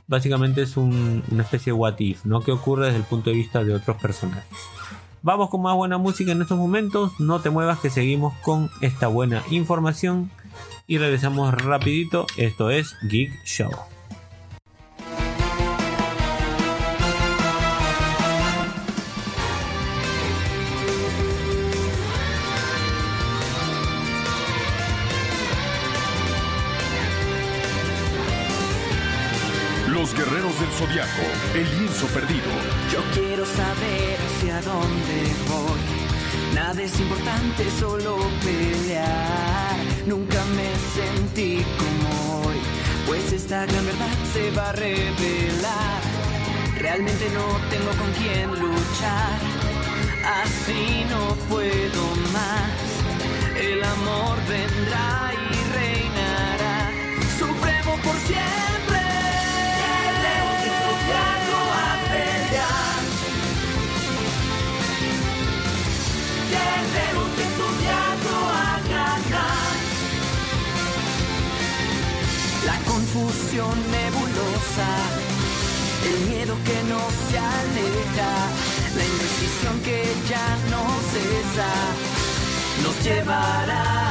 básicamente 0.09 0.63
es 0.63 0.77
una 0.77 1.43
especie 1.43 1.73
de 1.73 1.79
what 1.79 1.99
if, 1.99 2.25
¿no? 2.25 2.41
Que 2.41 2.53
ocurre 2.53 2.87
desde 2.87 2.99
el 2.99 3.05
punto 3.05 3.31
de 3.31 3.37
vista 3.37 3.63
de 3.65 3.75
otros 3.75 3.97
personajes. 4.01 4.45
Vamos 5.23 5.51
con 5.51 5.63
más 5.63 5.77
buena 5.77 5.99
música 5.99 6.33
en 6.33 6.43
estos 6.43 6.59
momentos, 6.59 7.13
no 7.21 7.41
te 7.41 7.51
muevas 7.51 7.79
que 7.79 7.91
seguimos 7.91 8.35
con 8.43 8.71
esta 8.81 9.07
buena 9.07 9.45
información 9.51 10.31
y 10.89 10.99
regresamos 10.99 11.55
rapidito, 11.55 12.27
esto 12.37 12.71
es 12.71 12.97
Geek 13.09 13.45
Show. 13.45 13.71
el 30.83 31.79
lienzo 31.79 32.07
perdido. 32.09 32.51
Yo 32.91 33.01
quiero 33.15 33.47
saber 33.47 34.19
hacia 34.27 34.61
dónde 34.63 35.33
voy. 35.49 36.55
Nada 36.55 36.83
es 36.83 36.99
importante, 36.99 37.71
solo 37.79 38.19
pelear. 38.43 39.77
Nunca 40.07 40.45
me 40.57 40.71
sentí 40.97 41.65
como 41.79 42.49
hoy, 42.49 42.57
pues 43.07 43.33
esta 43.33 43.65
gran 43.67 43.87
verdad 43.87 44.09
se 44.33 44.51
va 44.51 44.71
a 44.71 44.73
revelar. 44.73 46.01
Realmente 46.79 47.31
no 47.31 47.47
tengo 47.71 47.93
con 47.93 48.11
quién 48.19 48.51
luchar, 48.51 49.39
así 50.43 51.07
no 51.09 51.37
puedo 51.49 52.03
más. 52.33 53.57
El 53.57 53.85
amor 53.85 54.37
vendrá 54.49 55.33
y 55.49 55.73
reinará, 55.79 56.91
supremo 57.39 57.97
por 58.03 58.17
siempre. 58.27 58.82
ilusión 73.33 73.75
nebulosa, 73.91 74.89
el 76.05 76.29
miedo 76.29 76.55
que 76.65 76.83
no 76.89 77.01
se 77.31 77.39
aleja, 77.39 78.33
la 78.97 79.05
indecisión 79.05 79.81
que 79.85 80.05
ya 80.29 80.57
no 80.71 80.83
cesa, 81.13 81.71
nos 82.83 83.05
llevará. 83.05 84.02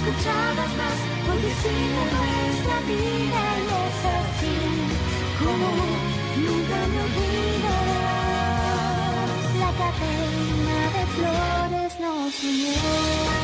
Escuchadas 0.00 0.72
más, 0.78 0.98
porque 1.26 1.50
si 1.60 1.74
no 1.92 2.04
es 2.40 2.56
la 2.64 2.78
vida 2.88 3.42
y 3.60 3.68
es 3.84 4.00
así, 4.16 4.56
como 5.38 5.68
nunca 6.36 6.78
me 6.88 6.98
olvidarás, 7.04 8.00
la 9.58 9.70
cadena 9.80 10.78
de 10.96 11.04
flores 11.16 11.92
nos 12.00 12.32
unió. 12.42 13.39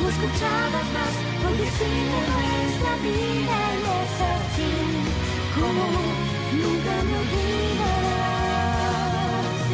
no 0.00 0.08
escuchabas 0.08 0.86
más, 0.96 1.14
porque 1.42 1.66
sigue 1.76 2.20
nuestra 2.32 2.92
vida 3.02 3.56
y 3.74 3.84
es 4.00 4.16
así 4.34 4.72
como 5.54 5.84
nunca 6.52 6.94
me 7.06 7.14
olvidarás. 7.22 8.14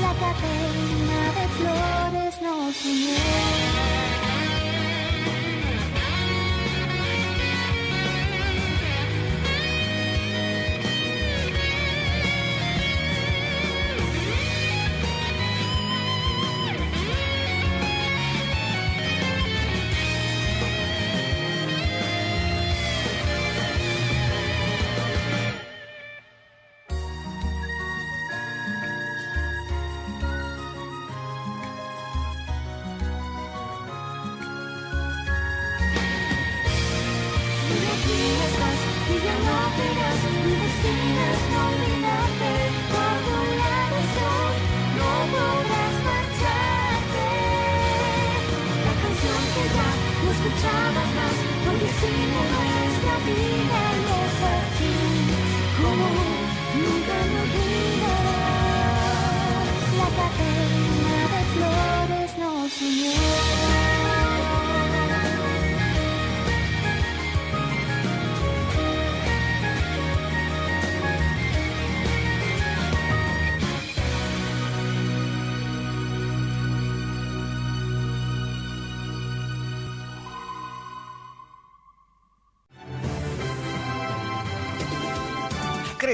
La 0.00 0.12
cadena 0.22 1.20
de 1.36 1.44
flores 1.56 2.34
nos 2.42 2.74
unió. 2.84 4.19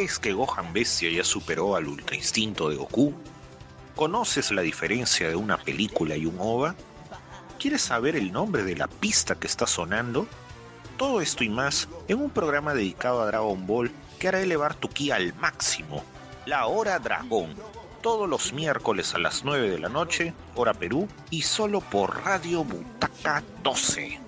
¿Crees 0.07 0.21
que 0.21 0.35
Gohan 0.35 0.73
Bestia 0.73 1.11
ya 1.11 1.25
superó 1.25 1.75
al 1.75 1.89
Ultra 1.89 2.15
Instinto 2.15 2.69
de 2.69 2.77
Goku? 2.77 3.13
¿Conoces 3.97 4.53
la 4.53 4.63
diferencia 4.63 5.29
de 5.29 5.35
una 5.35 5.59
película 5.59 6.17
y 6.17 6.27
un 6.27 6.37
OVA? 6.39 6.77
¿Quieres 7.59 7.83
saber 7.83 8.15
el 8.15 8.31
nombre 8.31 8.63
de 8.63 8.77
la 8.77 8.87
pista 8.87 9.35
que 9.35 9.49
está 9.49 9.67
sonando? 9.67 10.29
Todo 10.97 11.21
esto 11.21 11.43
y 11.43 11.49
más 11.49 11.89
en 12.07 12.21
un 12.21 12.31
programa 12.31 12.73
dedicado 12.73 13.21
a 13.21 13.27
Dragon 13.27 13.67
Ball 13.67 13.91
que 14.21 14.29
hará 14.29 14.41
elevar 14.41 14.77
tu 14.77 14.89
ki 14.89 15.11
al 15.11 15.35
máximo. 15.35 16.05
La 16.45 16.67
Hora 16.67 17.01
Dragón. 17.01 17.57
Todos 18.01 18.29
los 18.29 18.53
miércoles 18.53 19.13
a 19.13 19.19
las 19.19 19.45
9 19.45 19.71
de 19.71 19.81
la 19.81 19.89
noche, 19.89 20.35
hora 20.55 20.73
Perú, 20.73 21.09
y 21.31 21.43
solo 21.43 21.81
por 21.81 22.23
Radio 22.25 22.63
Butaca 22.63 23.43
12. 23.65 24.21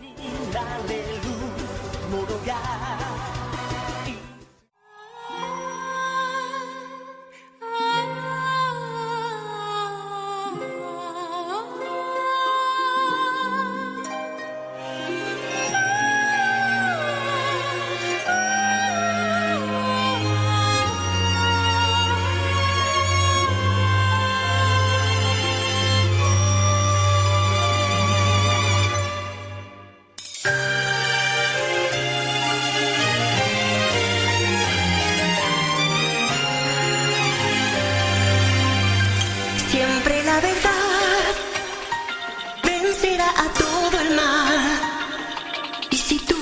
c'est 45.99 46.25
tout. 46.25 46.38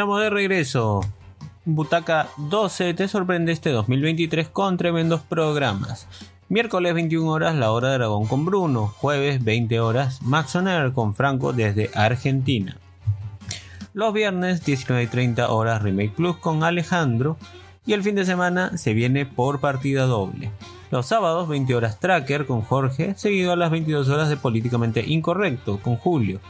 Estamos 0.00 0.22
de 0.22 0.30
regreso. 0.30 1.02
Butaca 1.66 2.28
12 2.38 2.94
te 2.94 3.06
sorprende 3.06 3.52
este 3.52 3.68
2023 3.68 4.48
con 4.48 4.78
tremendos 4.78 5.20
programas. 5.20 6.08
Miércoles 6.48 6.94
21 6.94 7.30
horas 7.30 7.54
La 7.54 7.70
Hora 7.70 7.90
de 7.90 7.98
Dragón 7.98 8.26
con 8.26 8.46
Bruno. 8.46 8.86
Jueves 8.86 9.44
20 9.44 9.78
horas 9.78 10.22
Max 10.22 10.56
con 10.94 11.14
Franco 11.14 11.52
desde 11.52 11.90
Argentina. 11.94 12.78
Los 13.92 14.14
viernes 14.14 14.64
19 14.64 15.02
y 15.02 15.06
30 15.06 15.50
horas 15.50 15.82
Remake 15.82 16.14
Plus 16.16 16.38
con 16.38 16.64
Alejandro. 16.64 17.36
Y 17.84 17.92
el 17.92 18.02
fin 18.02 18.14
de 18.14 18.24
semana 18.24 18.78
se 18.78 18.94
viene 18.94 19.26
por 19.26 19.60
partida 19.60 20.06
doble. 20.06 20.50
Los 20.90 21.04
sábados 21.04 21.46
20 21.46 21.74
horas 21.74 22.00
Tracker 22.00 22.46
con 22.46 22.62
Jorge, 22.62 23.16
seguido 23.16 23.52
a 23.52 23.56
las 23.56 23.70
22 23.70 24.08
horas 24.08 24.30
de 24.30 24.38
Políticamente 24.38 25.04
Incorrecto 25.06 25.78
con 25.78 25.96
Julio. 25.96 26.40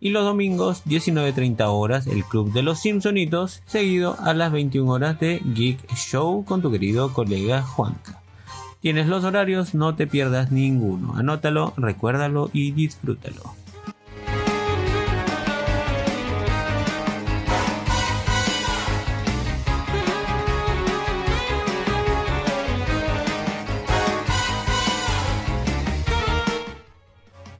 Y 0.00 0.10
los 0.10 0.24
domingos 0.24 0.84
19.30 0.84 1.64
horas 1.68 2.06
el 2.06 2.24
Club 2.24 2.52
de 2.52 2.62
los 2.62 2.80
Simpsonitos, 2.80 3.62
seguido 3.66 4.16
a 4.20 4.34
las 4.34 4.52
21 4.52 4.90
horas 4.90 5.18
de 5.18 5.40
Geek 5.54 5.94
Show 5.94 6.44
con 6.44 6.62
tu 6.62 6.70
querido 6.70 7.12
colega 7.12 7.62
Juanca. 7.62 8.20
Tienes 8.80 9.06
los 9.06 9.24
horarios, 9.24 9.74
no 9.74 9.96
te 9.96 10.06
pierdas 10.06 10.52
ninguno. 10.52 11.16
Anótalo, 11.16 11.72
recuérdalo 11.76 12.50
y 12.52 12.72
disfrútalo. 12.72 13.54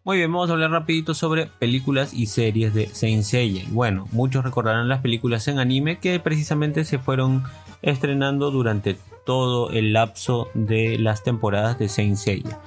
Muy 0.06 0.18
bien, 0.18 0.30
vamos 0.30 0.48
a 0.48 0.52
hablar 0.52 0.70
rapidito 0.70 1.14
sobre 1.14 1.46
películas 1.46 2.14
y 2.14 2.26
series 2.26 2.72
de 2.72 2.86
Saint 2.86 3.24
Seiya. 3.24 3.64
Bueno, 3.70 4.06
muchos 4.12 4.44
recordarán 4.44 4.88
las 4.88 5.00
películas 5.00 5.48
en 5.48 5.58
anime 5.58 5.98
que 5.98 6.20
precisamente 6.20 6.84
se 6.84 7.00
fueron 7.00 7.42
estrenando 7.82 8.52
durante 8.52 8.96
todo 9.24 9.70
el 9.70 9.92
lapso 9.92 10.48
de 10.54 10.96
las 11.00 11.24
temporadas 11.24 11.80
de 11.80 11.88
Saint 11.88 12.16
Seiya. 12.18 12.60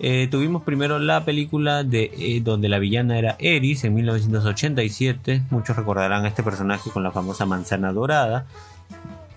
Eh, 0.00 0.26
tuvimos 0.32 0.64
primero 0.64 0.98
la 0.98 1.24
película 1.24 1.84
de 1.84 2.10
eh, 2.12 2.40
donde 2.42 2.68
la 2.68 2.80
villana 2.80 3.16
era 3.16 3.36
Eris 3.38 3.84
en 3.84 3.94
1987. 3.94 5.44
Muchos 5.50 5.76
recordarán 5.76 6.24
a 6.24 6.28
este 6.28 6.42
personaje 6.42 6.90
con 6.90 7.04
la 7.04 7.12
famosa 7.12 7.46
manzana 7.46 7.92
dorada. 7.92 8.46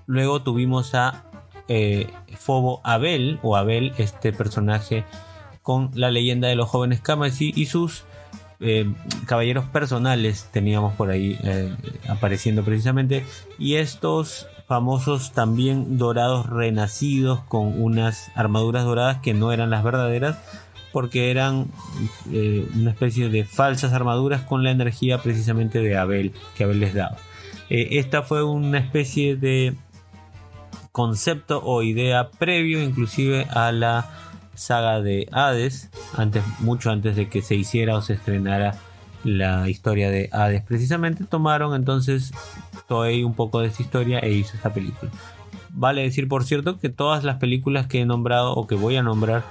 Luego 0.07 0.41
tuvimos 0.41 0.95
a 0.95 1.23
eh, 1.67 2.07
Fobo 2.35 2.81
Abel 2.83 3.37
o 3.43 3.55
Abel, 3.55 3.93
este 3.99 4.33
personaje 4.33 5.05
con 5.64 5.89
la 5.95 6.11
leyenda 6.11 6.49
de 6.49 6.55
los 6.55 6.70
jóvenes 6.70 6.99
Kamashi 6.99 7.53
y 7.55 7.66
sus 7.66 8.03
eh, 8.59 8.86
caballeros 9.26 9.66
personales 9.66 10.47
teníamos 10.51 10.93
por 10.93 11.09
ahí 11.09 11.39
eh, 11.43 11.74
apareciendo 12.07 12.64
precisamente. 12.64 13.26
Y 13.57 13.76
estos 13.76 14.47
famosos 14.68 15.32
también 15.32 15.97
dorados 15.97 16.45
renacidos 16.45 17.39
con 17.41 17.82
unas 17.82 18.32
armaduras 18.36 18.84
doradas 18.86 19.18
que 19.18 19.34
no 19.34 19.51
eran 19.51 19.70
las 19.70 19.84
verdaderas 19.84 20.38
porque 20.91 21.32
eran 21.32 21.68
eh, 22.32 22.68
una 22.76 22.91
especie 22.91 23.30
de 23.30 23.45
falsas 23.45 23.93
armaduras 23.93 24.41
con 24.41 24.64
la 24.64 24.72
energía 24.72 25.18
precisamente 25.18 25.80
de 25.80 25.97
Abel 25.97 26.34
que 26.55 26.66
Abel 26.66 26.80
les 26.80 26.93
daba. 26.93 27.18
Esta 27.70 28.22
fue 28.22 28.43
una 28.43 28.78
especie 28.78 29.36
de 29.36 29.74
concepto 30.91 31.61
o 31.64 31.82
idea 31.82 32.30
previo 32.30 32.82
inclusive 32.84 33.47
a 33.49 33.72
la 33.72 34.32
saga 34.55 35.01
de 35.01 35.27
Hades, 35.31 35.89
antes, 36.15 36.43
mucho 36.59 36.91
antes 36.91 37.15
de 37.15 37.29
que 37.29 37.41
se 37.41 37.55
hiciera 37.55 37.95
o 37.95 38.01
se 38.01 38.13
estrenara 38.13 38.75
la 39.23 39.69
historia 39.69 40.09
de 40.09 40.29
Hades. 40.31 40.63
Precisamente 40.63 41.23
tomaron 41.23 41.75
entonces 41.75 42.31
Toei 42.87 43.23
un 43.23 43.33
poco 43.33 43.61
de 43.61 43.67
esta 43.67 43.81
historia 43.81 44.19
e 44.19 44.31
hizo 44.31 44.55
esta 44.55 44.73
película. 44.73 45.11
Vale 45.69 46.03
decir, 46.03 46.27
por 46.27 46.43
cierto, 46.43 46.79
que 46.79 46.89
todas 46.89 47.23
las 47.23 47.37
películas 47.37 47.87
que 47.87 48.01
he 48.01 48.05
nombrado 48.05 48.53
o 48.53 48.67
que 48.67 48.75
voy 48.75 48.95
a 48.95 49.03
nombrar 49.03 49.43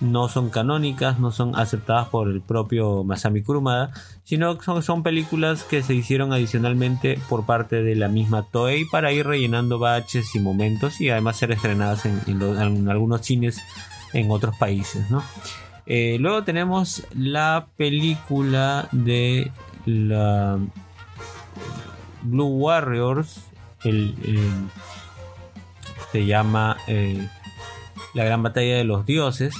no 0.00 0.28
son 0.28 0.50
canónicas, 0.50 1.18
no 1.18 1.32
son 1.32 1.56
aceptadas 1.56 2.08
por 2.08 2.28
el 2.28 2.42
propio 2.42 3.02
Masami 3.02 3.42
Kurumada, 3.42 3.92
sino 4.24 4.58
que 4.58 4.82
son, 4.82 5.02
películas 5.02 5.64
que 5.64 5.82
se 5.82 5.94
hicieron 5.94 6.32
adicionalmente 6.32 7.18
por 7.28 7.46
parte 7.46 7.82
de 7.82 7.94
la 7.94 8.08
misma 8.08 8.42
Toei 8.42 8.84
para 8.84 9.12
ir 9.12 9.26
rellenando 9.26 9.78
baches 9.78 10.34
y 10.34 10.40
momentos 10.40 11.00
y 11.00 11.08
además 11.08 11.36
ser 11.36 11.52
estrenadas 11.52 12.04
en, 12.04 12.20
en 12.26 12.88
algunos 12.88 13.22
cines 13.22 13.62
en 14.12 14.30
otros 14.30 14.56
países. 14.56 15.06
Eh, 15.86 16.16
luego 16.18 16.42
tenemos 16.42 17.04
la 17.14 17.68
película 17.76 18.88
de 18.92 19.52
la 19.84 20.58
Blue 22.22 22.58
Warriors, 22.58 23.44
se 26.10 26.26
llama 26.26 26.76
eh, 26.88 27.28
La 28.14 28.24
Gran 28.24 28.42
Batalla 28.42 28.76
de 28.76 28.84
los 28.84 29.06
Dioses. 29.06 29.54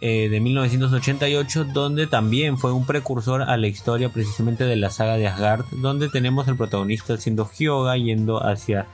eh, 0.00 0.28
de 0.28 0.40
1988 0.40 1.64
donde 1.64 2.06
también 2.06 2.56
fue 2.56 2.72
un 2.72 2.86
precursor 2.86 3.42
a 3.42 3.56
la 3.56 3.66
historia 3.66 4.08
precisamente 4.10 4.62
de 4.64 4.76
la 4.76 4.90
saga 4.90 5.16
de 5.16 5.26
Asgard 5.26 5.64
donde 5.72 6.08
tenemos 6.08 6.46
el 6.46 6.56
protagonista 6.56 7.16
siendo 7.16 7.50
Hyoga 7.50 7.96
yendo 7.96 8.46
hacia 8.46 8.86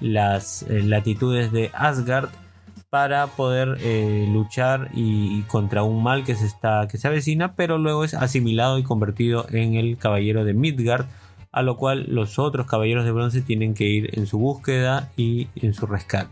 las 0.00 0.64
latitudes 0.68 1.52
de 1.52 1.70
Asgard 1.74 2.30
para 2.96 3.26
poder 3.26 3.76
eh, 3.82 4.26
luchar 4.32 4.88
y, 4.94 5.42
contra 5.42 5.82
un 5.82 6.02
mal 6.02 6.24
que 6.24 6.34
se 6.34 6.46
está 6.46 6.88
que 6.88 6.96
se 6.96 7.06
avecina 7.06 7.52
pero 7.52 7.76
luego 7.76 8.04
es 8.04 8.14
asimilado 8.14 8.78
y 8.78 8.84
convertido 8.84 9.44
en 9.50 9.74
el 9.74 9.98
caballero 9.98 10.46
de 10.46 10.54
Midgard 10.54 11.04
a 11.52 11.60
lo 11.60 11.76
cual 11.76 12.06
los 12.08 12.38
otros 12.38 12.66
caballeros 12.66 13.04
de 13.04 13.10
bronce 13.12 13.42
tienen 13.42 13.74
que 13.74 13.84
ir 13.84 14.18
en 14.18 14.26
su 14.26 14.38
búsqueda 14.38 15.10
y 15.14 15.48
en 15.56 15.74
su 15.74 15.84
rescate 15.84 16.30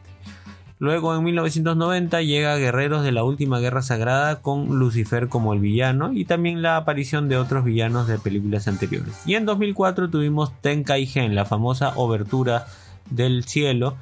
Luego 0.79 1.15
en 1.15 1.23
1990 1.23 2.23
llega 2.23 2.57
Guerreros 2.57 3.05
de 3.05 3.13
la 3.13 3.25
Última 3.25 3.59
Guerra 3.61 3.83
Sagrada 3.83 4.41
con 4.41 4.79
Lucifer 4.79 5.29
como 5.29 5.53
el 5.53 5.61
villano 5.61 6.13
y 6.15 6.25
también 6.25 6.63
la 6.63 6.79
aparición 6.79 7.29
de 7.29 7.37
otros 7.37 7.65
villanos 7.65 8.09
de 8.09 8.19
películas 8.19 8.69
anteriores. 8.69 9.15
Y 9.25 9.35
en 9.35 9.45
2004 9.45 10.09
tuvimos 10.11 10.51
Tenkaigen, 10.63 11.35
la 11.35 11.45
famosa 11.45 11.93
obertura 11.97 12.67
del 13.11 13.45
cielo 13.45 13.97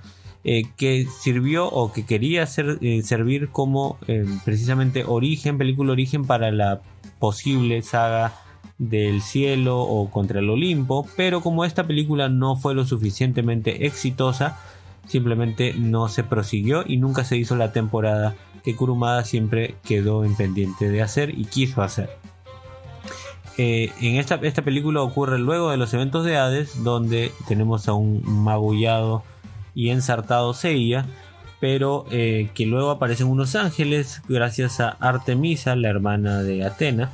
eh, 0.44 0.64
que 0.76 1.06
sirvió 1.20 1.68
o 1.68 1.92
que 1.92 2.04
quería 2.04 2.46
ser- 2.46 2.78
eh, 2.80 3.02
servir 3.02 3.50
como 3.50 3.98
eh, 4.08 4.24
precisamente 4.44 5.04
origen, 5.06 5.58
película 5.58 5.92
origen 5.92 6.24
para 6.24 6.50
la 6.50 6.80
posible 7.18 7.82
saga 7.82 8.34
del 8.78 9.22
cielo 9.22 9.80
o 9.80 10.10
contra 10.10 10.40
el 10.40 10.50
Olimpo, 10.50 11.06
pero 11.16 11.40
como 11.40 11.64
esta 11.64 11.86
película 11.86 12.28
no 12.28 12.56
fue 12.56 12.74
lo 12.74 12.84
suficientemente 12.84 13.86
exitosa, 13.86 14.58
simplemente 15.06 15.74
no 15.74 16.08
se 16.08 16.24
prosiguió 16.24 16.82
y 16.86 16.96
nunca 16.96 17.24
se 17.24 17.36
hizo 17.36 17.54
la 17.54 17.72
temporada 17.72 18.34
que 18.64 18.74
Kurumada 18.74 19.24
siempre 19.24 19.76
quedó 19.84 20.24
en 20.24 20.34
pendiente 20.34 20.88
de 20.88 21.02
hacer 21.02 21.30
y 21.38 21.44
quiso 21.44 21.82
hacer. 21.82 22.10
En 23.58 24.16
esta, 24.16 24.36
esta 24.36 24.62
película 24.62 25.02
ocurre 25.02 25.38
luego 25.38 25.70
de 25.70 25.76
los 25.76 25.92
eventos 25.92 26.24
de 26.24 26.36
Hades, 26.36 26.82
donde 26.82 27.32
tenemos 27.46 27.86
a 27.86 27.92
un 27.92 28.22
magullado 28.24 29.22
y 29.74 29.90
ensartado 29.90 30.54
Seiya, 30.54 31.06
pero 31.60 32.06
eh, 32.10 32.50
que 32.54 32.66
luego 32.66 32.90
aparecen 32.90 33.28
unos 33.28 33.54
ángeles 33.54 34.22
gracias 34.28 34.80
a 34.80 34.88
Artemisa, 34.88 35.76
la 35.76 35.88
hermana 35.88 36.42
de 36.42 36.64
Atena, 36.64 37.10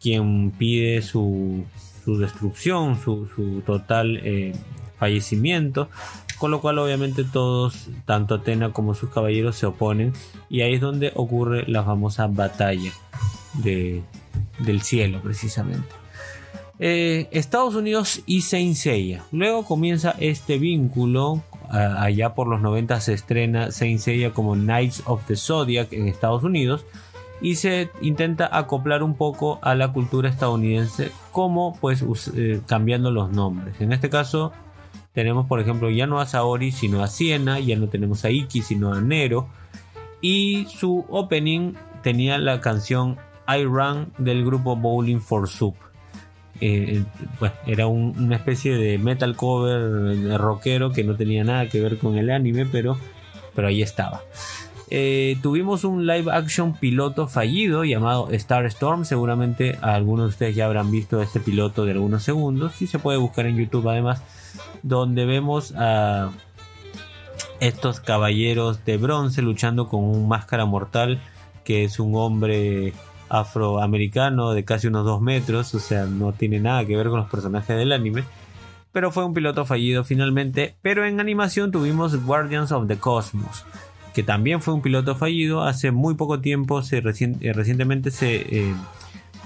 quien 0.00 0.50
pide 0.50 1.02
su, 1.02 1.64
su 2.04 2.18
destrucción, 2.18 2.98
su, 3.00 3.28
su 3.34 3.62
total 3.62 4.20
eh, 4.24 4.52
fallecimiento, 4.98 5.88
con 6.38 6.50
lo 6.50 6.60
cual 6.60 6.78
obviamente 6.78 7.24
todos, 7.24 7.88
tanto 8.04 8.36
Atena 8.36 8.72
como 8.72 8.94
sus 8.94 9.10
caballeros 9.10 9.56
se 9.56 9.66
oponen 9.66 10.12
y 10.48 10.62
ahí 10.62 10.74
es 10.74 10.80
donde 10.80 11.12
ocurre 11.14 11.64
la 11.68 11.84
famosa 11.84 12.26
batalla 12.26 12.92
de, 13.54 14.02
del 14.58 14.82
cielo 14.82 15.20
precisamente. 15.22 16.02
Eh, 16.84 17.28
Estados 17.30 17.76
Unidos 17.76 18.22
y 18.26 18.42
Saint 18.42 18.74
Seiya. 18.74 19.24
Luego 19.30 19.64
comienza 19.64 20.16
este 20.18 20.58
vínculo. 20.58 21.44
Allá 21.72 22.34
por 22.34 22.48
los 22.48 22.60
90 22.60 23.00
se 23.00 23.14
estrena 23.14 23.70
Saint 23.70 23.98
Seiya 23.98 24.32
como 24.32 24.54
Knights 24.54 25.02
of 25.06 25.24
the 25.26 25.36
Zodiac 25.36 25.92
en 25.92 26.06
Estados 26.06 26.42
Unidos 26.42 26.84
y 27.40 27.56
se 27.56 27.90
intenta 28.02 28.48
acoplar 28.56 29.02
un 29.02 29.16
poco 29.16 29.58
a 29.62 29.74
la 29.74 29.92
cultura 29.92 30.28
estadounidense 30.28 31.10
como 31.32 31.76
pues 31.80 32.04
eh, 32.36 32.60
cambiando 32.66 33.10
los 33.10 33.32
nombres. 33.32 33.80
En 33.80 33.92
este 33.92 34.10
caso 34.10 34.52
tenemos 35.12 35.46
por 35.46 35.60
ejemplo 35.60 35.90
ya 35.90 36.06
no 36.06 36.20
a 36.20 36.26
Saori 36.26 36.72
sino 36.72 37.02
a 37.02 37.08
Siena, 37.08 37.58
ya 37.58 37.76
no 37.76 37.88
tenemos 37.88 38.24
a 38.24 38.30
Iki 38.30 38.62
sino 38.62 38.92
a 38.92 39.00
Nero 39.00 39.48
y 40.20 40.66
su 40.66 41.06
opening 41.08 41.72
tenía 42.02 42.38
la 42.38 42.60
canción 42.60 43.16
I 43.48 43.64
Run 43.64 44.12
del 44.18 44.44
grupo 44.44 44.76
Bowling 44.76 45.20
for 45.20 45.48
Soup. 45.48 45.74
Eh, 46.64 47.02
era 47.66 47.88
un- 47.88 48.14
una 48.16 48.36
especie 48.36 48.76
de 48.76 48.96
metal 48.96 49.34
cover 49.34 50.38
rockero 50.38 50.92
que 50.92 51.02
no 51.02 51.16
tenía 51.16 51.42
nada 51.42 51.68
que 51.68 51.80
ver 51.80 51.98
con 51.98 52.16
el 52.16 52.30
anime, 52.30 52.66
pero, 52.66 52.96
pero 53.52 53.66
ahí 53.66 53.82
estaba. 53.82 54.20
Eh, 54.94 55.38
tuvimos 55.42 55.82
un 55.84 56.06
live 56.06 56.30
action 56.30 56.74
piloto 56.74 57.26
fallido 57.26 57.82
llamado 57.82 58.28
Star 58.30 58.64
Storm. 58.66 59.04
Seguramente 59.06 59.76
algunos 59.80 60.26
de 60.26 60.28
ustedes 60.28 60.54
ya 60.54 60.66
habrán 60.66 60.90
visto 60.92 61.20
este 61.20 61.40
piloto 61.40 61.84
de 61.84 61.92
algunos 61.92 62.22
segundos. 62.22 62.80
Y 62.80 62.86
se 62.86 62.98
puede 63.00 63.18
buscar 63.18 63.46
en 63.46 63.56
YouTube 63.56 63.88
además. 63.88 64.22
Donde 64.82 65.24
vemos 65.24 65.72
a 65.76 66.30
estos 67.58 68.00
caballeros 68.00 68.84
de 68.84 68.98
bronce 68.98 69.40
luchando 69.42 69.88
con 69.88 70.04
un 70.04 70.28
máscara 70.28 70.64
mortal. 70.66 71.20
Que 71.64 71.84
es 71.84 71.98
un 71.98 72.14
hombre 72.14 72.92
afroamericano 73.32 74.52
de 74.52 74.64
casi 74.64 74.86
unos 74.86 75.04
2 75.04 75.20
metros. 75.20 75.74
O 75.74 75.80
sea, 75.80 76.04
no 76.04 76.32
tiene 76.32 76.60
nada 76.60 76.84
que 76.84 76.96
ver 76.96 77.08
con 77.08 77.18
los 77.18 77.30
personajes 77.30 77.76
del 77.76 77.92
anime. 77.92 78.24
Pero 78.92 79.10
fue 79.10 79.24
un 79.24 79.34
piloto 79.34 79.64
fallido 79.64 80.04
finalmente. 80.04 80.76
Pero 80.82 81.04
en 81.06 81.18
animación 81.18 81.72
tuvimos 81.72 82.22
Guardians 82.24 82.72
of 82.72 82.86
the 82.86 82.98
Cosmos 82.98 83.64
que 84.12 84.22
también 84.22 84.60
fue 84.60 84.74
un 84.74 84.82
piloto 84.82 85.16
fallido. 85.16 85.62
Hace 85.62 85.90
muy 85.90 86.14
poco 86.14 86.40
tiempo, 86.40 86.82
se 86.82 86.98
eh, 86.98 87.52
recientemente 87.52 88.10
se, 88.10 88.36
eh, 88.36 88.74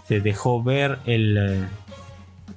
se, 0.06 0.20
dejó 0.20 0.62
ver 0.62 0.98
el, 1.06 1.36
eh, 1.36 1.68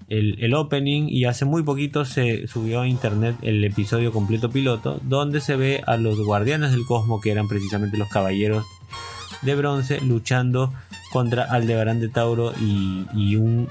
el, 0.09 0.43
el, 0.43 0.53
opening 0.53 1.07
y 1.07 1.25
hace 1.25 1.45
muy 1.45 1.63
poquito 1.63 2.05
se 2.05 2.47
subió 2.47 2.82
a 2.82 2.88
internet 2.88 3.36
el 3.41 3.63
episodio 3.63 4.11
completo 4.11 4.49
piloto, 4.49 4.99
donde 5.03 5.41
se 5.41 5.55
ve 5.55 5.84
a 5.86 5.97
los 5.97 6.19
guardianes 6.19 6.71
del 6.71 6.86
cosmos, 6.86 7.21
que 7.21 7.32
eran 7.32 7.47
precisamente 7.47 7.97
los 7.97 8.09
caballeros 8.09 8.65
de 9.41 9.55
bronce, 9.55 10.01
luchando 10.01 10.73
contra 11.11 11.43
Aldebarán 11.43 11.99
de 11.99 12.09
Tauro 12.09 12.53
y, 12.59 13.05
y 13.13 13.35
un 13.35 13.69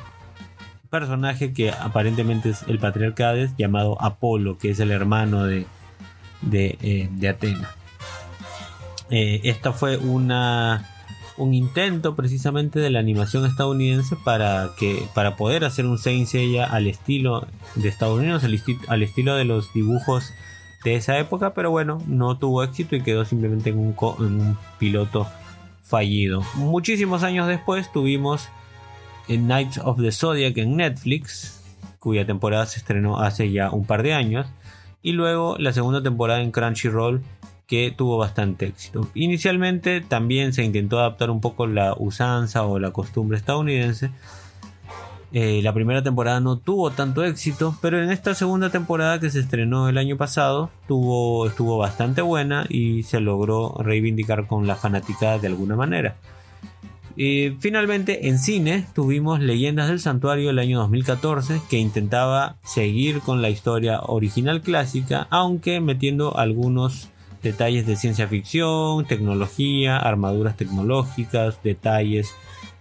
personaje 0.91 1.53
que 1.53 1.71
aparentemente 1.71 2.51
es 2.51 2.63
el 2.67 2.79
patriarca 2.79 3.31
Hades 3.31 3.53
llamado 3.57 4.01
Apolo, 4.01 4.59
que 4.59 4.71
es 4.71 4.81
el 4.81 4.91
hermano 4.91 5.45
de, 5.45 5.67
de, 6.43 7.09
de 7.13 7.29
Atena. 7.29 7.71
Eh, 9.11 9.41
esta 9.45 9.73
fue 9.73 9.97
una, 9.97 10.87
un 11.37 11.55
intento 11.55 12.15
precisamente 12.15 12.79
de 12.81 12.91
la 12.91 12.99
animación 12.99 13.47
estadounidense 13.47 14.17
para, 14.17 14.71
que, 14.79 15.03
para 15.15 15.37
poder 15.37 15.65
hacer 15.65 15.87
un 15.87 15.99
Saint 15.99 16.27
Seiya 16.27 16.65
al 16.65 16.87
estilo 16.87 17.47
de 17.75 17.89
Estados 17.89 18.19
Unidos, 18.19 18.45
al, 18.45 18.61
al, 18.89 19.03
estilo 19.03 19.35
de 19.37 19.45
los 19.45 19.73
dibujos 19.73 20.33
de 20.85 20.97
esa 20.97 21.19
época, 21.19 21.55
pero 21.55 21.71
bueno, 21.71 22.03
no 22.07 22.39
tuvo 22.39 22.63
éxito 22.63 22.97
y 22.97 23.03
quedó 23.03 23.25
simplemente 23.25 23.71
en 23.71 23.79
un, 23.79 23.97
en 24.19 24.41
un 24.41 24.59
piloto 24.79 25.27
fallido. 25.89 26.43
Muchísimos 26.55 27.23
años 27.23 27.49
después 27.49 27.91
tuvimos 27.91 28.49
Knights 29.27 29.79
of 29.79 30.01
the 30.01 30.13
Zodiac 30.13 30.57
en 30.59 30.77
Netflix, 30.77 31.63
cuya 31.99 32.27
temporada 32.27 32.67
se 32.67 32.79
estrenó 32.79 33.21
hace 33.21 33.51
ya 33.51 33.71
un 33.71 33.85
par 33.85 34.03
de 34.03 34.15
años, 34.15 34.47
y 35.03 35.13
luego 35.13 35.57
la 35.59 35.73
segunda 35.73 36.03
temporada 36.03 36.43
en 36.43 36.51
Crunchyroll 36.51 37.23
que 37.67 37.93
tuvo 37.95 38.17
bastante 38.17 38.67
éxito. 38.67 39.09
Inicialmente 39.15 40.01
también 40.01 40.55
se 40.55 40.65
intentó 40.65 40.99
adaptar 40.99 41.31
un 41.31 41.41
poco 41.41 41.67
la 41.67 41.95
usanza 41.99 42.65
o 42.65 42.79
la 42.79 42.93
costumbre 42.93 43.37
estadounidense. 43.37 44.11
Eh, 45.33 45.61
la 45.63 45.75
primera 45.75 46.03
temporada 46.03 46.41
no 46.41 46.57
tuvo 46.57 46.91
tanto 46.91 47.23
éxito, 47.23 47.77
pero 47.83 48.03
en 48.03 48.11
esta 48.11 48.35
segunda 48.35 48.71
temporada 48.71 49.21
que 49.21 49.29
se 49.29 49.41
estrenó 49.41 49.89
el 49.89 49.99
año 49.99 50.17
pasado 50.17 50.71
tuvo, 50.87 51.47
estuvo 51.47 51.77
bastante 51.77 52.23
buena 52.23 52.65
y 52.69 53.03
se 53.03 53.21
logró 53.21 53.75
reivindicar 53.79 54.47
con 54.47 54.67
la 54.67 54.77
fanática 54.77 55.39
de 55.39 55.49
alguna 55.49 55.77
manera. 55.77 56.17
Y 57.15 57.51
finalmente 57.59 58.29
en 58.29 58.39
cine 58.39 58.87
tuvimos 58.95 59.41
Leyendas 59.41 59.89
del 59.89 59.99
Santuario 59.99 60.51
el 60.51 60.59
año 60.61 60.79
2014 60.79 61.61
que 61.69 61.79
intentaba 61.79 62.57
seguir 62.63 63.21
con 63.21 63.43
la 63.43 63.51
historia 63.51 64.01
original 64.03 64.63
clásica 64.63 65.27
aunque 65.31 65.81
metiendo 65.81 66.39
algunos 66.39 67.09
detalles 67.43 67.87
de 67.87 67.97
ciencia 67.97 68.29
ficción, 68.29 69.05
tecnología, 69.05 69.99
armaduras 69.99 70.57
tecnológicas, 70.57 71.61
detalles, 71.63 72.35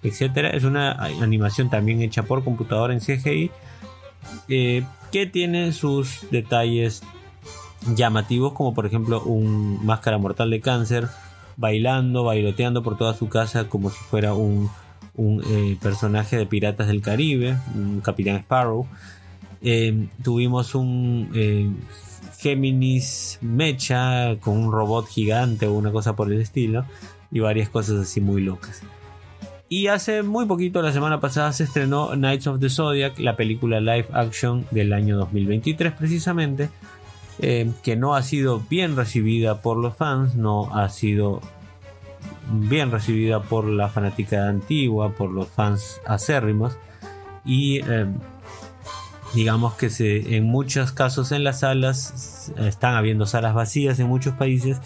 Es 0.07 0.63
una 0.63 0.91
animación 0.91 1.69
también 1.69 2.01
hecha 2.01 2.23
por 2.23 2.43
computadora 2.43 2.93
en 2.93 2.99
CGI 2.99 3.51
eh, 4.49 4.83
que 5.11 5.25
tiene 5.25 5.71
sus 5.71 6.29
detalles 6.31 7.01
llamativos, 7.95 8.53
como 8.53 8.73
por 8.73 8.85
ejemplo 8.85 9.21
un 9.23 9.85
máscara 9.85 10.17
mortal 10.17 10.49
de 10.49 10.59
cáncer 10.59 11.07
bailando, 11.55 12.23
bailoteando 12.23 12.83
por 12.83 12.97
toda 12.97 13.13
su 13.13 13.29
casa 13.29 13.69
como 13.69 13.89
si 13.89 13.97
fuera 13.97 14.33
un, 14.33 14.69
eh, 15.17 15.77
personaje 15.81 16.37
de 16.37 16.45
Piratas 16.45 16.87
del 16.87 17.01
Caribe, 17.01 17.57
un 17.73 18.01
Capitán 18.01 18.37
Sparrow. 18.37 18.87
Eh, 19.61 20.07
tuvimos 20.23 20.75
un 20.75 21.29
Géminis 22.37 23.39
Mecha 23.41 24.35
con 24.39 24.57
un 24.57 24.71
robot 24.71 25.07
gigante 25.07 25.65
o 25.65 25.73
una 25.73 25.91
cosa 25.91 26.15
por 26.15 26.31
el 26.31 26.39
estilo 26.39 26.85
y 27.31 27.39
varias 27.39 27.69
cosas 27.69 28.01
así 28.01 28.21
muy 28.21 28.41
locas. 28.41 28.83
Y 29.69 29.87
hace 29.87 30.23
muy 30.23 30.45
poquito, 30.45 30.81
la 30.81 30.93
semana 30.93 31.19
pasada, 31.19 31.51
se 31.51 31.65
estrenó 31.65 32.11
Knights 32.11 32.47
of 32.47 32.59
the 32.59 32.69
Zodiac, 32.69 33.19
la 33.19 33.35
película 33.35 33.81
live 33.81 34.07
action 34.13 34.65
del 34.71 34.93
año 34.93 35.17
2023 35.17 35.91
precisamente, 35.91 36.69
eh, 37.39 37.69
que 37.83 37.97
no 37.97 38.15
ha 38.15 38.23
sido 38.23 38.61
bien 38.69 38.95
recibida 38.95 39.61
por 39.61 39.77
los 39.77 39.95
fans, 39.95 40.35
no 40.35 40.73
ha 40.73 40.87
sido 40.87 41.41
bien 42.49 42.91
recibida 42.91 43.41
por 43.41 43.65
la 43.65 43.89
fanática 43.89 44.47
antigua, 44.47 45.09
por 45.09 45.31
los 45.31 45.49
fans 45.49 45.99
acérrimos. 46.05 46.77
Y 47.43 47.81
eh, 47.81 48.05
digamos 49.33 49.73
que 49.73 49.89
se, 49.89 50.37
en 50.37 50.45
muchos 50.45 50.93
casos 50.93 51.33
en 51.33 51.43
las 51.43 51.59
salas 51.59 52.53
están 52.57 52.95
habiendo 52.95 53.25
salas 53.25 53.53
vacías 53.53 53.99
en 53.99 54.07
muchos 54.07 54.33
países 54.35 54.79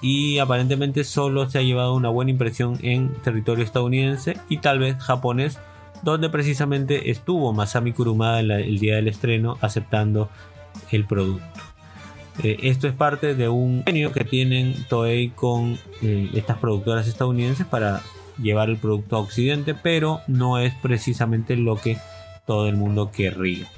y 0.00 0.38
aparentemente 0.38 1.04
solo 1.04 1.48
se 1.48 1.58
ha 1.58 1.62
llevado 1.62 1.94
una 1.94 2.08
buena 2.08 2.30
impresión 2.30 2.78
en 2.82 3.14
territorio 3.22 3.64
estadounidense 3.64 4.36
y 4.48 4.58
tal 4.58 4.78
vez 4.78 4.96
japonés 4.98 5.58
donde 6.02 6.30
precisamente 6.30 7.10
estuvo 7.10 7.52
Masami 7.52 7.92
Kurumada 7.92 8.40
el 8.40 8.78
día 8.78 8.96
del 8.96 9.08
estreno 9.08 9.58
aceptando 9.60 10.30
el 10.90 11.04
producto. 11.04 11.60
Eh, 12.42 12.58
esto 12.62 12.88
es 12.88 12.94
parte 12.94 13.34
de 13.34 13.48
un 13.48 13.82
genio 13.84 14.12
que 14.12 14.24
tienen 14.24 14.74
Toei 14.88 15.28
con 15.30 15.78
eh, 16.00 16.30
estas 16.34 16.58
productoras 16.58 17.06
estadounidenses 17.06 17.66
para 17.66 18.02
llevar 18.40 18.70
el 18.70 18.78
producto 18.78 19.16
a 19.16 19.20
Occidente, 19.20 19.74
pero 19.74 20.20
no 20.26 20.58
es 20.58 20.72
precisamente 20.80 21.56
lo 21.56 21.76
que 21.76 21.98
todo 22.46 22.66
el 22.66 22.76
mundo 22.76 23.10
querría. 23.10 23.68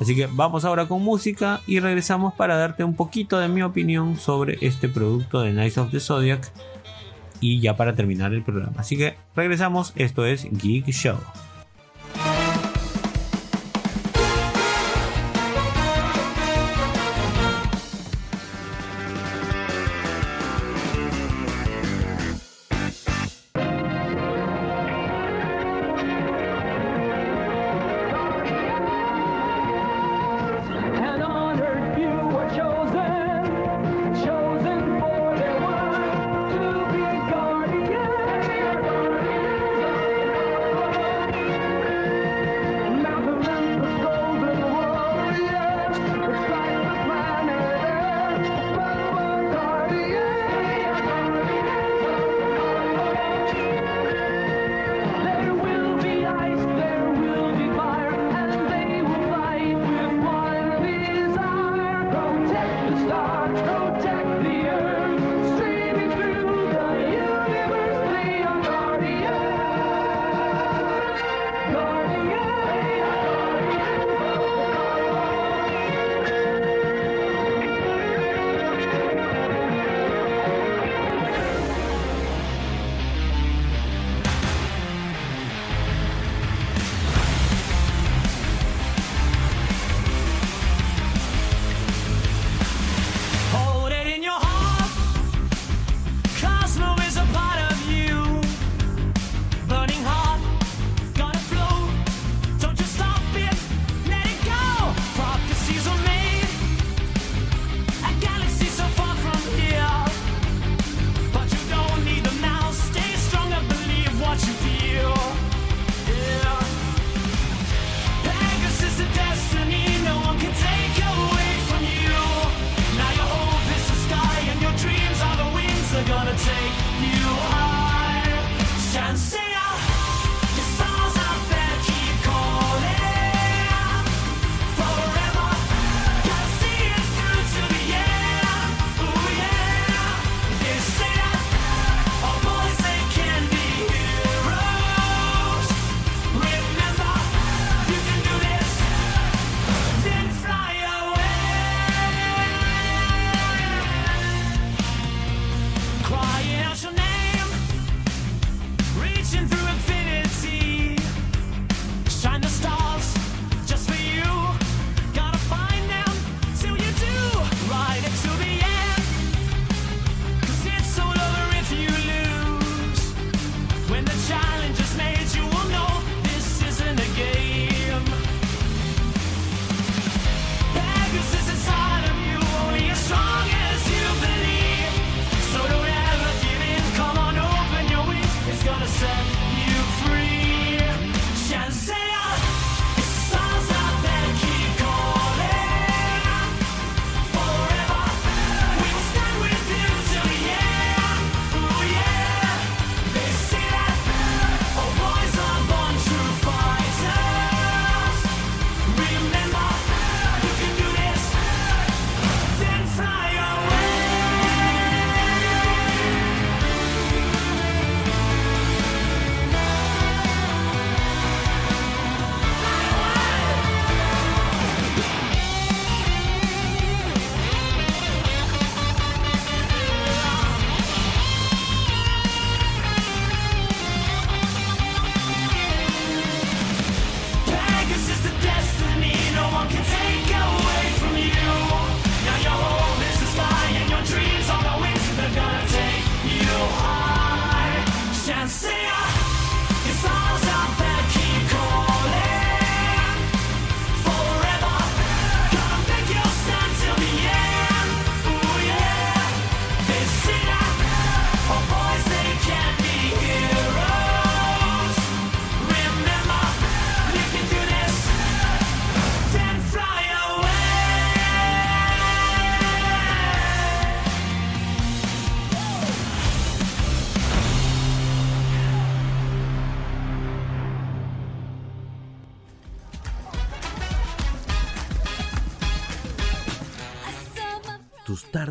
Así 0.00 0.16
que 0.16 0.26
vamos 0.26 0.64
ahora 0.64 0.86
con 0.86 1.02
música 1.02 1.60
y 1.66 1.78
regresamos 1.78 2.32
para 2.34 2.56
darte 2.56 2.84
un 2.84 2.94
poquito 2.94 3.38
de 3.38 3.48
mi 3.48 3.62
opinión 3.62 4.18
sobre 4.18 4.56
este 4.62 4.88
producto 4.88 5.42
de 5.42 5.52
Nice 5.52 5.78
of 5.78 5.90
the 5.90 6.00
Zodiac 6.00 6.50
y 7.40 7.60
ya 7.60 7.76
para 7.76 7.94
terminar 7.94 8.32
el 8.32 8.42
programa. 8.42 8.72
Así 8.78 8.96
que 8.96 9.16
regresamos, 9.36 9.92
esto 9.96 10.24
es 10.24 10.48
Geek 10.50 10.86
Show. 10.86 11.18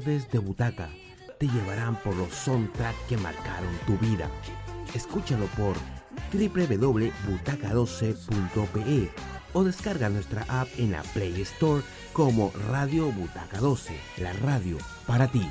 De 0.10 0.40
butaca 0.40 0.90
te 1.38 1.48
llevarán 1.48 1.96
por 2.02 2.16
los 2.16 2.34
soundtracks 2.34 2.98
que 3.08 3.16
marcaron 3.18 3.70
tu 3.86 3.96
vida. 4.00 4.28
Escúchalo 4.96 5.46
por 5.56 5.76
www.butaca12.pe 6.34 9.12
o 9.54 9.64
descarga 9.64 10.10
nuestra 10.10 10.48
app 10.50 10.68
en 10.80 10.94
la 10.94 11.04
Play 11.04 11.40
Store 11.42 11.84
como 12.12 12.52
Radio 12.72 13.12
Butaca 13.12 13.60
12, 13.60 13.94
la 14.18 14.34
radio 14.34 14.80
para 15.06 15.28
ti. 15.28 15.48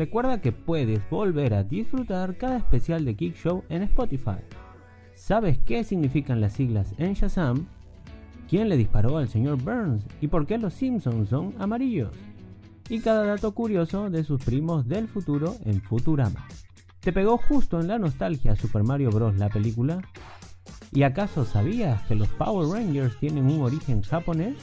Recuerda 0.00 0.40
que 0.40 0.50
puedes 0.50 0.98
volver 1.10 1.52
a 1.52 1.62
disfrutar 1.62 2.38
cada 2.38 2.56
especial 2.56 3.04
de 3.04 3.12
Geek 3.12 3.36
Show 3.36 3.64
en 3.68 3.82
Spotify. 3.82 4.38
¿Sabes 5.14 5.58
qué 5.58 5.84
significan 5.84 6.40
las 6.40 6.54
siglas 6.54 6.94
en 6.96 7.12
Shazam? 7.12 7.66
¿Quién 8.48 8.70
le 8.70 8.78
disparó 8.78 9.18
al 9.18 9.28
señor 9.28 9.62
Burns? 9.62 10.06
¿Y 10.22 10.28
por 10.28 10.46
qué 10.46 10.56
los 10.56 10.72
Simpsons 10.72 11.28
son 11.28 11.52
amarillos? 11.58 12.14
Y 12.88 13.00
cada 13.00 13.26
dato 13.26 13.52
curioso 13.52 14.08
de 14.08 14.24
sus 14.24 14.42
primos 14.42 14.88
del 14.88 15.06
futuro 15.06 15.56
en 15.66 15.82
Futurama. 15.82 16.46
¿Te 17.00 17.12
pegó 17.12 17.36
justo 17.36 17.78
en 17.78 17.88
la 17.88 17.98
nostalgia 17.98 18.56
Super 18.56 18.82
Mario 18.82 19.10
Bros. 19.10 19.36
la 19.36 19.50
película? 19.50 20.00
¿Y 20.92 21.02
acaso 21.02 21.44
sabías 21.44 22.00
que 22.04 22.14
los 22.14 22.28
Power 22.28 22.70
Rangers 22.70 23.18
tienen 23.18 23.44
un 23.44 23.60
origen 23.60 24.00
japonés? 24.00 24.56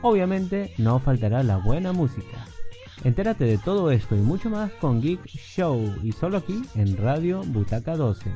Obviamente 0.00 0.72
no 0.78 1.00
faltará 1.00 1.42
la 1.42 1.58
buena 1.58 1.92
música. 1.92 2.46
Entérate 3.04 3.44
de 3.44 3.58
todo 3.58 3.90
esto 3.90 4.16
y 4.16 4.20
mucho 4.20 4.50
más 4.50 4.72
con 4.72 5.00
Geek 5.00 5.24
Show 5.26 5.96
y 6.02 6.12
solo 6.12 6.38
aquí 6.38 6.62
en 6.74 6.96
Radio 6.96 7.42
Butaca 7.44 7.96
12. 7.96 8.30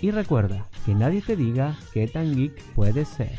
Y 0.00 0.10
recuerda 0.12 0.68
que 0.86 0.94
nadie 0.94 1.20
te 1.20 1.36
diga 1.36 1.76
qué 1.92 2.06
tan 2.06 2.34
geek 2.34 2.62
puedes 2.74 3.08
ser. 3.08 3.36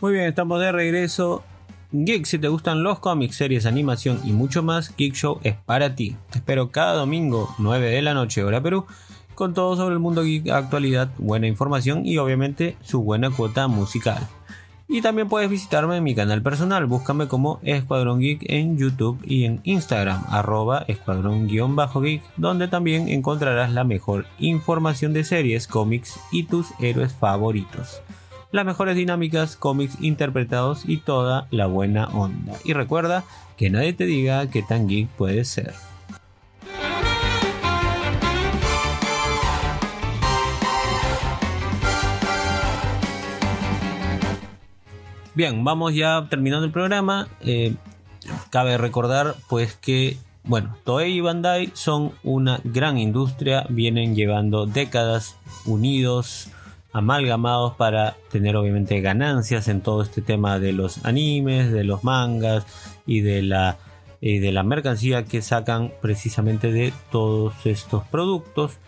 Muy 0.00 0.12
bien, 0.12 0.26
estamos 0.26 0.60
de 0.60 0.70
regreso. 0.70 1.42
Geek, 1.90 2.24
si 2.24 2.38
te 2.38 2.46
gustan 2.46 2.84
los 2.84 3.00
cómics, 3.00 3.34
series, 3.34 3.66
animación 3.66 4.20
y 4.24 4.30
mucho 4.30 4.62
más, 4.62 4.94
Geek 4.96 5.12
Show 5.14 5.40
es 5.42 5.56
para 5.56 5.96
ti. 5.96 6.14
Te 6.30 6.38
espero 6.38 6.70
cada 6.70 6.92
domingo, 6.92 7.52
9 7.58 7.90
de 7.90 8.00
la 8.02 8.14
noche, 8.14 8.44
hora 8.44 8.62
Perú, 8.62 8.86
con 9.34 9.54
todo 9.54 9.74
sobre 9.74 9.94
el 9.94 9.98
mundo 9.98 10.22
geek, 10.22 10.50
actualidad, 10.50 11.10
buena 11.18 11.48
información 11.48 12.06
y 12.06 12.16
obviamente 12.18 12.76
su 12.80 13.02
buena 13.02 13.30
cuota 13.30 13.66
musical. 13.66 14.24
Y 14.86 15.02
también 15.02 15.28
puedes 15.28 15.50
visitarme 15.50 15.96
en 15.96 16.04
mi 16.04 16.14
canal 16.14 16.42
personal, 16.42 16.86
búscame 16.86 17.26
como 17.26 17.58
Escuadrón 17.64 18.20
Geek 18.20 18.44
en 18.48 18.78
YouTube 18.78 19.18
y 19.24 19.46
en 19.46 19.60
Instagram, 19.64 20.22
arroba 20.28 20.84
escuadrón-geek, 20.86 22.22
donde 22.36 22.68
también 22.68 23.08
encontrarás 23.08 23.72
la 23.72 23.82
mejor 23.82 24.26
información 24.38 25.12
de 25.12 25.24
series, 25.24 25.66
cómics 25.66 26.20
y 26.30 26.44
tus 26.44 26.68
héroes 26.78 27.12
favoritos 27.14 28.00
las 28.50 28.64
mejores 28.64 28.96
dinámicas, 28.96 29.56
cómics 29.56 29.96
interpretados 30.00 30.82
y 30.86 30.98
toda 30.98 31.46
la 31.50 31.66
buena 31.66 32.06
onda. 32.08 32.54
Y 32.64 32.72
recuerda 32.72 33.24
que 33.56 33.70
nadie 33.70 33.92
te 33.92 34.06
diga 34.06 34.48
qué 34.50 34.62
tan 34.62 34.88
geek 34.88 35.08
puedes 35.08 35.48
ser. 35.48 35.74
Bien, 45.34 45.62
vamos 45.62 45.94
ya 45.94 46.26
terminando 46.28 46.66
el 46.66 46.72
programa. 46.72 47.28
Eh, 47.42 47.74
cabe 48.50 48.76
recordar 48.76 49.36
pues 49.48 49.74
que 49.74 50.16
bueno, 50.42 50.74
Toei 50.82 51.12
y 51.12 51.20
Bandai 51.20 51.70
son 51.74 52.12
una 52.22 52.60
gran 52.64 52.96
industria, 52.96 53.66
vienen 53.68 54.14
llevando 54.16 54.64
décadas 54.64 55.36
unidos, 55.66 56.48
amalgamados 56.92 57.74
para 57.74 58.16
tener 58.30 58.56
obviamente 58.56 59.00
ganancias 59.00 59.68
en 59.68 59.80
todo 59.80 60.02
este 60.02 60.22
tema 60.22 60.58
de 60.58 60.72
los 60.72 61.04
animes, 61.04 61.70
de 61.72 61.84
los 61.84 62.02
mangas 62.04 62.66
y 63.06 63.20
de 63.20 63.42
la, 63.42 63.76
y 64.20 64.38
de 64.38 64.52
la 64.52 64.62
mercancía 64.62 65.24
que 65.24 65.42
sacan 65.42 65.92
precisamente 66.00 66.72
de 66.72 66.92
todos 67.10 67.54
estos 67.66 68.04
productos. 68.04 68.78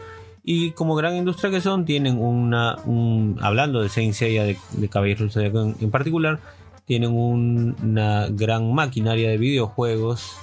Y 0.43 0.71
como 0.73 0.95
gran 0.95 1.17
industria 1.17 1.51
que 1.51 1.61
son, 1.61 1.85
tienen 1.85 2.19
una, 2.19 2.77
un, 2.87 3.39
hablando 3.43 3.83
de 3.83 3.91
Saint 3.91 4.15
Seiya, 4.15 4.45
de, 4.45 4.57
de 4.73 4.89
Caballeros 4.89 5.37
en, 5.37 5.77
en 5.81 5.91
particular, 5.91 6.41
tienen 6.87 7.11
un- 7.13 7.77
una 7.83 8.27
gran 8.31 8.73
maquinaria 8.75 9.29
de 9.29 9.37
videojuegos. 9.37 10.37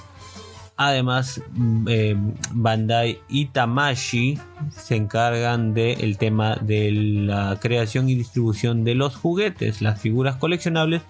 Además, 0.80 1.42
mm, 1.54 1.86
eh, 1.88 2.16
Bandai 2.52 3.18
y 3.28 3.46
Tamashi 3.46 4.38
se 4.70 4.94
encargan 4.94 5.74
del 5.74 6.18
tema 6.18 6.54
de 6.54 6.92
la 6.92 7.58
creación 7.60 8.08
y 8.08 8.14
distribución 8.14 8.84
de 8.84 8.94
los 8.94 9.16
juguetes, 9.16 9.82
las 9.82 10.00
figuras 10.00 10.36
coleccionables, 10.36 11.02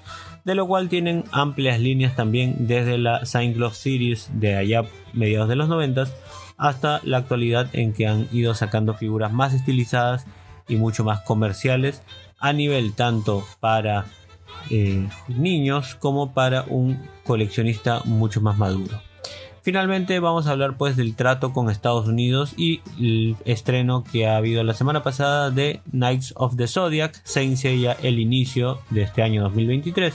de 0.47 0.55
lo 0.55 0.67
cual 0.67 0.89
tienen 0.89 1.25
amplias 1.33 1.79
líneas 1.81 2.17
también 2.17 2.67
desde 2.67 2.97
la 2.97 3.27
Saint 3.27 3.55
Club 3.55 3.75
Series 3.75 4.31
de 4.33 4.57
allá 4.57 4.85
mediados 5.13 5.51
de 5.51 5.57
los 5.57 5.69
90 5.69 6.07
hasta 6.57 7.03
la 7.05 7.19
actualidad 7.19 7.69
en 7.75 7.93
que 7.93 8.07
han 8.07 8.27
ido 8.33 8.55
sacando 8.55 8.95
figuras 8.95 9.35
más 9.35 9.53
estilizadas 9.53 10.25
y 10.67 10.77
mucho 10.77 11.05
más 11.05 11.21
comerciales 11.21 12.01
a 12.39 12.55
nivel 12.55 12.95
tanto 12.95 13.45
para 13.61 14.07
eh, 14.71 15.07
niños 15.29 15.95
como 15.95 16.33
para 16.33 16.63
un 16.63 16.99
coleccionista 17.25 18.01
mucho 18.07 18.41
más 18.41 18.57
maduro. 18.57 19.08
Finalmente 19.69 20.19
vamos 20.19 20.47
a 20.47 20.53
hablar 20.53 20.79
pues 20.79 20.97
del 20.97 21.15
trato 21.15 21.53
con 21.53 21.69
Estados 21.69 22.09
Unidos 22.09 22.55
y 22.57 22.81
el 22.99 23.37
estreno 23.45 24.03
que 24.03 24.27
ha 24.27 24.39
habido 24.39 24.65
la 24.65 24.73
semana 24.73 25.03
pasada 25.03 25.51
de 25.51 25.83
Knights 25.91 26.33
of 26.37 26.57
the 26.57 26.67
Zodiac, 26.67 27.21
Saint 27.25 27.59
Seiya 27.59 27.95
el 28.03 28.19
inicio 28.19 28.79
de 28.89 29.03
este 29.03 29.23
año 29.23 29.43
2023. 29.43 30.15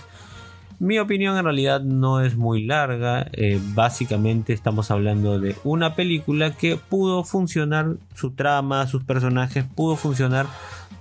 Mi 0.80 0.98
opinión 0.98 1.38
en 1.38 1.44
realidad 1.44 1.82
no 1.82 2.22
es 2.22 2.36
muy 2.36 2.66
larga, 2.66 3.28
eh, 3.34 3.62
básicamente 3.76 4.54
estamos 4.54 4.90
hablando 4.90 5.40
de 5.40 5.56
una 5.64 5.94
película 5.94 6.58
que 6.58 6.78
pudo 6.78 7.24
funcionar, 7.24 7.98
su 8.16 8.32
trama, 8.32 8.88
sus 8.88 9.04
personajes, 9.04 9.66
pudo 9.76 9.98
funcionar 9.98 10.48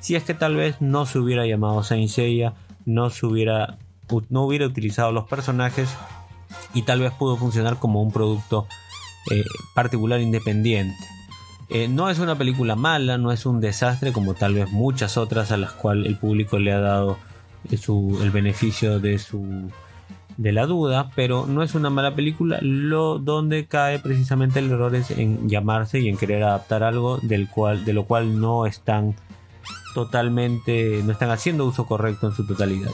si 0.01 0.15
es 0.15 0.25
que 0.25 0.35
tal 0.35 0.57
vez 0.57 0.77
no 0.79 1.07
se 1.07 1.19
hubiera 1.19 1.47
llamado 1.47 1.83
Saint 1.85 2.11
Seiya, 2.11 2.53
no 2.85 3.09
se 3.09 3.25
hubiera, 3.25 3.79
no 4.29 4.43
hubiera 4.43 4.67
utilizado 4.67 5.11
los 5.11 5.25
personajes 5.25 5.89
y 6.75 6.83
tal 6.83 7.01
vez 7.01 7.13
pudo 7.13 7.37
funcionar 7.37 7.79
como 7.79 8.03
un 8.03 8.13
producto 8.13 8.67
eh, 9.31 9.45
particular 9.75 10.21
independiente. 10.21 10.97
Eh, 11.69 11.89
no 11.89 12.11
es 12.11 12.19
una 12.19 12.37
película 12.37 12.77
mala, 12.77 13.19
no 13.19 13.33
es 13.33 13.47
un 13.47 13.61
desastre 13.61 14.13
como 14.13 14.35
tal 14.35 14.55
vez 14.55 14.71
muchas 14.71 15.17
otras 15.17 15.53
a 15.53 15.57
las 15.57 15.73
cuales 15.73 16.07
el 16.07 16.19
público 16.19 16.59
le 16.59 16.73
ha 16.73 16.81
dado 16.81 17.17
eh, 17.71 17.79
el 18.23 18.31
beneficio 18.31 19.01
de 19.01 19.19
su 19.19 19.71
de 20.37 20.53
la 20.53 20.67
duda, 20.67 21.11
pero 21.15 21.47
no 21.47 21.63
es 21.63 21.75
una 21.75 21.89
mala 21.89 22.15
película. 22.15 22.59
Lo 22.63 23.19
donde 23.19 23.67
cae 23.67 23.99
precisamente 23.99 24.59
el 24.59 24.71
error 24.71 24.95
es 24.95 25.11
en 25.13 25.49
llamarse 25.49 26.01
y 26.01 26.09
en 26.09 26.17
querer 26.17 26.43
adaptar 26.43 26.83
algo 26.83 27.19
del 27.19 27.49
cual 27.49 27.85
de 27.85 27.93
lo 27.93 28.05
cual 28.05 28.41
no 28.41 28.67
están 28.67 29.15
totalmente 29.95 31.03
no 31.05 31.13
están 31.13 31.31
haciendo 31.31 31.65
uso 31.67 31.87
correcto 31.87 32.29
en 32.29 32.35
su 32.35 32.47
totalidad. 32.47 32.91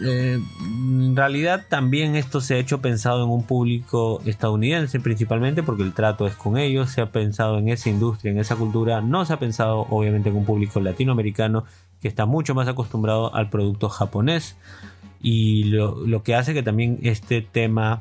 Eh, 0.00 0.40
en 0.60 1.16
realidad 1.16 1.66
también 1.68 2.16
esto 2.16 2.40
se 2.40 2.54
ha 2.54 2.58
hecho 2.58 2.80
pensado 2.80 3.24
en 3.24 3.30
un 3.30 3.44
público 3.44 4.20
estadounidense 4.24 5.00
principalmente 5.00 5.62
porque 5.62 5.82
el 5.82 5.92
trato 5.92 6.26
es 6.26 6.34
con 6.34 6.56
ellos, 6.56 6.90
se 6.90 7.00
ha 7.00 7.10
pensado 7.10 7.58
en 7.58 7.68
esa 7.68 7.90
industria, 7.90 8.32
en 8.32 8.38
esa 8.38 8.56
cultura, 8.56 9.00
no 9.00 9.24
se 9.24 9.32
ha 9.32 9.38
pensado 9.38 9.86
obviamente 9.90 10.30
en 10.30 10.36
un 10.36 10.44
público 10.44 10.80
latinoamericano 10.80 11.64
que 12.00 12.08
está 12.08 12.26
mucho 12.26 12.54
más 12.54 12.68
acostumbrado 12.68 13.34
al 13.34 13.48
producto 13.48 13.88
japonés. 13.88 14.56
Y 15.22 15.64
lo, 15.64 16.22
que 16.24 16.34
hace 16.34 16.52
que 16.52 16.64
también 16.64 16.98
este 17.02 17.42
tema 17.42 18.00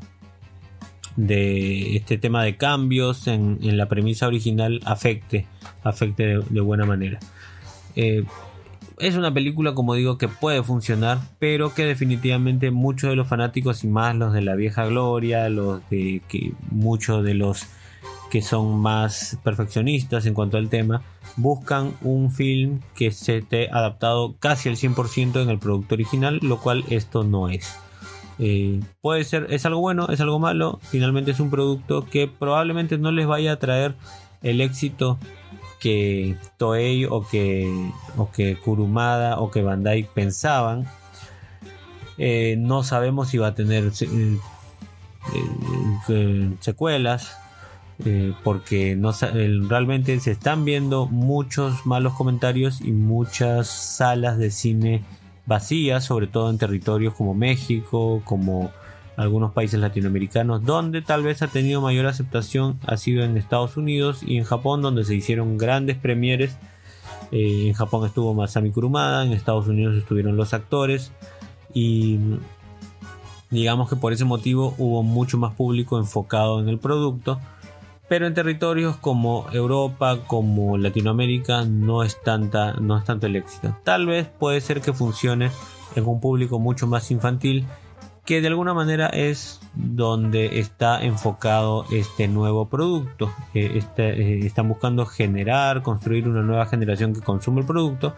de 1.15 1.97
este 1.97 2.17
tema 2.17 2.43
de 2.43 2.57
cambios 2.57 3.27
en, 3.27 3.59
la 3.77 3.87
premisa 3.87 4.25
original 4.25 4.79
afecte 4.85 5.45
afecte 5.83 6.25
de, 6.25 6.43
de 6.49 6.61
buena 6.61 6.85
manera. 6.85 7.19
Eh, 7.95 8.23
es 9.01 9.15
una 9.15 9.33
película, 9.33 9.73
como 9.73 9.95
digo, 9.95 10.17
que 10.17 10.27
puede 10.27 10.63
funcionar, 10.63 11.19
pero 11.39 11.73
que 11.73 11.85
definitivamente 11.85 12.69
muchos 12.71 13.09
de 13.09 13.15
los 13.15 13.27
fanáticos 13.27 13.83
y 13.83 13.87
más 13.87 14.15
los 14.15 14.31
de 14.31 14.41
la 14.41 14.55
vieja 14.55 14.85
gloria, 14.85 15.49
los 15.49 15.81
de 15.89 16.21
que 16.27 16.53
muchos 16.69 17.23
de 17.23 17.33
los 17.33 17.65
que 18.29 18.41
son 18.41 18.79
más 18.79 19.37
perfeccionistas 19.43 20.25
en 20.25 20.33
cuanto 20.33 20.57
al 20.57 20.69
tema, 20.69 21.01
buscan 21.35 21.93
un 22.01 22.31
film 22.31 22.79
que 22.95 23.11
se 23.11 23.37
esté 23.37 23.69
adaptado 23.69 24.35
casi 24.39 24.69
al 24.69 24.77
100% 24.77 25.41
en 25.41 25.49
el 25.49 25.59
producto 25.59 25.95
original, 25.95 26.39
lo 26.41 26.59
cual 26.59 26.85
esto 26.89 27.23
no 27.23 27.49
es. 27.49 27.75
Eh, 28.39 28.79
puede 29.01 29.23
ser, 29.25 29.47
es 29.49 29.65
algo 29.65 29.81
bueno, 29.81 30.07
es 30.09 30.21
algo 30.21 30.39
malo, 30.39 30.79
finalmente 30.83 31.31
es 31.31 31.39
un 31.39 31.49
producto 31.49 32.05
que 32.05 32.27
probablemente 32.27 32.97
no 32.97 33.11
les 33.11 33.27
vaya 33.27 33.51
a 33.53 33.59
traer 33.59 33.95
el 34.41 34.61
éxito 34.61 35.19
que 35.81 36.37
Toei 36.57 37.05
o 37.05 37.25
que, 37.27 37.91
o 38.15 38.29
que 38.31 38.55
Kurumada 38.55 39.39
o 39.39 39.49
que 39.49 39.63
Bandai 39.63 40.07
pensaban. 40.13 40.85
Eh, 42.17 42.55
no 42.57 42.83
sabemos 42.83 43.29
si 43.29 43.39
va 43.39 43.47
a 43.47 43.55
tener 43.55 43.91
eh, 44.01 44.37
eh, 46.07 46.49
secuelas. 46.61 47.35
porque 48.43 48.95
no 48.95 49.11
realmente 49.69 50.19
se 50.19 50.31
están 50.31 50.65
viendo 50.65 51.05
muchos 51.05 51.85
malos 51.85 52.13
comentarios 52.13 52.81
y 52.81 52.93
muchas 52.93 53.67
salas 53.67 54.39
de 54.39 54.49
cine 54.49 55.03
vacías, 55.45 56.05
sobre 56.05 56.25
todo 56.25 56.49
en 56.49 56.57
territorios 56.57 57.13
como 57.13 57.35
México, 57.35 58.23
como 58.25 58.71
algunos 59.21 59.53
países 59.53 59.79
latinoamericanos, 59.79 60.65
donde 60.65 61.01
tal 61.01 61.23
vez 61.23 61.41
ha 61.41 61.47
tenido 61.47 61.81
mayor 61.81 62.05
aceptación 62.05 62.79
ha 62.85 62.97
sido 62.97 63.23
en 63.23 63.37
Estados 63.37 63.77
Unidos 63.77 64.21
y 64.23 64.37
en 64.37 64.43
Japón, 64.43 64.81
donde 64.81 65.05
se 65.05 65.15
hicieron 65.15 65.57
grandes 65.57 65.97
premieres. 65.97 66.57
Eh, 67.31 67.67
en 67.67 67.73
Japón 67.73 68.05
estuvo 68.05 68.33
Masami 68.33 68.71
Kurumada, 68.71 69.23
en 69.23 69.31
Estados 69.31 69.67
Unidos 69.67 69.95
estuvieron 69.95 70.35
los 70.35 70.53
actores 70.53 71.11
y 71.73 72.19
digamos 73.49 73.89
que 73.89 73.95
por 73.95 74.13
ese 74.13 74.25
motivo 74.25 74.73
hubo 74.77 75.03
mucho 75.03 75.37
más 75.37 75.53
público 75.53 75.97
enfocado 75.97 76.59
en 76.59 76.69
el 76.69 76.79
producto. 76.79 77.39
Pero 78.09 78.27
en 78.27 78.33
territorios 78.33 78.97
como 78.97 79.45
Europa, 79.53 80.19
como 80.27 80.77
Latinoamérica, 80.77 81.63
no 81.63 82.03
es, 82.03 82.21
tanta, 82.21 82.73
no 82.73 82.97
es 82.97 83.05
tanto 83.05 83.27
el 83.27 83.37
éxito. 83.37 83.77
Tal 83.85 84.05
vez 84.05 84.27
puede 84.27 84.59
ser 84.59 84.81
que 84.81 84.91
funcione 84.91 85.49
en 85.95 86.05
un 86.05 86.19
público 86.19 86.59
mucho 86.59 86.87
más 86.87 87.09
infantil, 87.11 87.65
que 88.25 88.41
de 88.41 88.47
alguna 88.47 88.73
manera 88.73 89.07
es 89.07 89.59
donde 89.73 90.59
está 90.59 91.03
enfocado 91.03 91.85
este 91.91 92.27
nuevo 92.27 92.69
producto. 92.69 93.33
Eh, 93.53 93.73
este, 93.75 94.09
eh, 94.09 94.45
están 94.45 94.67
buscando 94.67 95.05
generar, 95.05 95.81
construir 95.81 96.27
una 96.27 96.41
nueva 96.43 96.65
generación 96.67 97.13
que 97.13 97.21
consume 97.21 97.61
el 97.61 97.67
producto 97.67 98.13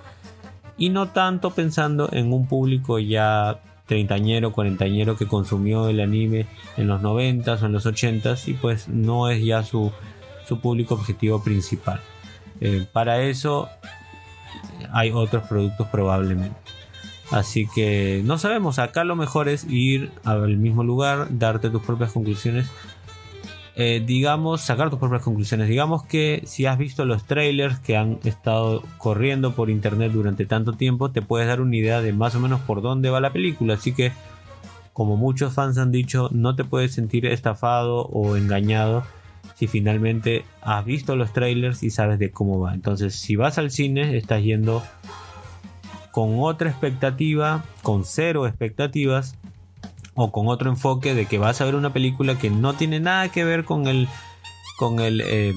y 0.77 0.89
no 0.89 1.09
tanto 1.09 1.51
pensando 1.51 2.09
en 2.11 2.34
un 2.34 2.47
público 2.47 2.99
ya 2.99 3.59
treintañero, 3.85 4.51
cuarentañero 4.51 5.17
que 5.17 5.27
consumió 5.27 5.88
el 5.88 5.99
anime 5.99 6.47
en 6.77 6.88
los 6.88 7.01
90s 7.01 7.61
o 7.61 7.65
en 7.65 7.71
los 7.71 7.85
80s 7.85 8.47
y 8.47 8.53
pues 8.53 8.88
no 8.88 9.30
es 9.30 9.43
ya 9.43 9.63
su, 9.63 9.91
su 10.45 10.59
público 10.59 10.95
objetivo 10.95 11.43
principal. 11.43 11.99
Eh, 12.61 12.88
para 12.91 13.21
eso 13.21 13.69
hay 14.91 15.11
otros 15.11 15.43
productos 15.47 15.88
probablemente. 15.88 16.62
Así 17.32 17.68
que 17.68 18.22
no 18.26 18.38
sabemos, 18.38 18.80
acá 18.80 19.04
lo 19.04 19.16
mejor 19.16 19.50
es 19.50 19.66
ir 19.70 20.12
al 20.24 20.58
mismo 20.58 20.84
lugar, 20.84 21.28
darte 21.32 21.70
tus 21.70 21.82
propias 21.82 22.12
conclusiones. 22.12 22.70
Eh, 23.76 24.04
digamos, 24.06 24.62
sacar 24.62 24.91
tus 24.91 25.00
propias 25.00 25.24
conclusiones. 25.24 25.68
Digamos 25.68 26.04
que 26.04 26.44
si 26.45 26.68
has 26.68 26.78
visto 26.78 27.06
los 27.06 27.24
trailers 27.24 27.80
que 27.80 27.98
han 27.98 28.20
estado 28.24 28.84
corriendo 29.00 29.54
por 29.56 29.72
internet 29.72 30.12
durante 30.12 30.45
tanto 30.45 30.74
tiempo, 30.74 31.10
te 31.10 31.24
puedes 31.24 31.48
dar 31.48 31.60
una 31.60 31.76
idea 31.76 32.02
de 32.02 32.14
más 32.14 32.36
o 32.36 32.40
menos 32.40 32.62
por 32.62 32.84
dónde 32.84 33.10
va 33.10 33.20
la 33.20 33.34
película. 33.34 33.74
Así 33.74 33.94
que, 33.94 34.12
como 34.91 35.18
muchos 35.18 35.54
fans 35.54 35.80
han 35.80 35.91
dicho, 35.91 36.30
no 36.32 36.56
te 36.56 36.64
puedes 36.64 36.94
sentir 36.94 37.26
estafado 37.26 38.06
o 38.06 38.36
engañado 38.36 39.04
si 39.56 39.68
finalmente 39.68 40.45
has 40.62 40.86
visto 40.86 41.16
los 41.16 41.34
trailers 41.34 41.82
y 41.82 41.90
sabes 41.90 42.20
de 42.20 42.32
cómo 42.32 42.60
va. 42.60 42.76
Entonces, 42.76 43.16
si 43.16 43.36
vas 43.36 43.58
al 43.58 43.72
cine, 43.72 44.18
estás 44.18 44.44
yendo 44.44 44.84
con 46.14 46.40
otra 46.40 46.69
expectativa, 46.69 47.65
con 47.81 48.06
cero 48.06 48.45
expectativas, 48.45 49.35
o 50.14 50.31
con 50.31 50.48
otro 50.48 50.69
enfoque 50.69 51.15
de 51.15 51.26
que 51.26 51.40
vas 51.40 51.60
a 51.60 51.65
ver 51.65 51.73
una 51.73 51.91
película 51.91 52.38
que 52.38 52.52
no 52.52 52.73
tiene 52.73 52.99
nada 52.99 53.30
que 53.30 53.44
ver 53.44 53.64
con 53.65 53.88
el, 53.88 54.07
con 54.77 54.99
el 54.99 55.22
eh, 55.26 55.56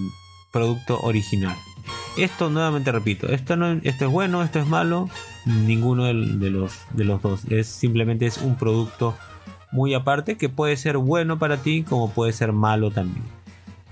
producto 0.54 0.98
original. 1.02 1.54
Esto 2.16 2.48
nuevamente 2.48 2.90
repito, 2.90 3.28
esto, 3.28 3.56
no, 3.56 3.70
esto 3.82 4.06
es 4.06 4.10
bueno, 4.10 4.42
esto 4.42 4.58
es 4.58 4.66
malo, 4.66 5.10
ninguno 5.44 6.04
de 6.04 6.14
los, 6.14 6.72
de 6.94 7.04
los 7.04 7.20
dos. 7.20 7.44
Es 7.50 7.66
simplemente 7.66 8.24
es 8.24 8.38
un 8.38 8.56
producto 8.56 9.14
muy 9.72 9.92
aparte 9.92 10.38
que 10.38 10.48
puede 10.48 10.78
ser 10.78 10.96
bueno 10.96 11.38
para 11.38 11.58
ti 11.58 11.82
como 11.82 12.10
puede 12.10 12.32
ser 12.32 12.54
malo 12.54 12.90
también. 12.90 13.26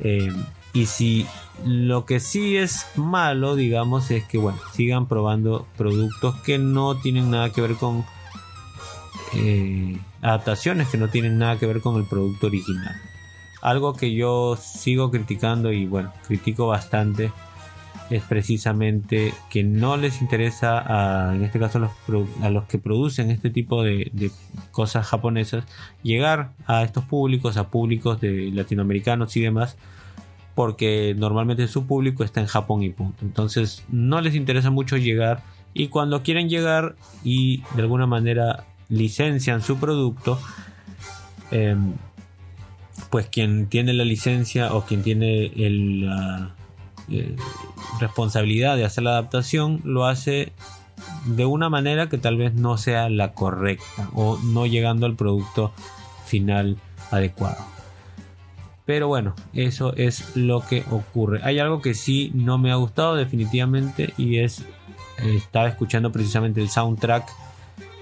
Eh, 0.01 0.32
y 0.75 0.87
si 0.87 1.27
lo 1.65 2.05
que 2.05 2.19
sí 2.19 2.57
es 2.57 2.85
malo, 2.97 3.55
digamos, 3.55 4.11
es 4.11 4.25
que 4.25 4.39
bueno, 4.39 4.59
sigan 4.73 5.07
probando 5.07 5.67
productos 5.79 6.35
que 6.41 6.59
no 6.59 6.97
tienen 6.97 7.31
nada 7.31 7.51
que 7.51 7.61
ver 7.61 7.77
con 7.77 8.05
eh, 9.35 9.97
adaptaciones, 10.21 10.89
que 10.89 10.99
no 10.99 11.09
tienen 11.09 11.39
nada 11.39 11.59
que 11.59 11.67
ver 11.67 11.81
con 11.81 11.97
el 11.97 12.05
producto 12.05 12.49
original. 12.49 13.01
Algo 13.63 13.95
que 13.95 14.15
yo 14.15 14.59
sigo 14.61 15.13
criticando 15.13 15.73
y 15.73 15.87
bueno, 15.87 16.13
critico 16.27 16.67
bastante 16.67 17.31
es 18.11 18.23
precisamente 18.25 19.33
que 19.49 19.63
no 19.63 19.97
les 19.97 20.21
interesa 20.21 20.81
a, 20.81 21.37
en 21.37 21.45
este 21.45 21.61
caso 21.61 21.79
a 22.43 22.51
los, 22.51 22.65
que 22.65 22.79
producen 22.79 23.31
este 23.31 23.49
tipo 23.49 23.85
de, 23.85 24.11
de 24.13 24.33
cosas 24.73 25.07
japonesas 25.07 25.65
llegar 26.03 26.51
a 26.67 26.83
estos 26.83 27.05
públicos, 27.05 27.57
a 27.57 27.69
públicos 27.69 28.21
de 28.21 28.51
latinoamericanos 28.53 29.37
y 29.37 29.41
demás 29.41 29.77
porque 30.55 31.14
normalmente 31.16 31.66
su 31.68 31.86
público 31.86 32.24
está 32.24 32.40
en 32.40 32.47
Japón 32.47 32.82
y 32.82 32.90
punto. 32.90 33.24
Entonces 33.24 33.85
no 33.89 34.20
les 34.20 34.35
interesa 34.35 34.70
mucho 34.70 34.97
llegar 34.97 35.43
y 35.72 35.89
cuando 35.89 36.22
quieren 36.22 36.48
llegar 36.48 36.94
y 37.24 37.62
de 37.74 37.82
alguna 37.82 38.06
manera 38.06 38.64
licencian 38.89 39.62
su 39.62 39.78
producto, 39.78 40.39
eh, 41.51 41.76
pues 43.10 43.26
quien 43.26 43.66
tiene 43.66 43.93
la 43.93 44.05
licencia 44.05 44.74
o 44.74 44.85
quien 44.85 45.02
tiene 45.02 45.51
la 45.56 46.55
eh, 47.09 47.36
responsabilidad 48.01 48.76
de 48.76 48.85
hacer 48.85 49.05
la 49.05 49.10
adaptación 49.10 49.81
lo 49.85 50.06
hace 50.06 50.52
de 51.26 51.44
una 51.44 51.68
manera 51.68 52.09
que 52.09 52.18
tal 52.18 52.36
vez 52.36 52.55
no 52.55 52.78
sea 52.78 53.09
la 53.09 53.32
correcta 53.32 54.09
o 54.14 54.39
no 54.39 54.66
llegando 54.66 55.06
al 55.06 55.16
producto 55.16 55.72
final 56.24 56.76
adecuado. 57.10 57.74
Pero 58.85 59.09
bueno, 59.09 59.35
eso 59.55 59.94
es 59.97 60.36
lo 60.36 60.61
que 60.61 60.85
ocurre. 60.90 61.40
Hay 61.43 61.59
algo 61.59 61.81
que 61.81 61.94
sí 61.94 62.31
no 62.35 62.59
me 62.59 62.70
ha 62.70 62.74
gustado 62.74 63.15
definitivamente 63.15 64.12
y 64.19 64.39
es, 64.39 64.61
eh, 65.19 65.36
estaba 65.36 65.69
escuchando 65.69 66.12
precisamente 66.12 66.61
el 66.61 66.69
soundtrack 66.69 67.27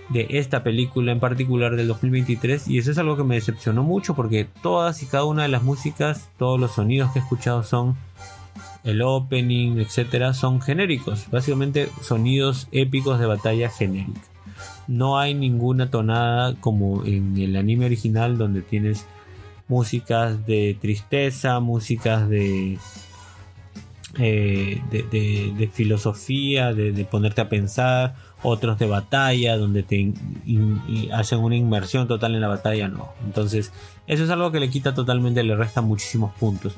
de 0.08 0.26
esta 0.30 0.62
película 0.62 1.12
en 1.12 1.20
particular 1.20 1.76
del 1.76 1.86
2023 1.88 2.68
y 2.68 2.78
eso 2.78 2.90
es 2.90 2.98
algo 2.98 3.16
que 3.16 3.24
me 3.24 3.36
decepcionó 3.36 3.82
mucho 3.82 4.14
porque 4.14 4.46
todas 4.62 5.02
y 5.02 5.06
cada 5.06 5.24
una 5.24 5.42
de 5.42 5.48
las 5.48 5.62
músicas, 5.62 6.28
todos 6.36 6.58
los 6.58 6.72
sonidos 6.72 7.12
que 7.12 7.20
he 7.20 7.22
escuchado 7.22 7.62
son 7.62 7.96
el 8.84 9.00
opening, 9.02 9.78
etcétera, 9.78 10.34
son 10.34 10.60
genéricos, 10.60 11.30
básicamente 11.30 11.88
sonidos 12.00 12.66
épicos 12.72 13.20
de 13.20 13.26
batalla 13.26 13.70
genérica. 13.70 14.20
No 14.88 15.18
hay 15.18 15.34
ninguna 15.34 15.90
tonada 15.90 16.56
como 16.56 17.04
en 17.04 17.38
el 17.38 17.56
anime 17.56 17.86
original 17.86 18.36
donde 18.36 18.62
tienes 18.62 19.06
músicas 19.68 20.46
de 20.46 20.76
tristeza, 20.80 21.60
músicas 21.60 22.28
de, 22.28 22.78
eh, 24.18 24.82
de, 24.90 25.70
filosofía, 25.72 26.74
de, 26.74 27.04
ponerte 27.04 27.40
a 27.40 27.48
pensar, 27.48 28.14
otros 28.42 28.78
de 28.78 28.86
batalla, 28.86 29.56
donde 29.56 29.82
te 29.82 30.12
hacen 31.12 31.38
una 31.38 31.56
inmersión 31.56 32.08
total 32.08 32.34
en 32.34 32.42
la 32.42 32.48
batalla, 32.48 32.88
no. 32.88 33.12
Entonces, 33.24 33.72
eso 34.06 34.24
es 34.24 34.30
algo 34.30 34.52
que 34.52 34.60
le 34.60 34.68
quita 34.68 34.94
totalmente, 34.94 35.42
le 35.42 35.56
resta 35.56 35.80
muchísimos 35.80 36.32
puntos. 36.34 36.76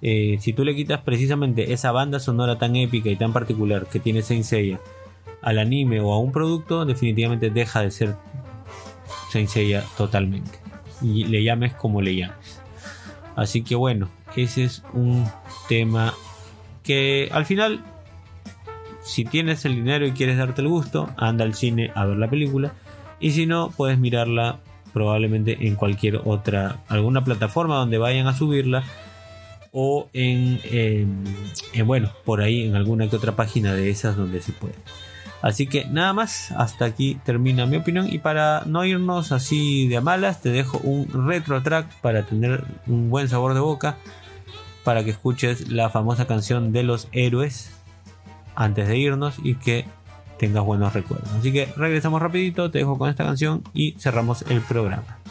Eh, 0.00 0.38
si 0.40 0.52
tú 0.52 0.64
le 0.64 0.74
quitas 0.74 1.02
precisamente 1.02 1.72
esa 1.72 1.92
banda 1.92 2.18
sonora 2.18 2.58
tan 2.58 2.74
épica 2.74 3.08
y 3.08 3.14
tan 3.14 3.32
particular 3.32 3.86
que 3.86 4.00
tiene 4.00 4.22
Saint 4.22 4.44
al 5.42 5.58
anime 5.58 6.00
o 6.00 6.12
a 6.12 6.18
un 6.18 6.32
producto, 6.32 6.84
definitivamente 6.84 7.50
deja 7.50 7.82
de 7.82 7.92
ser 7.92 8.16
Saint 9.30 9.50
totalmente. 9.96 10.61
Y 11.02 11.24
le 11.24 11.42
llames 11.42 11.74
como 11.74 12.00
le 12.00 12.16
llames. 12.16 12.60
Así 13.36 13.62
que 13.62 13.74
bueno, 13.74 14.08
ese 14.36 14.64
es 14.64 14.82
un 14.92 15.26
tema 15.68 16.14
que 16.82 17.28
al 17.32 17.46
final, 17.46 17.84
si 19.02 19.24
tienes 19.24 19.64
el 19.64 19.74
dinero 19.74 20.06
y 20.06 20.12
quieres 20.12 20.38
darte 20.38 20.62
el 20.62 20.68
gusto, 20.68 21.10
anda 21.16 21.44
al 21.44 21.54
cine 21.54 21.90
a 21.94 22.04
ver 22.04 22.16
la 22.16 22.28
película. 22.28 22.72
Y 23.20 23.32
si 23.32 23.46
no, 23.46 23.70
puedes 23.70 23.98
mirarla 23.98 24.58
probablemente 24.92 25.66
en 25.66 25.76
cualquier 25.76 26.20
otra, 26.24 26.80
alguna 26.88 27.24
plataforma 27.24 27.76
donde 27.76 27.98
vayan 27.98 28.26
a 28.26 28.34
subirla. 28.34 28.84
O 29.74 30.08
en, 30.12 30.60
en, 30.64 31.86
bueno, 31.86 32.10
por 32.26 32.42
ahí 32.42 32.66
en 32.66 32.76
alguna 32.76 33.08
que 33.08 33.16
otra 33.16 33.34
página 33.34 33.72
de 33.72 33.88
esas 33.88 34.16
donde 34.16 34.42
se 34.42 34.52
puede. 34.52 34.74
Así 35.42 35.66
que 35.66 35.84
nada 35.86 36.12
más, 36.12 36.52
hasta 36.52 36.84
aquí 36.84 37.18
termina 37.24 37.66
mi 37.66 37.76
opinión. 37.76 38.06
Y 38.10 38.18
para 38.18 38.62
no 38.64 38.84
irnos 38.84 39.32
así 39.32 39.88
de 39.88 40.00
malas, 40.00 40.40
te 40.40 40.50
dejo 40.50 40.78
un 40.78 41.26
retro 41.26 41.62
track 41.62 41.92
para 42.00 42.24
tener 42.24 42.64
un 42.86 43.10
buen 43.10 43.28
sabor 43.28 43.54
de 43.54 43.60
boca. 43.60 43.96
Para 44.84 45.04
que 45.04 45.10
escuches 45.10 45.68
la 45.68 45.90
famosa 45.90 46.26
canción 46.26 46.72
de 46.72 46.84
los 46.84 47.08
héroes 47.12 47.72
antes 48.54 48.88
de 48.88 48.98
irnos 48.98 49.36
y 49.42 49.54
que 49.56 49.84
tengas 50.38 50.64
buenos 50.64 50.92
recuerdos. 50.92 51.30
Así 51.38 51.52
que 51.52 51.66
regresamos 51.76 52.22
rapidito, 52.22 52.70
te 52.70 52.78
dejo 52.78 52.98
con 52.98 53.10
esta 53.10 53.24
canción 53.24 53.62
y 53.74 53.92
cerramos 53.98 54.42
el 54.48 54.60
programa. 54.60 55.21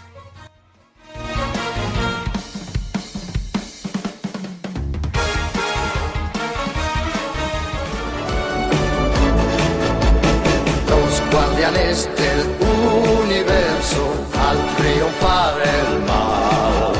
Triunfar 14.91 15.53
el 15.77 15.99
mal, 16.09 16.93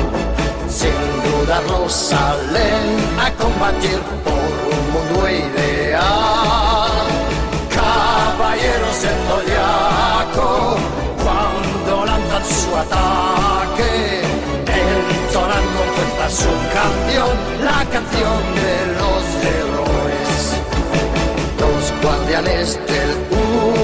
sin 0.68 1.00
dudarlo 1.24 1.88
salen 1.88 2.86
a 3.20 3.30
combatir 3.42 4.00
por 4.24 4.48
un 4.74 4.84
mundo 4.94 5.28
ideal. 5.28 6.90
Caballeros 7.80 8.96
del 9.02 9.18
zodiaco, 9.28 10.76
cuando 11.24 12.06
lanzan 12.06 12.44
su 12.44 12.70
ataque, 12.84 13.92
entonan 14.66 15.64
con 15.76 15.88
fuerza 15.94 16.26
su 16.42 16.52
canción, 16.76 17.34
la 17.68 17.80
canción 17.94 18.40
de 18.60 18.74
los 19.00 19.22
héroes 19.56 20.02
los 21.60 22.02
guardianes 22.02 22.78
del 22.86 23.10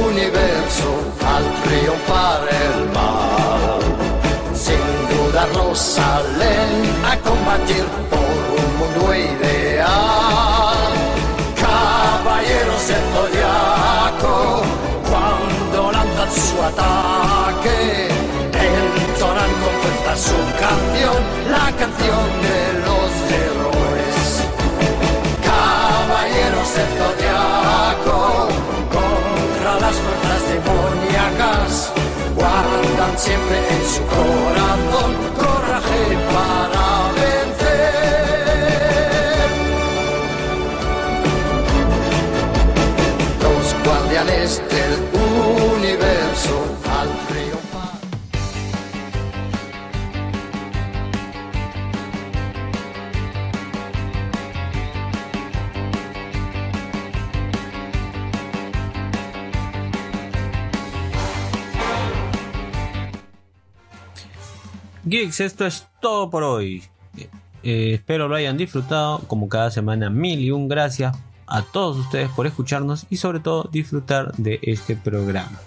universo 0.07 0.91
al 1.25 1.45
triunfar 1.63 2.41
el 2.49 2.91
mal. 2.93 3.28
Salen 5.79 6.73
a 7.05 7.17
combatir 7.19 7.85
por 8.11 8.19
un 8.59 8.71
mundo 8.79 9.15
ideal. 9.15 10.91
Caballeros 11.55 12.83
del 12.89 13.05
zodiaco, 13.15 14.63
cuando 15.09 15.93
lanzan 15.93 16.31
su 16.33 16.57
ataque, 16.71 18.09
entonan 18.53 19.53
con 19.63 19.73
fuerza 19.81 20.13
su 20.29 20.39
canción, 20.59 21.21
la 21.49 21.67
canción 21.79 22.27
de 22.43 22.59
los 22.87 23.11
héroes 23.47 24.17
caballeros 25.47 26.69
del 26.75 26.91
zodiaco 26.99 28.19
contra 28.97 29.73
las 29.85 29.95
fuerzas 30.03 30.43
demoníacas 30.51 31.71
guardan 32.35 33.15
siempre 33.17 33.59
en 33.59 33.85
su 33.89 34.03
corazón 34.07 35.58
universo 46.39 46.79
al 46.91 47.09
Geeks, 65.05 65.41
esto 65.41 65.65
es 65.65 65.87
todo 66.01 66.29
por 66.29 66.43
hoy. 66.43 66.83
Eh, 67.63 67.95
espero 67.95 68.29
lo 68.29 68.35
hayan 68.35 68.59
disfrutado. 68.59 69.21
Como 69.21 69.49
cada 69.49 69.71
semana, 69.71 70.11
mil 70.11 70.41
y 70.41 70.51
un 70.51 70.69
gracias 70.69 71.17
a 71.47 71.63
todos 71.63 71.97
ustedes 71.97 72.29
por 72.29 72.47
escucharnos 72.47 73.07
y 73.09 73.17
sobre 73.17 73.41
todo 73.41 73.71
disfrutar 73.73 74.33
de 74.37 74.59
este 74.63 74.97
programa. 74.97 75.59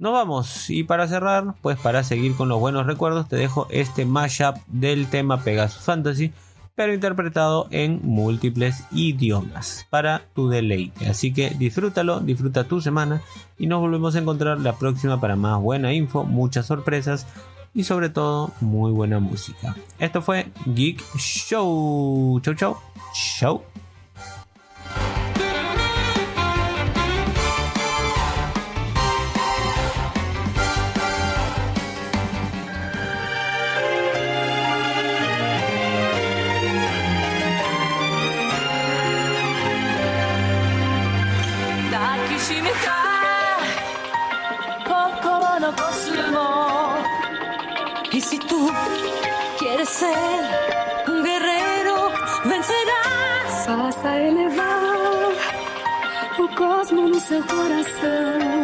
Nos 0.00 0.14
vamos 0.14 0.70
y 0.70 0.82
para 0.82 1.06
cerrar, 1.08 1.56
pues 1.60 1.78
para 1.78 2.02
seguir 2.02 2.34
con 2.34 2.48
los 2.48 2.58
buenos 2.58 2.86
recuerdos, 2.86 3.28
te 3.28 3.36
dejo 3.36 3.66
este 3.68 4.06
mashup 4.06 4.56
del 4.66 5.08
tema 5.08 5.44
Pegasus 5.44 5.82
Fantasy, 5.82 6.32
pero 6.74 6.94
interpretado 6.94 7.68
en 7.70 8.00
múltiples 8.02 8.82
idiomas 8.92 9.86
para 9.90 10.22
tu 10.34 10.48
deleite. 10.48 11.06
Así 11.06 11.34
que 11.34 11.50
disfrútalo, 11.50 12.20
disfruta 12.20 12.64
tu 12.64 12.80
semana 12.80 13.20
y 13.58 13.66
nos 13.66 13.80
volvemos 13.80 14.16
a 14.16 14.20
encontrar 14.20 14.58
la 14.60 14.78
próxima 14.78 15.20
para 15.20 15.36
más 15.36 15.60
buena 15.60 15.92
info, 15.92 16.24
muchas 16.24 16.64
sorpresas 16.64 17.26
y 17.74 17.84
sobre 17.84 18.08
todo 18.08 18.52
muy 18.62 18.92
buena 18.92 19.20
música. 19.20 19.76
Esto 19.98 20.22
fue 20.22 20.50
Geek 20.64 21.04
Show. 21.18 22.40
Chau, 22.40 22.54
chau. 22.54 22.76
Chau. 23.38 23.62
quieres 49.58 49.88
ser 49.88 50.14
un 51.08 51.22
guerrero, 51.22 52.10
vencerás. 52.44 53.66
Vas 53.66 54.04
a 54.04 54.20
elevar 54.20 55.32
o 56.38 56.48
cosmos 56.56 57.10
no 57.10 57.20
seu 57.20 57.42
coração. 57.44 58.59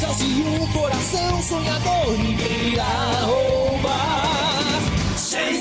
Forças 0.00 0.16
de 0.16 0.42
um 0.42 0.66
coração 0.68 1.42
sonhador 1.42 2.16
ninguém 2.16 2.72
irá 2.72 3.20
roubar. 3.20 4.64
Sem 5.14 5.60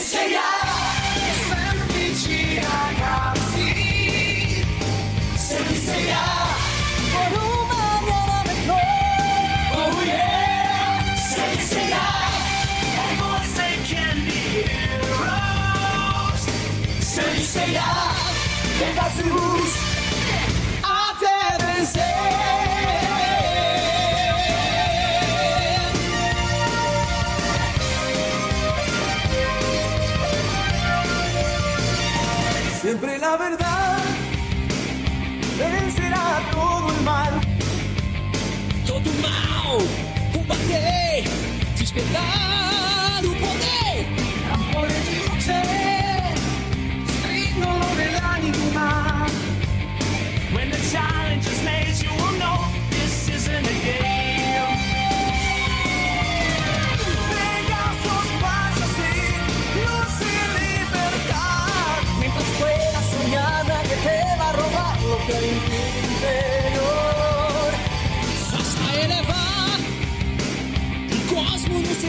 way 41.22 41.76
to 41.76 41.86
spend. 41.86 43.09